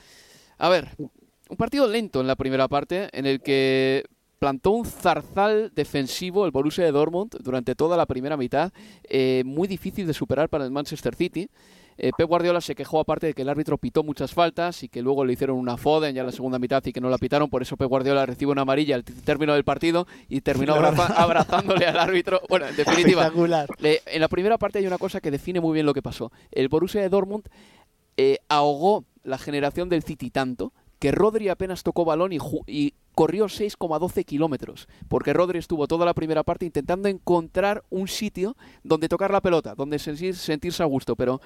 a 0.59 0.69
ver, 0.69 0.89
un 0.99 1.57
partido 1.57 1.87
lento 1.87 2.21
en 2.21 2.27
la 2.27 2.37
primera 2.37 2.69
parte 2.69 3.09
en 3.13 3.27
el 3.27 3.41
que 3.41 4.05
plantó 4.43 4.72
un 4.72 4.84
zarzal 4.84 5.70
defensivo 5.72 6.45
el 6.45 6.51
Borussia 6.51 6.82
de 6.82 6.90
Dortmund 6.90 7.36
durante 7.45 7.76
toda 7.76 7.97
la 7.97 8.07
primera 8.07 8.36
mitad, 8.36 8.72
eh, 9.05 9.45
muy 9.47 9.68
difícil 9.68 10.05
de 10.05 10.12
superar 10.12 10.49
para 10.49 10.64
el 10.64 10.72
Manchester 10.72 11.14
City. 11.14 11.49
Eh, 11.97 12.11
Pep 12.16 12.26
Guardiola 12.26 12.61
se 12.61 12.74
quejó 12.74 12.99
aparte 12.99 13.28
de 13.28 13.34
que 13.34 13.43
el 13.43 13.49
árbitro 13.49 13.78
pitó 13.78 14.03
muchas 14.03 14.34
faltas 14.34 14.82
y 14.82 14.88
que 14.88 15.01
luego 15.01 15.24
le 15.24 15.34
hicieron 15.34 15.59
una 15.59 15.76
foden 15.76 16.16
ya 16.16 16.22
en 16.22 16.26
la 16.26 16.32
segunda 16.32 16.59
mitad 16.59 16.84
y 16.84 16.93
que 16.93 17.01
no 17.01 17.09
la 17.09 17.18
pitaron, 17.18 17.51
por 17.51 17.62
eso 17.62 17.76
Pep 17.76 17.88
Guardiola 17.88 18.26
recibe 18.26 18.51
una 18.51 18.62
amarilla 18.62 18.97
al 18.97 19.05
término 19.05 19.55
del 19.55 19.62
partido 19.62 20.09
y 20.28 20.40
terminó 20.40 20.74
abrazándole 20.74 21.86
al 21.86 22.01
árbitro. 22.01 22.40
Bueno, 22.49 22.66
en 22.66 22.74
definitiva, 22.74 23.30
en 23.80 24.20
la 24.20 24.28
primera 24.28 24.59
parte 24.59 24.80
hay 24.80 24.88
una 24.88 24.99
cosa 24.99 25.20
que 25.20 25.30
define 25.30 25.61
muy 25.61 25.74
bien 25.74 25.86
lo 25.86 25.95
que 25.95 26.03
pasó. 26.03 26.32
El 26.51 26.68
Borussia 26.68 27.01
de 27.01 27.09
Dortmund 27.09 27.45
eh, 28.16 28.38
ahogó 28.49 29.05
la 29.22 29.38
generación 29.38 29.88
del 29.88 30.03
City 30.03 30.30
tanto 30.30 30.72
que 31.03 31.11
Rodri 31.11 31.49
apenas 31.49 31.83
tocó 31.83 32.05
balón 32.05 32.31
y, 32.33 32.95
corrió 33.17 33.47
6,12 33.47 34.25
kilómetros, 34.25 34.87
porque 35.09 35.33
Rodri 35.33 35.59
estuvo 35.59 35.89
toda 35.89 36.07
la 36.07 36.15
primera 36.15 36.45
parte 36.45 36.65
intentando 36.65 37.09
encontrar 37.09 37.83
un 37.91 38.07
sitio 38.07 38.57
donde 38.85 39.09
tocar 39.09 39.33
la 39.33 39.41
pelota, 39.41 39.75
donde 39.75 39.99
sentirse 39.99 40.81
a 40.81 40.87
gusto, 40.87 41.17
pero 41.17 41.41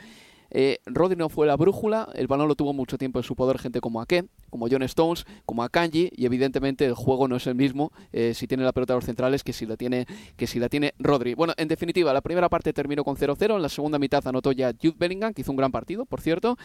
eh, 0.50 0.78
Rodri 0.86 1.16
no 1.16 1.28
fue 1.28 1.46
la 1.46 1.56
brújula, 1.56 2.08
el 2.14 2.26
balón 2.26 2.48
lo 2.48 2.54
tuvo 2.54 2.72
mucho 2.72 2.98
tiempo 2.98 3.18
en 3.18 3.22
su 3.22 3.36
poder 3.36 3.58
gente 3.58 3.80
como 3.80 4.00
Ake, 4.00 4.24
como 4.50 4.68
John 4.70 4.82
Stones, 4.82 5.24
como 5.44 5.62
Akanji, 5.62 6.10
y 6.16 6.26
evidentemente 6.26 6.84
el 6.84 6.94
juego 6.94 7.28
no 7.28 7.36
es 7.36 7.46
el 7.46 7.54
mismo 7.54 7.92
eh, 8.12 8.34
si 8.34 8.46
tiene 8.46 8.64
la 8.64 8.72
pelota 8.72 8.94
a 8.94 8.96
los 8.96 9.04
centrales 9.04 9.44
que 9.44 9.52
si 9.52 9.66
la 9.66 9.76
tiene 9.76 10.06
que 10.36 10.46
si 10.46 10.58
la 10.58 10.68
tiene 10.68 10.94
Rodri. 10.98 11.34
Bueno, 11.34 11.54
en 11.56 11.68
definitiva, 11.68 12.12
la 12.12 12.20
primera 12.20 12.48
parte 12.48 12.72
terminó 12.72 13.04
con 13.04 13.16
0-0, 13.16 13.56
en 13.56 13.62
la 13.62 13.68
segunda 13.68 13.98
mitad 13.98 14.26
anotó 14.26 14.52
ya 14.52 14.72
Jude 14.72 14.96
Bellingham, 14.98 15.32
que 15.32 15.42
hizo 15.42 15.52
un 15.52 15.56
gran 15.56 15.72
partido, 15.72 16.04
por 16.04 16.20
cierto, 16.20 16.56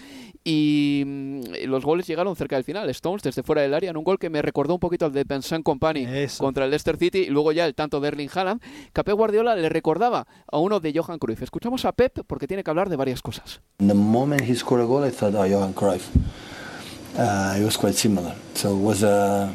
y 0.44 1.04
mm, 1.06 1.42
los 1.68 1.84
goles 1.86 2.08
llegaron 2.08 2.36
cerca 2.36 2.56
del 2.56 2.64
final. 2.64 2.90
Stones 2.90 3.24
desde 3.24 3.44
fuera 3.44 3.62
del 3.62 3.74
área 3.74 3.92
en 3.92 3.98
un 3.98 4.04
gol 4.04 4.20
que 4.20 4.30
me 4.30 4.42
recordó 4.42 4.74
un 4.74 4.80
poquito 4.80 5.06
al 5.06 5.14
de 5.14 5.24
Vincent 5.24 5.64
Company 5.64 6.08
contra 6.38 6.66
el 6.66 6.72
Leicester 6.72 6.98
City 6.98 7.20
y 7.20 7.30
luego 7.30 7.52
ya 7.52 7.66
el 7.66 7.76
tanto 7.76 8.00
de 8.00 8.08
Erling 8.08 8.30
Haaland, 8.34 8.62
que 8.94 9.02
Guardiola 9.14 9.56
le 9.56 9.70
recordaba 9.70 10.28
a 10.48 10.58
uno 10.58 10.80
de 10.80 10.94
Johan 10.96 11.20
Cruyff. 11.20 11.42
Escuchamos 11.42 11.86
a 11.86 11.92
Pep 11.92 12.20
porque 12.28 12.48
tiene 12.48 12.64
que 12.64 12.70
hablar 12.70 12.90
de 12.90 12.96
varias 12.96 13.22
cosas. 13.22 13.62
The 13.78 13.96
moment 13.96 14.42
he 14.42 14.54
scored 14.54 14.82
a 14.82 14.86
goal, 14.86 15.04
I 15.04 15.10
thought, 15.10 15.34
oh, 15.34 15.44
Johan 15.44 15.74
Cruyff. 15.74 16.08
Uh, 17.18 17.58
it 17.60 17.66
was 17.66 17.78
quite 17.78 17.96
similar. 17.96 18.36
So 18.54 18.76
it 18.76 18.80
was 18.80 19.02
a, 19.04 19.54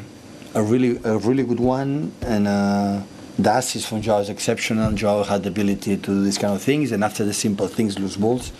a 0.53 0.61
really 0.61 0.99
a 1.03 1.17
really 1.17 1.43
good 1.43 1.59
one, 1.59 2.11
and 2.21 2.47
uh, 2.47 3.01
assist 3.39 3.87
from 3.87 4.01
Joao 4.01 4.19
was 4.19 4.29
exceptional. 4.29 4.91
Joao 4.91 5.23
had 5.23 5.43
the 5.43 5.49
ability 5.49 5.95
to 5.95 6.01
do 6.01 6.23
these 6.23 6.37
kind 6.37 6.53
of 6.53 6.61
things, 6.61 6.91
and 6.91 7.03
after 7.03 7.23
the 7.23 7.33
simple 7.33 7.67
things, 7.67 7.97
lose 7.97 8.17
balls. 8.17 8.51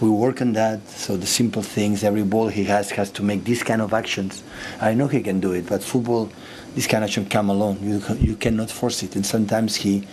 We 0.00 0.08
work 0.08 0.40
on 0.40 0.54
that. 0.54 0.88
So 0.88 1.16
the 1.16 1.26
simple 1.26 1.62
things, 1.62 2.02
every 2.02 2.24
ball 2.24 2.48
he 2.48 2.64
has 2.64 2.90
has 2.92 3.10
to 3.12 3.22
make 3.22 3.44
these 3.44 3.62
kind 3.62 3.82
of 3.82 3.92
actions. 3.92 4.42
I 4.80 4.94
know 4.94 5.06
he 5.08 5.20
can 5.20 5.40
do 5.40 5.52
it, 5.52 5.68
but 5.68 5.84
football, 5.84 6.30
this 6.74 6.86
kind 6.86 7.04
of 7.04 7.10
action 7.10 7.26
come 7.26 7.50
alone. 7.50 7.78
You 7.82 8.02
you 8.18 8.34
cannot 8.36 8.70
force 8.70 9.02
it, 9.02 9.14
and 9.14 9.24
sometimes 9.24 9.76
he 9.76 10.08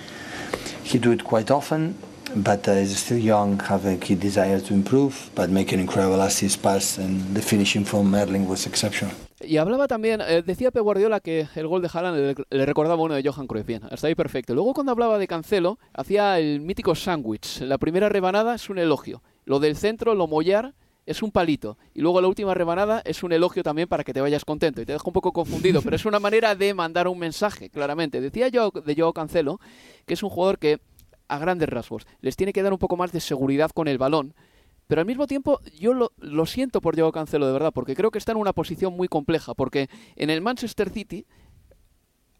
he 0.83 0.99
do 0.99 1.11
it 1.11 1.23
quite 1.23 1.49
often 1.49 1.95
but 2.35 2.67
uh, 2.67 2.73
he's 2.73 2.97
still 2.97 3.17
young, 3.17 3.59
have 3.61 3.85
a 3.85 3.97
key 3.97 4.15
desire 4.15 4.59
to 4.59 4.73
improve, 4.73 5.29
but 5.35 5.49
make 5.49 5.73
an 5.73 5.79
incredible 5.79 6.21
assist 6.21 6.61
pass, 6.61 6.97
and 6.97 7.35
the 7.35 7.41
finishing 7.41 7.85
from 7.85 8.11
Merling 8.11 8.47
was 8.47 8.65
exceptional. 8.65 9.13
Y 9.41 9.57
hablaba 9.57 9.87
también, 9.87 10.19
eh, 10.21 10.43
decía 10.45 10.69
Pep 10.69 10.83
Guardiola 10.83 11.21
que 11.21 11.47
el 11.55 11.67
gol 11.67 11.81
de 11.81 11.89
Haaland 11.91 12.43
le, 12.49 12.65
recordaba 12.65 13.01
uno 13.01 13.15
de 13.15 13.23
Johan 13.23 13.47
Cruyff. 13.47 13.65
Bien, 13.65 13.83
hasta 13.89 14.07
ahí 14.07 14.15
perfecto. 14.15 14.53
Luego 14.53 14.73
cuando 14.73 14.91
hablaba 14.91 15.17
de 15.17 15.27
Cancelo, 15.27 15.79
hacía 15.93 16.37
el 16.39 16.59
mítico 16.59 16.93
sándwich. 16.93 17.61
La 17.61 17.77
primera 17.77 18.09
rebanada 18.09 18.55
es 18.55 18.69
un 18.69 18.79
elogio. 18.79 19.23
Lo 19.45 19.59
del 19.59 19.77
centro, 19.77 20.13
lo 20.13 20.27
mollar, 20.27 20.73
es 21.05 21.23
un 21.23 21.31
palito. 21.31 21.77
Y 21.93 22.01
luego 22.01 22.19
la 22.19 22.27
última 22.27 22.53
rebanada 22.53 23.01
es 23.05 23.23
un 23.23 23.31
elogio 23.31 23.63
también 23.63 23.87
para 23.87 24.03
que 24.03 24.13
te 24.13 24.19
vayas 24.19 24.43
contento. 24.43 24.81
Y 24.81 24.85
te 24.85 24.91
dejo 24.91 25.09
un 25.09 25.13
poco 25.13 25.31
confundido, 25.31 25.81
pero 25.81 25.95
es 25.95 26.05
una 26.05 26.19
manera 26.19 26.53
de 26.53 26.73
mandar 26.73 27.07
un 27.07 27.17
mensaje, 27.17 27.69
claramente. 27.69 28.19
Decía 28.19 28.49
yo 28.49 28.71
de 28.71 28.95
Joao 28.95 29.13
Cancelo 29.13 29.59
que 30.05 30.15
es 30.15 30.23
un 30.23 30.29
jugador 30.29 30.57
que 30.59 30.79
a 31.29 31.37
grandes 31.37 31.69
rasgos. 31.69 32.05
Les 32.21 32.35
tiene 32.35 32.53
que 32.53 32.63
dar 32.63 32.73
un 32.73 32.79
poco 32.79 32.97
más 32.97 33.11
de 33.11 33.21
seguridad 33.21 33.71
con 33.71 33.87
el 33.87 33.97
balón. 33.97 34.35
Pero 34.87 35.01
al 35.01 35.07
mismo 35.07 35.27
tiempo 35.27 35.59
yo 35.79 35.93
lo, 35.93 36.11
lo 36.17 36.45
siento 36.45 36.81
por 36.81 36.95
Diego 36.95 37.11
Cancelo, 37.11 37.45
de 37.45 37.53
verdad, 37.53 37.71
porque 37.73 37.95
creo 37.95 38.11
que 38.11 38.17
está 38.17 38.31
en 38.31 38.39
una 38.39 38.53
posición 38.53 38.97
muy 38.97 39.07
compleja, 39.07 39.53
porque 39.53 39.87
en 40.15 40.29
el 40.29 40.41
Manchester 40.41 40.89
City 40.89 41.25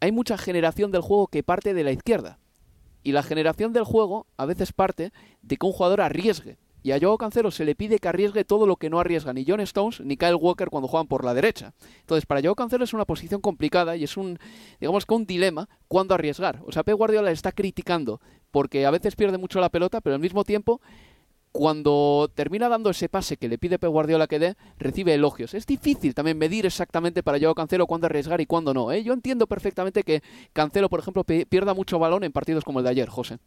hay 0.00 0.12
mucha 0.12 0.36
generación 0.36 0.90
del 0.90 1.02
juego 1.02 1.28
que 1.28 1.42
parte 1.42 1.74
de 1.74 1.84
la 1.84 1.92
izquierda. 1.92 2.38
Y 3.02 3.12
la 3.12 3.22
generación 3.22 3.72
del 3.72 3.84
juego 3.84 4.26
a 4.36 4.46
veces 4.46 4.72
parte 4.72 5.12
de 5.42 5.56
que 5.56 5.66
un 5.66 5.72
jugador 5.72 6.00
arriesgue. 6.00 6.58
Y 6.82 6.92
a 6.92 6.98
Joao 6.98 7.18
Cancelo 7.18 7.50
se 7.50 7.66
le 7.66 7.74
pide 7.74 7.98
que 7.98 8.08
arriesgue 8.08 8.44
todo 8.44 8.66
lo 8.66 8.76
que 8.76 8.88
no 8.88 8.98
arriesga 8.98 9.34
ni 9.34 9.44
John 9.46 9.60
Stones 9.60 10.00
ni 10.00 10.16
Kyle 10.16 10.34
Walker 10.34 10.70
cuando 10.70 10.88
juegan 10.88 11.06
por 11.06 11.24
la 11.24 11.34
derecha. 11.34 11.74
Entonces, 12.00 12.24
para 12.24 12.40
Joao 12.40 12.54
Cancelo 12.54 12.84
es 12.84 12.94
una 12.94 13.04
posición 13.04 13.42
complicada 13.42 13.96
y 13.96 14.04
es 14.04 14.16
un, 14.16 14.38
digamos 14.80 15.04
que 15.04 15.14
un 15.14 15.26
dilema 15.26 15.68
cuándo 15.88 16.14
arriesgar. 16.14 16.62
O 16.66 16.72
sea, 16.72 16.82
Pep 16.82 16.96
Guardiola 16.96 17.30
está 17.30 17.52
criticando 17.52 18.20
porque 18.50 18.86
a 18.86 18.90
veces 18.90 19.16
pierde 19.16 19.38
mucho 19.38 19.60
la 19.60 19.68
pelota, 19.68 20.00
pero 20.00 20.14
al 20.14 20.20
mismo 20.20 20.44
tiempo 20.44 20.80
cuando 21.52 22.30
termina 22.34 22.68
dando 22.68 22.90
ese 22.90 23.08
pase 23.08 23.36
que 23.36 23.48
le 23.48 23.58
pide 23.58 23.78
Pep 23.78 23.90
Guardiola 23.90 24.26
que 24.26 24.38
dé, 24.38 24.54
recibe 24.78 25.14
elogios. 25.14 25.54
Es 25.54 25.66
difícil 25.66 26.14
también 26.14 26.38
medir 26.38 26.64
exactamente 26.64 27.22
para 27.22 27.38
Joao 27.40 27.54
Cancelo 27.54 27.86
cuándo 27.86 28.06
arriesgar 28.06 28.40
y 28.40 28.46
cuándo 28.46 28.72
no. 28.72 28.92
¿eh? 28.92 29.02
Yo 29.02 29.12
entiendo 29.12 29.46
perfectamente 29.46 30.04
que 30.04 30.22
Cancelo, 30.52 30.88
por 30.88 31.00
ejemplo, 31.00 31.24
pierda 31.24 31.74
mucho 31.74 31.98
balón 31.98 32.24
en 32.24 32.32
partidos 32.32 32.64
como 32.64 32.78
el 32.78 32.84
de 32.84 32.90
ayer, 32.90 33.08
José. 33.08 33.38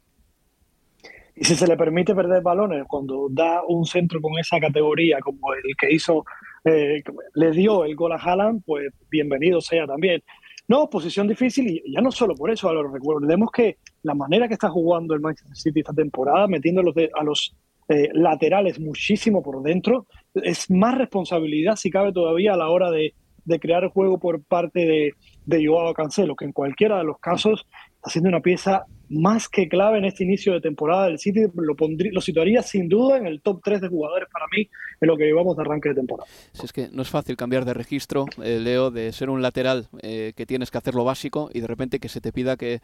Y 1.36 1.45
si 1.45 1.56
se 1.56 1.66
le 1.66 1.76
permite 1.78 2.14
perder 2.14 2.43
balones 2.43 2.86
cuando 2.88 3.28
da 3.30 3.64
un 3.68 3.86
centro 3.86 4.22
con 4.22 4.38
esa 4.38 4.60
categoría, 4.60 5.20
como 5.20 5.54
el 5.54 5.76
que 5.80 5.91
hizo, 5.91 6.26
eh, 6.64 7.01
le 7.34 7.51
dio 7.51 7.86
el 7.86 7.95
gol 7.95 8.12
a 8.12 8.18
Haaland, 8.18 8.64
pues 8.66 8.93
bienvenido 9.10 9.60
sea 9.60 9.88
también. 9.88 10.22
No, 10.68 10.89
posición 10.89 11.28
difícil 11.28 11.68
y 11.68 11.93
ya 11.93 12.01
no 12.01 12.11
solo 12.11 12.36
por 12.36 12.49
eso, 12.49 12.72
lo 12.74 12.88
recordemos 12.88 13.51
que 13.51 13.78
la 14.03 14.14
manera 14.14 14.47
que 14.47 14.53
está 14.53 14.70
jugando 14.70 15.14
el 15.14 15.20
Manchester 15.20 15.57
City 15.57 15.80
esta 15.82 15.93
temporada, 15.93 16.47
metiendo 16.47 16.82
a 16.82 16.84
los, 16.86 16.95
a 16.97 17.24
los 17.24 17.55
eh, 17.89 18.09
laterales 18.14 18.80
muchísimo 18.80 19.43
por 19.43 19.61
dentro, 19.61 20.07
es 20.36 20.72
más 20.72 20.97
responsabilidad 20.97 21.76
si 21.76 21.89
cabe 21.89 22.14
todavía 22.14 22.53
a 22.53 22.57
la 22.57 22.70
hora 22.70 22.91
de, 22.91 23.14
de 23.45 23.59
crear 23.59 23.89
juego 23.89 24.20
por 24.20 24.41
parte 24.41 24.80
de, 24.80 25.14
de 25.45 25.68
Joao 25.68 25.93
Cancelo, 25.93 26.36
que 26.36 26.45
en 26.45 26.53
cualquiera 26.53 26.97
de 26.97 27.03
los 27.03 27.20
casos 27.20 27.68
está 27.95 28.09
siendo 28.09 28.30
una 28.30 28.41
pieza 28.41 28.86
más 29.14 29.47
que 29.49 29.68
clave 29.68 29.99
en 29.99 30.05
este 30.05 30.24
inicio 30.24 30.53
de 30.53 30.61
temporada 30.61 31.07
del 31.07 31.20
City. 31.20 31.45
Lo, 31.55 31.76
pondría, 31.76 32.11
lo 32.11 32.22
situaría 32.22 32.61
sin 32.61 32.89
duda 32.89 33.18
en 33.18 33.26
el 33.26 33.41
top 33.41 33.61
3 33.64 33.82
de 33.82 33.88
jugadores 33.88 34.28
para 34.32 34.45
mí 34.51 34.70
en 34.99 35.07
lo 35.07 35.18
que 35.18 35.26
llevamos 35.26 35.55
de 35.55 35.61
arranque 35.61 35.89
de 35.89 35.95
temporada. 35.95 36.30
Si 36.53 36.66
es 36.66 36.74
que 36.74 36.89
no 36.91 37.01
es 37.01 37.09
fácil 37.09 37.38
cambiar 37.38 37.66
de 37.66 37.74
registro, 37.74 38.26
eh, 38.43 38.59
Leo, 38.59 38.91
de 38.91 39.11
ser 39.11 39.30
un 39.30 39.41
lateral 39.41 39.88
eh, 40.01 40.34
que 40.36 40.45
tienes 40.45 40.72
que 40.72 40.78
hacer 40.78 40.95
lo 40.95 41.03
básico 41.03 41.49
y 41.53 41.61
de 41.61 41.68
repente 41.68 41.99
que 41.99 42.09
se 42.09 42.22
te 42.22 42.32
pida 42.32 42.57
que 42.57 42.82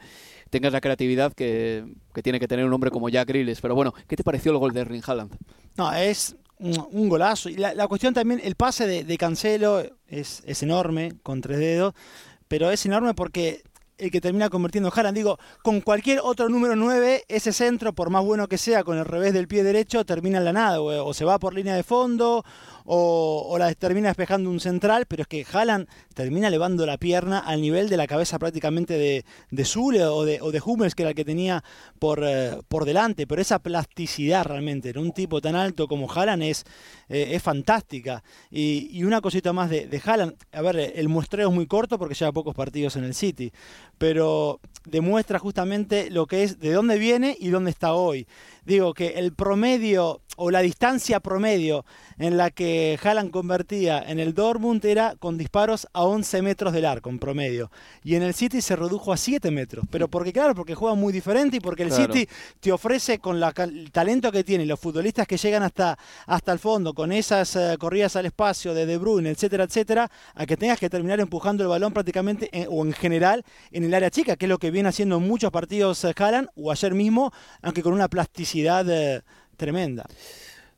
tengas 0.49 0.73
la 0.73 0.81
creatividad 0.81 1.33
que, 1.33 1.85
que 2.13 2.21
tiene 2.21 2.39
que 2.39 2.47
tener 2.47 2.65
un 2.65 2.73
hombre 2.73 2.91
como 2.91 3.09
Jack 3.09 3.27
Grealish. 3.27 3.61
Pero 3.61 3.75
bueno, 3.75 3.93
¿qué 4.07 4.15
te 4.15 4.23
pareció 4.23 4.51
el 4.51 4.57
gol 4.57 4.73
de 4.73 4.81
Erling 4.81 5.03
Haaland? 5.05 5.35
No, 5.77 5.93
es 5.93 6.35
un, 6.59 7.09
golazo. 7.09 7.49
Y 7.49 7.55
la, 7.55 7.87
cuestión 7.87 8.13
también, 8.13 8.41
el 8.43 8.55
pase 8.55 8.85
de, 8.85 9.03
de 9.03 9.17
Cancelo 9.17 9.81
es, 10.07 10.43
es 10.45 10.63
enorme, 10.63 11.13
con 11.23 11.41
tres 11.41 11.59
dedos, 11.59 11.93
pero 12.47 12.71
es 12.71 12.85
enorme 12.85 13.13
porque 13.13 13.61
el 13.99 14.11
que 14.11 14.21
termina 14.21 14.49
convirtiendo 14.49 14.91
Haaland. 14.93 15.15
Digo, 15.15 15.37
con 15.61 15.81
cualquier 15.81 16.19
otro 16.23 16.49
número 16.49 16.75
9, 16.75 17.25
ese 17.27 17.53
centro, 17.53 17.93
por 17.93 18.09
más 18.09 18.23
bueno 18.23 18.47
que 18.47 18.57
sea, 18.57 18.83
con 18.83 18.97
el 18.97 19.05
revés 19.05 19.33
del 19.33 19.47
pie 19.47 19.63
derecho, 19.63 20.05
termina 20.05 20.39
en 20.39 20.45
la 20.45 20.53
nada, 20.53 20.81
o, 20.81 21.13
se 21.13 21.25
va 21.25 21.39
por 21.39 21.53
línea 21.53 21.75
de 21.75 21.83
fondo, 21.83 22.43
o, 22.91 23.55
la 23.59 23.71
termina 23.75 24.07
despejando 24.07 24.49
un 24.49 24.59
central, 24.59 25.05
pero 25.05 25.21
es 25.21 25.27
que 25.27 25.45
Haaland 25.51 25.87
termina 26.15 26.47
elevando 26.47 26.87
la 26.87 26.97
pierna 26.97 27.37
al 27.37 27.61
nivel 27.61 27.87
de 27.87 27.97
la 27.97 28.07
cabeza 28.07 28.39
prácticamente 28.39 28.97
de, 28.97 29.25
de 29.51 29.65
Zule 29.65 30.05
o 30.05 30.25
de, 30.25 30.41
o 30.41 30.51
de 30.51 30.59
Hummels, 30.65 30.95
que 30.95 31.03
era 31.03 31.11
el 31.11 31.15
que 31.15 31.23
tenía 31.23 31.63
por, 31.99 32.23
eh, 32.23 32.57
por 32.67 32.85
delante, 32.85 33.27
pero 33.27 33.43
esa 33.43 33.59
plasticidad 33.59 34.43
realmente 34.43 34.89
en 34.89 34.97
un 34.97 35.11
tipo 35.11 35.39
tan 35.39 35.55
alto 35.55 35.87
como 35.87 36.11
Haaland 36.11 36.41
es, 36.41 36.63
eh, 37.09 37.27
es 37.33 37.43
fantástica. 37.43 38.23
Y, 38.49 39.03
una 39.03 39.21
cosita 39.21 39.53
más 39.53 39.69
de, 39.69 39.85
de 39.87 40.01
Haaland, 40.03 40.33
a 40.51 40.61
ver, 40.61 40.93
el 40.95 41.09
muestreo 41.09 41.49
es 41.49 41.53
muy 41.53 41.67
corto 41.67 41.99
porque 41.99 42.15
lleva 42.15 42.31
pocos 42.31 42.55
partidos 42.55 42.95
en 42.95 43.03
el 43.03 43.13
City, 43.13 43.51
pero 43.99 44.59
demuestra 44.85 45.37
justamente 45.37 46.09
lo 46.09 46.25
que 46.25 46.43
es, 46.43 46.59
de 46.59 46.71
dónde 46.71 46.97
viene 46.97 47.37
y 47.39 47.49
dónde 47.49 47.69
está 47.69 47.93
hoy 47.93 48.27
digo 48.69 48.93
que 48.93 49.07
el 49.17 49.33
promedio 49.33 50.21
o 50.37 50.51
la 50.51 50.61
distancia 50.61 51.19
promedio 51.19 51.85
en 52.17 52.37
la 52.37 52.49
que 52.49 52.97
Haaland 53.03 53.31
convertía 53.31 53.99
en 53.99 54.19
el 54.19 54.33
Dortmund 54.33 54.85
era 54.85 55.15
con 55.17 55.37
disparos 55.37 55.87
a 55.91 56.03
11 56.03 56.41
metros 56.43 56.71
del 56.71 56.85
arco 56.85 57.09
en 57.09 57.19
promedio. 57.19 57.71
Y 58.03 58.15
en 58.15 58.23
el 58.23 58.33
City 58.33 58.61
se 58.61 58.77
redujo 58.77 59.11
a 59.11 59.17
7 59.17 59.51
metros. 59.51 59.85
Pero 59.91 60.07
porque, 60.07 60.31
claro, 60.31 60.55
porque 60.55 60.75
juega 60.75 60.95
muy 60.95 61.11
diferente 61.11 61.57
y 61.57 61.59
porque 61.59 61.83
el 61.83 61.91
City 61.91 62.27
te 62.61 62.71
ofrece 62.71 63.19
con 63.19 63.39
la, 63.39 63.53
el 63.57 63.91
talento 63.91 64.31
que 64.31 64.45
tiene 64.45 64.65
los 64.65 64.79
futbolistas 64.79 65.27
que 65.27 65.35
llegan 65.35 65.63
hasta, 65.63 65.97
hasta 66.25 66.53
el 66.53 66.59
fondo, 66.59 66.93
con 66.93 67.11
esas 67.11 67.55
eh, 67.57 67.75
corridas 67.77 68.15
al 68.15 68.27
espacio 68.27 68.73
de 68.73 68.85
De 68.85 68.97
Bruyne, 68.97 69.31
etcétera, 69.31 69.65
etcétera, 69.65 70.09
a 70.35 70.45
que 70.45 70.55
tengas 70.55 70.79
que 70.79 70.89
terminar 70.89 71.19
empujando 71.19 71.63
el 71.63 71.69
balón 71.69 71.91
prácticamente 71.91 72.49
o 72.69 72.85
en 72.85 72.93
general 72.93 73.43
en 73.71 73.83
el 73.83 73.93
área 73.93 74.09
chica, 74.09 74.37
que 74.37 74.45
es 74.45 74.49
lo 74.49 74.57
que 74.57 74.71
viene 74.71 74.87
haciendo 74.87 75.17
en 75.17 75.27
muchos 75.27 75.51
partidos 75.51 76.03
eh, 76.05 76.13
Haaland 76.15 76.49
o 76.55 76.71
ayer 76.71 76.93
mismo, 76.93 77.33
aunque 77.61 77.83
con 77.83 77.91
una 77.91 78.07
plasticidad 78.07 78.58
eh, 78.67 79.21
tremenda. 79.57 80.05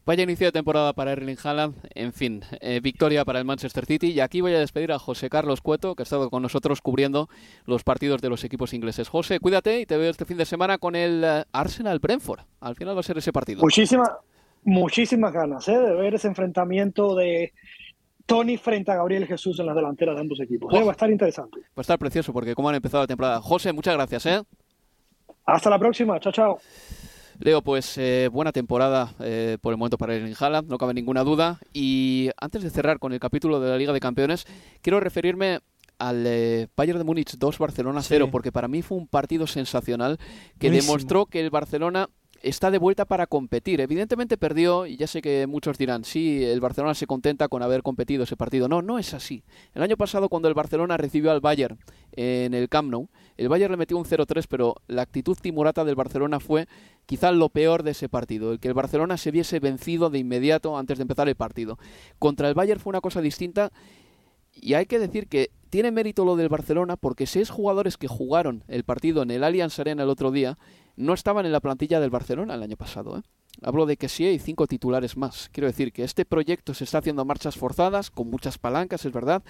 Vaya 0.03 0.23
inicio 0.23 0.47
de 0.47 0.51
temporada 0.51 0.93
para 0.93 1.11
Erling 1.11 1.37
Haaland. 1.43 1.75
En 1.93 2.11
fin, 2.11 2.41
eh, 2.59 2.79
victoria 2.81 3.23
para 3.23 3.37
el 3.37 3.45
Manchester 3.45 3.85
City. 3.85 4.07
Y 4.11 4.19
aquí 4.19 4.41
voy 4.41 4.53
a 4.55 4.59
despedir 4.59 4.91
a 4.91 4.97
José 4.97 5.29
Carlos 5.29 5.61
Cueto, 5.61 5.93
que 5.93 6.01
ha 6.01 6.05
estado 6.05 6.31
con 6.31 6.41
nosotros 6.41 6.81
cubriendo 6.81 7.29
los 7.65 7.83
partidos 7.83 8.19
de 8.19 8.29
los 8.29 8.43
equipos 8.43 8.73
ingleses. 8.73 9.09
José, 9.09 9.39
cuídate 9.39 9.79
y 9.79 9.85
te 9.85 9.97
veo 9.97 10.09
este 10.09 10.25
fin 10.25 10.37
de 10.37 10.45
semana 10.45 10.79
con 10.79 10.95
el 10.95 11.23
eh, 11.23 11.43
Arsenal 11.51 11.99
Brentford. 11.99 12.41
Al 12.61 12.75
final 12.75 12.95
va 12.95 13.01
a 13.01 13.03
ser 13.03 13.19
ese 13.19 13.31
partido. 13.31 13.61
Muchísimas, 13.61 14.09
muchísimas 14.63 15.31
ganas 15.33 15.67
¿eh? 15.67 15.77
de 15.77 15.93
ver 15.93 16.15
ese 16.15 16.27
enfrentamiento 16.27 17.13
de 17.13 17.53
Tony 18.25 18.57
frente 18.57 18.91
a 18.91 18.95
Gabriel 18.95 19.27
Jesús 19.27 19.59
en 19.59 19.67
las 19.67 19.75
delanteras 19.75 20.15
de 20.15 20.21
ambos 20.21 20.39
equipos. 20.39 20.73
va 20.73 20.79
a 20.79 20.91
estar 20.91 21.11
interesante. 21.11 21.59
Va 21.59 21.77
a 21.77 21.81
estar 21.81 21.99
precioso 21.99 22.33
porque 22.33 22.55
cómo 22.55 22.69
han 22.69 22.75
empezado 22.75 23.03
la 23.03 23.07
temporada. 23.07 23.39
José, 23.39 23.71
muchas 23.71 23.93
gracias. 23.93 24.25
¿eh? 24.25 24.41
Hasta 25.45 25.69
la 25.69 25.77
próxima. 25.77 26.19
Chao, 26.19 26.31
chao. 26.31 26.59
Leo, 27.41 27.63
pues 27.63 27.97
eh, 27.97 28.29
buena 28.31 28.51
temporada 28.51 29.15
eh, 29.19 29.57
por 29.61 29.73
el 29.73 29.77
momento 29.77 29.97
para 29.97 30.15
el 30.15 30.35
Haaland, 30.39 30.69
no 30.69 30.77
cabe 30.77 30.93
ninguna 30.93 31.23
duda. 31.23 31.59
Y 31.73 32.29
antes 32.39 32.61
de 32.61 32.69
cerrar 32.69 32.99
con 32.99 33.13
el 33.13 33.19
capítulo 33.19 33.59
de 33.59 33.69
la 33.69 33.77
Liga 33.77 33.93
de 33.93 33.99
Campeones, 33.99 34.45
quiero 34.81 34.99
referirme 34.99 35.59
al 35.97 36.23
eh, 36.27 36.67
Bayern 36.75 36.99
de 36.99 37.03
Múnich 37.03 37.37
2, 37.37 37.57
Barcelona 37.57 38.03
0, 38.03 38.29
porque 38.31 38.51
para 38.51 38.67
mí 38.67 38.83
fue 38.83 38.97
un 38.97 39.07
partido 39.07 39.47
sensacional 39.47 40.19
que 40.59 40.69
demostró 40.69 41.25
que 41.25 41.39
el 41.39 41.49
Barcelona 41.49 42.09
está 42.41 42.71
de 42.71 42.77
vuelta 42.77 43.05
para 43.05 43.27
competir. 43.27 43.81
Evidentemente 43.81 44.37
perdió 44.37 44.85
y 44.85 44.97
ya 44.97 45.07
sé 45.07 45.21
que 45.21 45.47
muchos 45.47 45.77
dirán, 45.77 46.03
sí, 46.03 46.43
el 46.43 46.59
Barcelona 46.59 46.93
se 46.93 47.07
contenta 47.07 47.47
con 47.47 47.63
haber 47.63 47.83
competido 47.83 48.23
ese 48.23 48.35
partido. 48.35 48.67
No, 48.67 48.81
no 48.81 48.99
es 48.99 49.13
así. 49.13 49.43
El 49.73 49.83
año 49.83 49.97
pasado 49.97 50.29
cuando 50.29 50.47
el 50.47 50.53
Barcelona 50.53 50.97
recibió 50.97 51.31
al 51.31 51.41
Bayern 51.41 51.79
en 52.13 52.53
el 52.53 52.69
Camp 52.69 52.89
Nou, 52.89 53.09
el 53.37 53.49
Bayern 53.49 53.71
le 53.71 53.77
metió 53.77 53.97
un 53.97 54.05
0-3, 54.05 54.45
pero 54.49 54.75
la 54.87 55.01
actitud 55.01 55.37
timorata 55.39 55.85
del 55.85 55.95
Barcelona 55.95 56.39
fue 56.39 56.67
quizá 57.05 57.31
lo 57.31 57.49
peor 57.49 57.83
de 57.83 57.91
ese 57.91 58.09
partido, 58.09 58.51
el 58.53 58.59
que 58.59 58.67
el 58.67 58.73
Barcelona 58.73 59.17
se 59.17 59.31
viese 59.31 59.59
vencido 59.59 60.09
de 60.09 60.19
inmediato 60.19 60.77
antes 60.77 60.97
de 60.97 61.03
empezar 61.03 61.27
el 61.29 61.35
partido. 61.35 61.77
Contra 62.19 62.47
el 62.47 62.53
Bayern 62.53 62.79
fue 62.79 62.91
una 62.91 63.01
cosa 63.01 63.21
distinta 63.21 63.71
y 64.53 64.73
hay 64.73 64.85
que 64.85 64.99
decir 64.99 65.27
que 65.27 65.49
tiene 65.69 65.91
mérito 65.91 66.25
lo 66.25 66.35
del 66.35 66.49
Barcelona 66.49 66.97
porque 66.97 67.25
seis 67.25 67.49
jugadores 67.49 67.97
que 67.97 68.07
jugaron 68.07 68.63
el 68.67 68.83
partido 68.83 69.23
en 69.23 69.31
el 69.31 69.43
Allianz 69.43 69.79
Arena 69.79 70.03
el 70.03 70.09
otro 70.09 70.31
día 70.31 70.57
no 71.01 71.13
estaban 71.13 71.45
en 71.45 71.51
la 71.51 71.59
plantilla 71.59 71.99
del 71.99 72.09
Barcelona 72.09 72.55
el 72.55 72.63
año 72.63 72.77
pasado. 72.77 73.17
¿eh? 73.17 73.21
Hablo 73.61 73.85
de 73.85 73.97
que 73.97 74.09
sí 74.09 74.25
hay 74.25 74.39
cinco 74.39 74.67
titulares 74.67 75.17
más. 75.17 75.49
Quiero 75.51 75.67
decir 75.67 75.91
que 75.91 76.03
este 76.03 76.25
proyecto 76.25 76.73
se 76.73 76.83
está 76.83 76.99
haciendo 76.99 77.23
a 77.23 77.25
marchas 77.25 77.57
forzadas, 77.57 78.09
con 78.09 78.29
muchas 78.29 78.57
palancas, 78.57 79.05
es 79.05 79.11
verdad, 79.11 79.43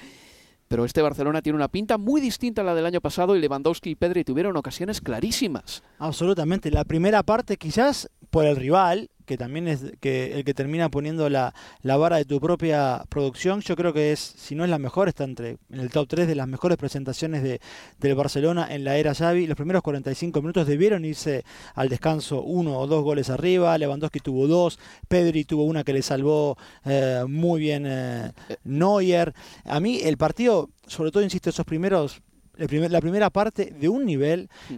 pero 0.68 0.86
este 0.86 1.02
Barcelona 1.02 1.42
tiene 1.42 1.58
una 1.58 1.68
pinta 1.68 1.98
muy 1.98 2.22
distinta 2.22 2.62
a 2.62 2.66
la 2.66 2.74
del 2.74 2.86
año 2.86 3.02
pasado 3.02 3.36
y 3.36 3.42
Lewandowski 3.42 3.92
y 3.92 3.96
Pedri 3.96 4.24
tuvieron 4.24 4.56
ocasiones 4.56 5.02
clarísimas. 5.02 5.84
Absolutamente. 6.00 6.72
La 6.72 6.86
primera 6.86 7.24
parte 7.24 7.58
quizás 7.58 8.10
por 8.30 8.46
el 8.46 8.56
rival, 8.56 9.10
que 9.32 9.38
también 9.38 9.70
es 9.70 9.94
que 10.02 10.34
el 10.34 10.44
que 10.44 10.54
termina 10.54 10.90
poniendo 10.90 11.30
la, 11.30 11.54
vara 11.84 12.18
de 12.18 12.26
tu 12.26 12.42
propia 12.42 13.06
producción, 13.08 13.62
yo 13.62 13.78
creo 13.78 13.94
que 13.94 14.12
es, 14.12 14.20
si 14.20 14.56
no 14.56 14.66
es 14.66 14.70
la 14.70 14.78
mejor, 14.78 15.08
está 15.08 15.24
entre 15.24 15.52
en 15.72 15.80
el 15.80 15.90
top 15.90 16.10
3 16.10 16.28
de 16.28 16.36
las 16.36 16.50
mejores 16.50 16.78
presentaciones 16.78 17.42
de, 17.42 17.62
del 18.02 18.16
Barcelona 18.16 18.68
en 18.70 18.84
la 18.84 18.98
era 18.98 19.16
Xavi. 19.16 19.48
Los 19.48 19.56
primeros 19.56 19.84
45 19.84 20.42
minutos 20.42 20.68
debieron 20.68 21.06
irse 21.06 21.46
al 21.76 21.88
descanso 21.88 22.42
uno 22.42 22.78
o 22.78 22.88
dos 22.88 23.06
goles 23.06 23.30
arriba, 23.30 23.78
Lewandowski 23.78 24.20
tuvo 24.20 24.48
dos, 24.48 24.78
Pedri 25.08 25.46
tuvo 25.46 25.64
una 25.64 25.86
que 25.86 25.94
le 25.94 26.02
salvó 26.02 26.58
eh, 26.84 27.24
muy 27.26 27.62
bien 27.62 27.86
eh, 27.88 28.34
Neuer. 28.66 29.34
A 29.64 29.80
mí 29.80 30.02
el 30.04 30.18
partido, 30.18 30.72
sobre 30.88 31.12
todo, 31.12 31.24
insisto, 31.24 31.52
esos 31.52 31.66
primeros, 31.66 32.22
la 32.58 33.00
primera 33.00 33.30
parte 33.30 33.74
de 33.80 33.88
un 33.88 34.06
nivel... 34.06 34.50
Mm. 34.70 34.76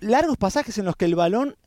largos 0.00 0.38
pasajes 0.38 0.78
en 0.78 0.86
los 0.86 0.96
que 0.96 1.04
el 1.04 1.16
balón 1.16 1.57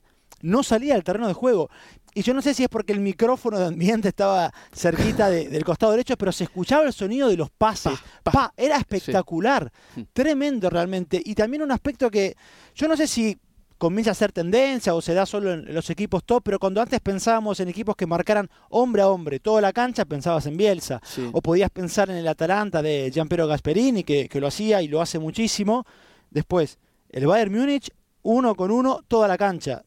no 0.41 0.63
salía 0.63 0.93
del 0.93 1.03
terreno 1.03 1.27
de 1.27 1.33
juego. 1.33 1.69
Y 2.13 2.23
yo 2.23 2.33
no 2.33 2.41
sé 2.41 2.53
si 2.53 2.63
es 2.63 2.69
porque 2.69 2.91
el 2.91 2.99
micrófono 2.99 3.57
de 3.57 3.67
ambiente 3.67 4.09
estaba 4.09 4.51
cerquita 4.73 5.29
del 5.29 5.63
costado 5.63 5.93
derecho, 5.93 6.17
pero 6.17 6.31
se 6.31 6.43
escuchaba 6.43 6.83
el 6.83 6.93
sonido 6.93 7.29
de 7.29 7.37
los 7.37 7.49
pases. 7.49 7.93
Pa, 8.23 8.53
era 8.57 8.77
espectacular, 8.77 9.71
mm. 9.95 10.01
tremendo 10.11 10.69
realmente. 10.69 11.21
Y 11.23 11.35
también 11.35 11.63
un 11.63 11.71
aspecto 11.71 12.11
que 12.11 12.35
yo 12.75 12.87
no 12.87 12.97
sé 12.97 13.07
si 13.07 13.37
comienza 13.77 14.11
a 14.11 14.13
ser 14.13 14.31
tendencia 14.31 14.93
o 14.93 15.01
se 15.01 15.13
da 15.13 15.25
solo 15.25 15.53
en 15.53 15.73
los 15.73 15.89
equipos 15.89 16.23
top, 16.23 16.43
pero 16.43 16.59
cuando 16.59 16.81
antes 16.81 16.99
pensábamos 16.99 17.59
en 17.61 17.69
equipos 17.69 17.95
que 17.95 18.05
marcaran 18.05 18.47
hombre 18.69 19.01
a 19.01 19.07
hombre 19.07 19.39
toda 19.39 19.61
la 19.61 19.73
cancha, 19.73 20.05
pensabas 20.05 20.45
en 20.45 20.57
Bielsa. 20.57 21.01
O 21.31 21.41
podías 21.41 21.69
pensar 21.69 22.09
en 22.09 22.17
el 22.17 22.27
Atalanta 22.27 22.81
de 22.81 23.09
Gianpiero 23.11 23.47
Gasperini, 23.47 24.03
que, 24.03 24.27
que 24.27 24.41
lo 24.41 24.47
hacía 24.47 24.81
y 24.81 24.89
lo 24.89 25.01
hace 25.01 25.17
muchísimo. 25.17 25.85
Después, 26.29 26.77
el 27.09 27.25
Bayern 27.25 27.53
Múnich, 27.53 27.89
uno 28.21 28.53
con 28.53 28.69
uno, 28.69 28.99
toda 29.07 29.27
la 29.27 29.37
cancha 29.37 29.83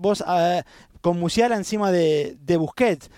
vos 0.00 0.24
eh, 0.26 0.62
con 1.00 1.18
Musiala 1.18 1.56
encima 1.56 1.92
de, 1.92 2.36
de 2.40 2.56
Busquets. 2.56 3.10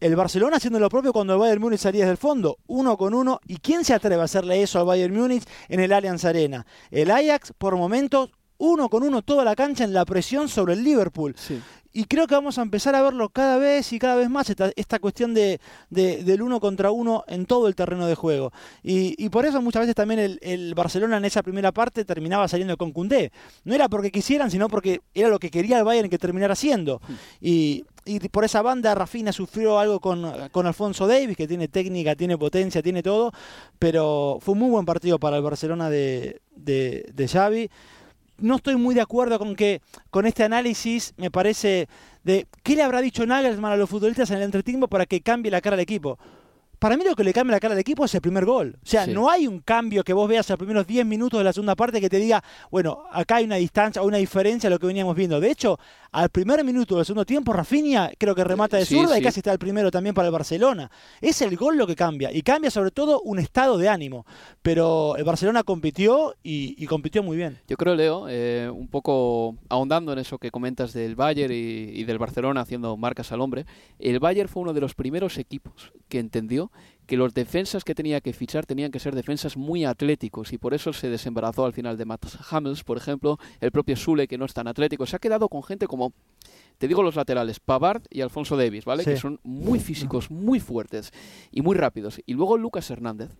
El 0.00 0.16
Barcelona 0.16 0.56
haciendo 0.56 0.80
lo 0.80 0.88
propio 0.88 1.12
cuando 1.12 1.34
el 1.34 1.38
Bayern 1.38 1.60
Múnich 1.60 1.80
salía 1.80 2.02
desde 2.02 2.12
el 2.12 2.16
fondo, 2.16 2.56
uno 2.66 2.96
con 2.96 3.12
uno. 3.12 3.38
¿Y 3.46 3.58
quién 3.58 3.84
se 3.84 3.92
atreve 3.92 4.22
a 4.22 4.24
hacerle 4.24 4.62
eso 4.62 4.78
al 4.78 4.86
Bayern 4.86 5.14
Múnich 5.14 5.44
en 5.68 5.80
el 5.80 5.92
Allianz 5.92 6.24
Arena? 6.24 6.64
El 6.90 7.10
Ajax, 7.10 7.52
por 7.58 7.76
momentos, 7.76 8.30
uno 8.56 8.88
con 8.88 9.02
uno 9.02 9.22
toda 9.22 9.44
la 9.44 9.54
cancha 9.56 9.84
en 9.84 9.92
la 9.92 10.04
presión 10.04 10.48
sobre 10.48 10.74
el 10.74 10.84
Liverpool. 10.84 11.34
Y 11.92 12.04
creo 12.04 12.26
que 12.26 12.34
vamos 12.34 12.58
a 12.58 12.62
empezar 12.62 12.94
a 12.94 13.02
verlo 13.02 13.30
cada 13.30 13.58
vez 13.58 13.92
y 13.92 13.98
cada 13.98 14.14
vez 14.14 14.30
más, 14.30 14.48
esta, 14.48 14.70
esta 14.76 15.00
cuestión 15.00 15.34
de, 15.34 15.60
del 15.90 16.42
uno 16.42 16.60
contra 16.60 16.92
uno 16.92 17.24
en 17.26 17.46
todo 17.46 17.66
el 17.66 17.74
terreno 17.74 18.06
de 18.06 18.14
juego. 18.14 18.52
Y, 18.82 19.28
por 19.30 19.44
eso 19.44 19.60
muchas 19.60 19.80
veces 19.80 19.94
también 19.94 20.38
el, 20.40 20.74
Barcelona 20.74 21.16
en 21.16 21.24
esa 21.24 21.42
primera 21.42 21.72
parte 21.72 22.04
terminaba 22.04 22.46
saliendo 22.46 22.76
con 22.76 22.92
Cundé. 22.92 23.32
No 23.64 23.74
era 23.74 23.88
porque 23.88 24.12
quisieran, 24.12 24.50
sino 24.50 24.68
porque 24.68 25.00
era 25.14 25.28
lo 25.28 25.38
que 25.38 25.50
quería 25.50 25.78
el 25.78 25.84
Bayern 25.84 26.08
que 26.08 26.18
terminara 26.18 26.52
haciendo. 26.52 27.00
Hmm. 27.08 27.14
Y, 27.40 27.84
por 28.32 28.44
esa 28.44 28.62
banda 28.62 28.94
Rafina 28.94 29.30
sufrió 29.32 29.78
algo 29.78 30.00
con, 30.00 30.24
Alfonso 30.24 31.06
Davis, 31.06 31.36
que 31.36 31.46
tiene 31.46 31.68
técnica, 31.68 32.16
tiene 32.16 32.36
potencia, 32.38 32.82
tiene 32.82 33.02
todo, 33.02 33.32
pero 33.78 34.38
fue 34.40 34.52
un 34.52 34.60
muy 34.60 34.70
buen 34.70 34.86
partido 34.86 35.18
para 35.18 35.36
el 35.36 35.42
Barcelona 35.42 35.90
de, 35.90 36.40
de, 36.56 37.08
de 37.12 37.28
Xavi 37.28 37.70
no 38.40 38.56
estoy 38.56 38.76
muy 38.76 38.94
de 38.94 39.00
acuerdo 39.00 39.38
con 39.38 39.54
que 39.54 39.80
con 40.10 40.26
este 40.26 40.44
análisis 40.44 41.14
me 41.16 41.30
parece 41.30 41.88
de 42.24 42.46
qué 42.62 42.76
le 42.76 42.82
habrá 42.82 43.00
dicho 43.00 43.24
Nagelsmann 43.26 43.72
a 43.72 43.76
los 43.76 43.88
futbolistas 43.88 44.30
en 44.30 44.38
el 44.38 44.42
entretiempo 44.44 44.88
para 44.88 45.06
que 45.06 45.20
cambie 45.20 45.50
la 45.50 45.60
cara 45.60 45.76
del 45.76 45.84
equipo 45.84 46.18
para 46.80 46.96
mí 46.96 47.04
lo 47.04 47.14
que 47.14 47.22
le 47.24 47.34
cambia 47.34 47.54
la 47.54 47.60
cara 47.60 47.74
al 47.74 47.80
equipo 47.80 48.06
es 48.06 48.14
el 48.14 48.22
primer 48.22 48.46
gol. 48.46 48.78
O 48.82 48.86
sea, 48.86 49.06
no 49.06 49.28
hay 49.28 49.46
un 49.46 49.60
cambio 49.60 50.02
que 50.02 50.14
vos 50.14 50.26
veas 50.26 50.48
en 50.48 50.54
los 50.54 50.58
primeros 50.58 50.86
10 50.86 51.04
minutos 51.04 51.38
de 51.38 51.44
la 51.44 51.52
segunda 51.52 51.76
parte 51.76 52.00
que 52.00 52.08
te 52.08 52.16
diga, 52.16 52.42
bueno, 52.70 53.04
acá 53.12 53.36
hay 53.36 53.44
una 53.44 53.56
distancia 53.56 54.00
o 54.00 54.06
una 54.06 54.16
diferencia 54.16 54.68
a 54.68 54.70
lo 54.70 54.78
que 54.78 54.86
veníamos 54.86 55.14
viendo. 55.14 55.38
De 55.40 55.50
hecho, 55.50 55.78
al 56.12 56.28
primer 56.30 56.64
minuto 56.64 56.96
del 56.96 57.04
segundo 57.04 57.24
tiempo, 57.24 57.52
Rafinha 57.52 58.10
creo 58.18 58.34
que 58.34 58.42
remata 58.42 58.76
de 58.76 58.84
zurda 58.84 59.18
y 59.18 59.22
casi 59.22 59.40
está 59.40 59.52
el 59.52 59.58
primero 59.58 59.90
también 59.90 60.14
para 60.14 60.26
el 60.28 60.32
Barcelona. 60.32 60.90
Es 61.20 61.40
el 61.42 61.56
gol 61.56 61.76
lo 61.76 61.86
que 61.86 61.94
cambia. 61.94 62.32
Y 62.32 62.42
cambia 62.42 62.70
sobre 62.70 62.90
todo 62.90 63.20
un 63.22 63.38
estado 63.38 63.78
de 63.78 63.88
ánimo. 63.88 64.26
Pero 64.62 65.16
el 65.16 65.24
Barcelona 65.24 65.62
compitió 65.62 66.34
y, 66.42 66.84
compitió 66.86 67.22
muy 67.22 67.36
bien. 67.36 67.58
Yo 67.68 67.76
creo, 67.76 67.94
Leo, 67.94 68.26
eh, 68.28 68.70
un 68.72 68.88
poco 68.88 69.56
ahondando 69.68 70.12
en 70.12 70.18
eso 70.18 70.38
que 70.38 70.50
comentas 70.50 70.92
del 70.92 71.14
Bayern 71.14 71.52
y, 71.52 71.56
y 71.56 72.04
del 72.04 72.18
Barcelona 72.18 72.62
haciendo 72.62 72.96
marcas 72.96 73.30
al 73.30 73.40
hombre, 73.40 73.66
el 73.98 74.18
Bayern 74.18 74.48
fue 74.48 74.62
uno 74.62 74.72
de 74.72 74.80
los 74.80 74.94
primeros 74.94 75.38
equipos 75.38 75.92
que 76.08 76.18
entendió 76.18 76.72
que 77.10 77.16
los 77.16 77.34
defensas 77.34 77.82
que 77.82 77.96
tenía 77.96 78.20
que 78.20 78.32
fichar 78.32 78.66
tenían 78.66 78.92
que 78.92 79.00
ser 79.00 79.16
defensas 79.16 79.56
muy 79.56 79.84
atléticos 79.84 80.52
y 80.52 80.58
por 80.58 80.74
eso 80.74 80.92
se 80.92 81.08
desembarazó 81.08 81.64
al 81.64 81.72
final 81.72 81.96
de 81.96 82.04
Matt 82.04 82.24
Hamels, 82.52 82.84
por 82.84 82.96
ejemplo, 82.96 83.36
el 83.60 83.72
propio 83.72 83.96
Sule 83.96 84.28
que 84.28 84.38
no 84.38 84.44
es 84.44 84.54
tan 84.54 84.68
atlético. 84.68 85.04
Se 85.06 85.16
ha 85.16 85.18
quedado 85.18 85.48
con 85.48 85.64
gente 85.64 85.88
como, 85.88 86.12
te 86.78 86.86
digo 86.86 87.02
los 87.02 87.16
laterales, 87.16 87.58
Pavard 87.58 88.04
y 88.10 88.20
Alfonso 88.20 88.56
Davis, 88.56 88.84
¿vale? 88.84 89.02
Que 89.02 89.16
son 89.16 89.40
muy 89.42 89.80
físicos, 89.80 90.30
muy 90.30 90.60
fuertes 90.60 91.10
y 91.50 91.62
muy 91.62 91.74
rápidos. 91.74 92.20
Y 92.26 92.34
luego 92.34 92.56
Lucas 92.56 92.88
Hernández, 92.92 93.30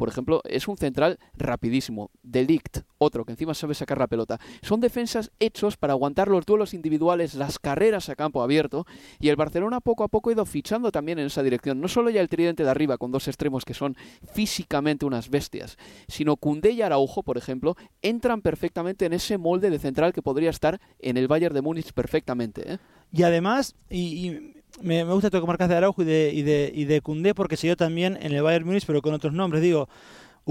por 0.00 0.08
ejemplo, 0.08 0.40
es 0.44 0.66
un 0.66 0.78
central 0.78 1.18
rapidísimo. 1.36 2.10
Delict, 2.22 2.84
otro 2.96 3.26
que 3.26 3.32
encima 3.32 3.52
sabe 3.52 3.74
sacar 3.74 3.98
la 3.98 4.06
pelota. 4.06 4.40
Son 4.62 4.80
defensas 4.80 5.30
hechos 5.40 5.76
para 5.76 5.92
aguantar 5.92 6.28
los 6.28 6.46
duelos 6.46 6.72
individuales, 6.72 7.34
las 7.34 7.58
carreras 7.58 8.08
a 8.08 8.16
campo 8.16 8.42
abierto. 8.42 8.86
Y 9.18 9.28
el 9.28 9.36
Barcelona 9.36 9.82
poco 9.82 10.02
a 10.02 10.08
poco 10.08 10.30
ha 10.30 10.32
ido 10.32 10.46
fichando 10.46 10.90
también 10.90 11.18
en 11.18 11.26
esa 11.26 11.42
dirección. 11.42 11.82
No 11.82 11.88
solo 11.88 12.08
ya 12.08 12.22
el 12.22 12.30
tridente 12.30 12.64
de 12.64 12.70
arriba 12.70 12.96
con 12.96 13.12
dos 13.12 13.28
extremos 13.28 13.66
que 13.66 13.74
son 13.74 13.94
físicamente 14.32 15.04
unas 15.04 15.28
bestias, 15.28 15.76
sino 16.08 16.36
Cundé 16.36 16.70
y 16.70 16.80
Araujo, 16.80 17.22
por 17.22 17.36
ejemplo, 17.36 17.76
entran 18.00 18.40
perfectamente 18.40 19.04
en 19.04 19.12
ese 19.12 19.36
molde 19.36 19.68
de 19.68 19.78
central 19.78 20.14
que 20.14 20.22
podría 20.22 20.48
estar 20.48 20.80
en 20.98 21.18
el 21.18 21.28
Bayern 21.28 21.54
de 21.54 21.60
Múnich 21.60 21.92
perfectamente. 21.92 22.72
¿eh? 22.72 22.78
Y 23.12 23.24
además, 23.24 23.76
y, 23.90 24.54
me, 24.82 25.04
gusta 25.04 25.28
esto 25.28 25.40
que 25.40 25.46
marcas 25.46 25.68
de 25.68 25.76
Araujo 25.76 26.02
y 26.02 26.04
de, 26.04 26.32
y 26.34 26.42
de, 26.42 26.72
y 26.74 26.84
de 26.84 27.00
Cundé 27.00 27.34
porque 27.34 27.56
se 27.56 27.66
dio 27.66 27.76
también 27.76 28.18
en 28.20 28.32
el 28.32 28.42
Bayern 28.42 28.66
Múnich, 28.66 28.84
pero 28.86 29.02
con 29.02 29.14
otros 29.14 29.32
nombres. 29.32 29.62
Digo, 29.62 29.88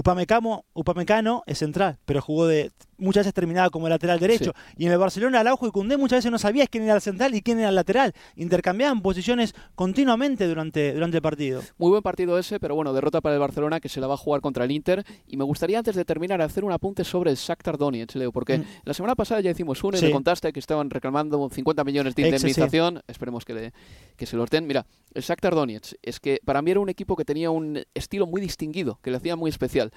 Upamecano, 0.00 0.64
Upamecano 0.72 1.42
es 1.46 1.58
central, 1.58 1.98
pero 2.06 2.22
jugó 2.22 2.46
de 2.46 2.70
muchas 2.96 3.22
veces 3.22 3.34
terminaba 3.34 3.68
como 3.68 3.86
lateral 3.86 4.18
derecho. 4.18 4.52
Y 4.78 4.86
en 4.86 4.92
el 4.92 4.98
Barcelona, 4.98 5.40
Araujo 5.40 5.66
y 5.66 5.70
Cundé 5.70 5.98
muchas 5.98 6.18
veces 6.18 6.30
no 6.30 6.38
sabías 6.38 6.68
quién 6.70 6.84
era 6.84 6.94
el 6.94 7.00
central 7.02 7.34
y 7.34 7.42
quién 7.42 7.58
era 7.58 7.68
el 7.68 7.74
lateral. 7.74 8.14
Intercambiaban 8.36 9.02
posiciones 9.02 9.54
continuamente 9.74 10.46
durante, 10.46 10.94
durante 10.94 11.18
el 11.18 11.22
partido. 11.22 11.62
Muy 11.76 11.90
buen 11.90 12.02
partido 12.02 12.38
ese, 12.38 12.58
pero 12.60 12.74
bueno, 12.74 12.94
derrota 12.94 13.20
para 13.20 13.34
el 13.34 13.40
Barcelona 13.40 13.78
que 13.78 13.90
se 13.90 14.00
la 14.00 14.06
va 14.06 14.14
a 14.14 14.16
jugar 14.16 14.40
contra 14.40 14.64
el 14.64 14.70
Inter. 14.70 15.04
Y 15.26 15.36
me 15.36 15.44
gustaría 15.44 15.78
antes 15.78 15.94
de 15.94 16.04
terminar 16.06 16.40
hacer 16.40 16.64
un 16.64 16.72
apunte 16.72 17.04
sobre 17.04 17.30
el 17.30 17.36
Shakhtar 17.36 17.76
Donetsk, 17.76 18.16
Leo, 18.16 18.32
porque 18.32 18.58
mm. 18.58 18.64
la 18.84 18.94
semana 18.94 19.14
pasada 19.14 19.42
ya 19.42 19.50
hicimos 19.50 19.84
uno 19.84 19.98
y 19.98 20.00
me 20.00 20.10
contaste 20.10 20.50
que 20.52 20.60
estaban 20.60 20.88
reclamando 20.88 21.50
50 21.50 21.84
millones 21.84 22.14
de 22.14 22.22
indemnización. 22.22 23.02
Esperemos 23.06 23.44
que, 23.44 23.52
le, 23.52 23.72
que 24.16 24.24
se 24.24 24.36
lo 24.36 24.46
den. 24.46 24.66
Mira, 24.66 24.86
el 25.12 25.22
Shakhtar 25.22 25.54
Donetsk 25.54 25.94
es 26.02 26.20
que 26.20 26.40
para 26.44 26.62
mí 26.62 26.70
era 26.70 26.80
un 26.80 26.88
equipo 26.88 27.16
que 27.16 27.24
tenía 27.24 27.50
un 27.50 27.82
estilo 27.94 28.26
muy 28.26 28.40
distinguido, 28.40 28.98
que 29.02 29.10
le 29.10 29.18
hacía 29.18 29.36
muy 29.36 29.50
especial 29.50 29.89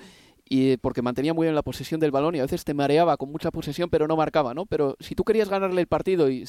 y 0.48 0.78
porque 0.78 1.02
mantenía 1.02 1.34
muy 1.34 1.46
bien 1.46 1.56
la 1.56 1.62
posesión 1.62 2.00
del 2.00 2.12
balón 2.12 2.36
y 2.36 2.40
a 2.40 2.44
veces 2.44 2.64
te 2.64 2.74
mareaba 2.74 3.18
con 3.18 3.32
mucha 3.32 3.52
posesión 3.52 3.90
pero 3.90 4.08
no 4.08 4.16
marcaba, 4.16 4.54
¿no? 4.54 4.66
Pero 4.66 4.96
si 5.00 5.16
tú 5.16 5.24
querías 5.24 5.50
ganarle 5.50 5.82
el 5.82 5.88
partido 5.88 6.30
y 6.30 6.46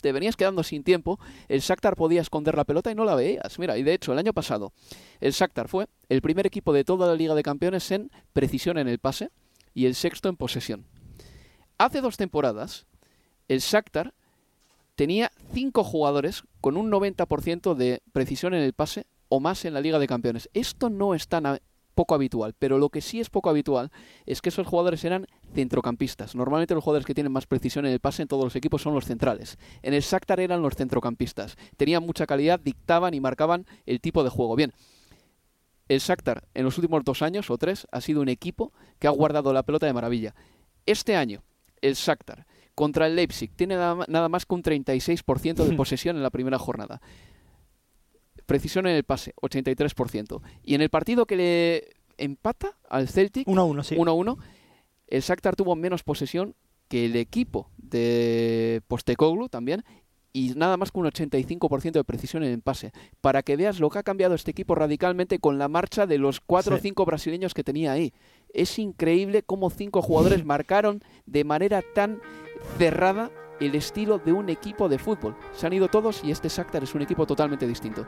te 0.00 0.12
venías 0.12 0.36
quedando 0.36 0.62
sin 0.62 0.82
tiempo, 0.82 1.18
el 1.48 1.60
Shakhtar 1.60 1.96
podía 1.96 2.20
esconder 2.20 2.56
la 2.56 2.64
pelota 2.64 2.90
y 2.90 2.94
no 2.94 3.04
la 3.04 3.14
veías. 3.14 3.58
Mira, 3.58 3.78
y 3.78 3.82
de 3.82 3.94
hecho 3.94 4.12
el 4.12 4.18
año 4.18 4.32
pasado 4.32 4.72
el 5.20 5.32
Shakhtar 5.32 5.68
fue 5.68 5.86
el 6.08 6.20
primer 6.20 6.46
equipo 6.46 6.72
de 6.72 6.84
toda 6.84 7.06
la 7.06 7.14
Liga 7.14 7.34
de 7.34 7.42
Campeones 7.42 7.90
en 7.90 8.10
precisión 8.32 8.78
en 8.78 8.88
el 8.88 8.98
pase 8.98 9.30
y 9.72 9.86
el 9.86 9.94
sexto 9.94 10.28
en 10.28 10.36
posesión. 10.36 10.86
Hace 11.78 12.00
dos 12.00 12.16
temporadas 12.16 12.86
el 13.48 13.60
Shakhtar 13.60 14.14
tenía 14.94 15.30
cinco 15.52 15.84
jugadores 15.84 16.44
con 16.60 16.76
un 16.76 16.90
90% 16.90 17.74
de 17.74 18.02
precisión 18.12 18.54
en 18.54 18.62
el 18.62 18.72
pase 18.72 19.06
o 19.28 19.40
más 19.40 19.64
en 19.64 19.74
la 19.74 19.80
Liga 19.80 19.98
de 19.98 20.06
Campeones. 20.06 20.48
Esto 20.54 20.90
no 20.90 21.14
es 21.14 21.28
tan 21.28 21.58
poco 21.94 22.14
habitual, 22.14 22.54
pero 22.58 22.78
lo 22.78 22.90
que 22.90 23.00
sí 23.00 23.20
es 23.20 23.30
poco 23.30 23.50
habitual 23.50 23.90
es 24.26 24.42
que 24.42 24.50
esos 24.50 24.66
jugadores 24.66 25.04
eran 25.04 25.26
centrocampistas. 25.54 26.34
Normalmente 26.34 26.74
los 26.74 26.84
jugadores 26.84 27.06
que 27.06 27.14
tienen 27.14 27.32
más 27.32 27.46
precisión 27.46 27.86
en 27.86 27.92
el 27.92 28.00
pase 28.00 28.22
en 28.22 28.28
todos 28.28 28.44
los 28.44 28.56
equipos 28.56 28.82
son 28.82 28.94
los 28.94 29.06
centrales. 29.06 29.58
En 29.82 29.94
el 29.94 30.02
Shakhtar 30.02 30.40
eran 30.40 30.62
los 30.62 30.74
centrocampistas. 30.74 31.56
Tenían 31.76 32.04
mucha 32.04 32.26
calidad, 32.26 32.60
dictaban 32.60 33.14
y 33.14 33.20
marcaban 33.20 33.66
el 33.86 34.00
tipo 34.00 34.24
de 34.24 34.30
juego. 34.30 34.56
Bien, 34.56 34.72
el 35.88 36.00
Shakhtar 36.00 36.44
en 36.54 36.64
los 36.64 36.76
últimos 36.78 37.04
dos 37.04 37.22
años 37.22 37.50
o 37.50 37.58
tres 37.58 37.86
ha 37.92 38.00
sido 38.00 38.20
un 38.20 38.28
equipo 38.28 38.72
que 38.98 39.06
ha 39.06 39.10
guardado 39.10 39.52
la 39.52 39.62
pelota 39.62 39.86
de 39.86 39.92
maravilla. 39.92 40.34
Este 40.86 41.16
año, 41.16 41.42
el 41.80 41.94
Shakhtar 41.94 42.46
contra 42.74 43.06
el 43.06 43.14
Leipzig 43.14 43.52
tiene 43.54 43.76
nada 43.76 44.28
más 44.28 44.46
que 44.46 44.54
un 44.54 44.62
36% 44.62 45.64
de 45.64 45.72
posesión 45.76 46.16
en 46.16 46.22
la 46.22 46.30
primera 46.30 46.58
jornada 46.58 47.00
precisión 48.46 48.86
en 48.86 48.96
el 48.96 49.04
pase, 49.04 49.34
83%. 49.42 50.40
Y 50.62 50.74
en 50.74 50.82
el 50.82 50.90
partido 50.90 51.26
que 51.26 51.36
le 51.36 51.88
empata 52.18 52.76
al 52.88 53.08
Celtic, 53.08 53.46
1-1, 53.46 53.82
sí. 53.82 53.96
1-1, 53.96 54.38
el 55.08 55.22
Shakhtar 55.22 55.56
tuvo 55.56 55.76
menos 55.76 56.02
posesión 56.02 56.54
que 56.88 57.06
el 57.06 57.16
equipo 57.16 57.70
de 57.76 58.82
Postecoglou 58.88 59.48
también 59.48 59.84
y 60.36 60.52
nada 60.56 60.76
más 60.76 60.90
que 60.90 60.98
un 60.98 61.06
85% 61.06 61.92
de 61.92 62.04
precisión 62.04 62.42
en 62.42 62.52
el 62.52 62.60
pase. 62.60 62.92
Para 63.20 63.42
que 63.42 63.56
veas 63.56 63.78
lo 63.78 63.88
que 63.88 64.00
ha 64.00 64.02
cambiado 64.02 64.34
este 64.34 64.50
equipo 64.50 64.74
radicalmente 64.74 65.38
con 65.38 65.58
la 65.58 65.68
marcha 65.68 66.06
de 66.06 66.18
los 66.18 66.40
4 66.40 66.74
o 66.74 66.78
5 66.78 67.04
brasileños 67.04 67.54
que 67.54 67.62
tenía 67.62 67.92
ahí. 67.92 68.12
Es 68.52 68.78
increíble 68.80 69.44
cómo 69.44 69.70
cinco 69.70 70.02
jugadores 70.02 70.44
marcaron 70.44 71.02
de 71.24 71.44
manera 71.44 71.82
tan 71.94 72.20
cerrada 72.78 73.30
el 73.60 73.74
estilo 73.74 74.18
de 74.18 74.32
un 74.32 74.48
equipo 74.48 74.88
de 74.88 74.98
fútbol. 74.98 75.36
Se 75.52 75.66
han 75.66 75.72
ido 75.72 75.88
todos 75.88 76.22
y 76.24 76.30
este 76.30 76.48
Shakhtar 76.48 76.82
es 76.82 76.94
un 76.94 77.02
equipo 77.02 77.26
totalmente 77.26 77.66
distinto. 77.66 78.06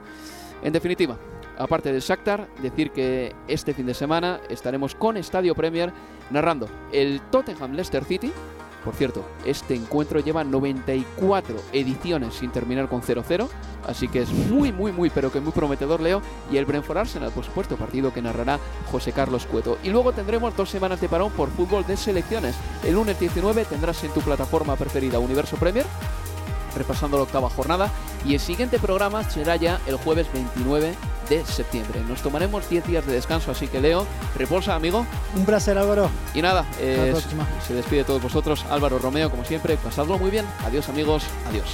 En 0.63 0.73
definitiva, 0.73 1.17
aparte 1.59 1.93
del 1.93 2.01
Shakhtar, 2.01 2.49
decir 2.63 2.91
que 2.91 3.35
este 3.49 3.75
fin 3.75 3.87
de 3.87 3.95
semana 3.95 4.41
estaremos 4.49 4.95
con 4.95 5.17
Estadio 5.17 5.55
Premier 5.55 5.93
narrando 6.31 6.69
el 6.93 7.21
Tottenham 7.31 7.73
Leicester 7.73 8.05
City 8.05 8.33
por 8.87 8.95
cierto, 8.95 9.25
este 9.45 9.75
encuentro 9.75 10.21
lleva 10.21 10.45
94 10.45 11.57
ediciones 11.73 12.35
sin 12.35 12.53
terminar 12.53 12.89
con 12.89 13.03
0-0, 13.03 13.49
así 13.85 14.07
que 14.07 14.23
es 14.23 14.31
muy, 14.31 14.71
muy, 14.71 14.93
muy, 14.93 15.11
pero 15.11 15.33
que 15.33 15.41
muy 15.41 15.51
prometedor, 15.51 16.01
Leo. 16.01 16.23
Y 16.53 16.57
el 16.57 16.67
Brentford 16.67 16.99
Arsenal, 16.99 17.33
por 17.33 17.45
supuesto, 17.45 17.77
partido 17.77 18.15
que 18.15 18.23
narrará 18.23 18.61
José 18.93 19.11
Carlos 19.11 19.45
Cueto. 19.47 19.77
Y 19.83 19.89
luego 19.89 20.13
tendremos 20.13 20.57
dos 20.57 20.71
semanas 20.71 21.01
de 21.01 21.09
parón 21.09 21.33
por 21.33 21.51
fútbol 21.51 21.85
de 21.85 21.97
selecciones. 21.97 22.55
El 22.85 22.95
lunes 22.95 23.19
19 23.19 23.65
tendrás 23.65 24.05
en 24.05 24.13
tu 24.13 24.21
plataforma 24.21 24.77
preferida 24.77 25.19
Universo 25.19 25.57
Premier 25.57 25.87
repasando 26.77 27.17
la 27.17 27.25
octava 27.25 27.49
jornada 27.49 27.91
y 28.25 28.35
el 28.35 28.41
siguiente 28.41 28.79
programa 28.79 29.29
será 29.29 29.57
ya 29.57 29.81
el 29.87 29.97
jueves 29.97 30.27
29 30.33 30.95
de 31.29 31.45
septiembre. 31.45 32.01
Nos 32.09 32.23
tomaremos 32.23 32.69
10 32.69 32.87
días 32.87 33.07
de 33.07 33.13
descanso, 33.13 33.51
así 33.51 33.69
que 33.69 33.81
Leo, 33.81 34.07
reposa, 34.37 34.75
amigo. 34.75 35.07
Un 35.35 35.45
placer, 35.45 35.79
Álvaro. 35.79 36.11
Y 36.35 36.43
nada, 36.43 36.65
se 36.79 37.75
despide 37.75 37.99
de 37.99 38.05
todos 38.05 38.23
vosotros. 38.23 38.65
Álvaro 38.71 38.99
Romeo, 38.99 39.31
como 39.31 39.45
siempre, 39.45 39.77
pasadlo 39.77 40.19
muy 40.19 40.31
bien. 40.31 40.47
Adiós, 40.65 40.89
amigos. 40.89 41.25
Adiós. 41.49 41.69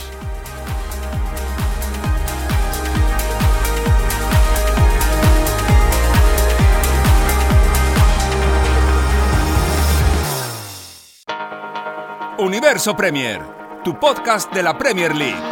Universo 12.38 12.96
Premier, 12.96 13.40
tu 13.84 14.00
podcast 14.00 14.52
de 14.52 14.64
la 14.64 14.76
Premier 14.76 15.14
League. 15.14 15.51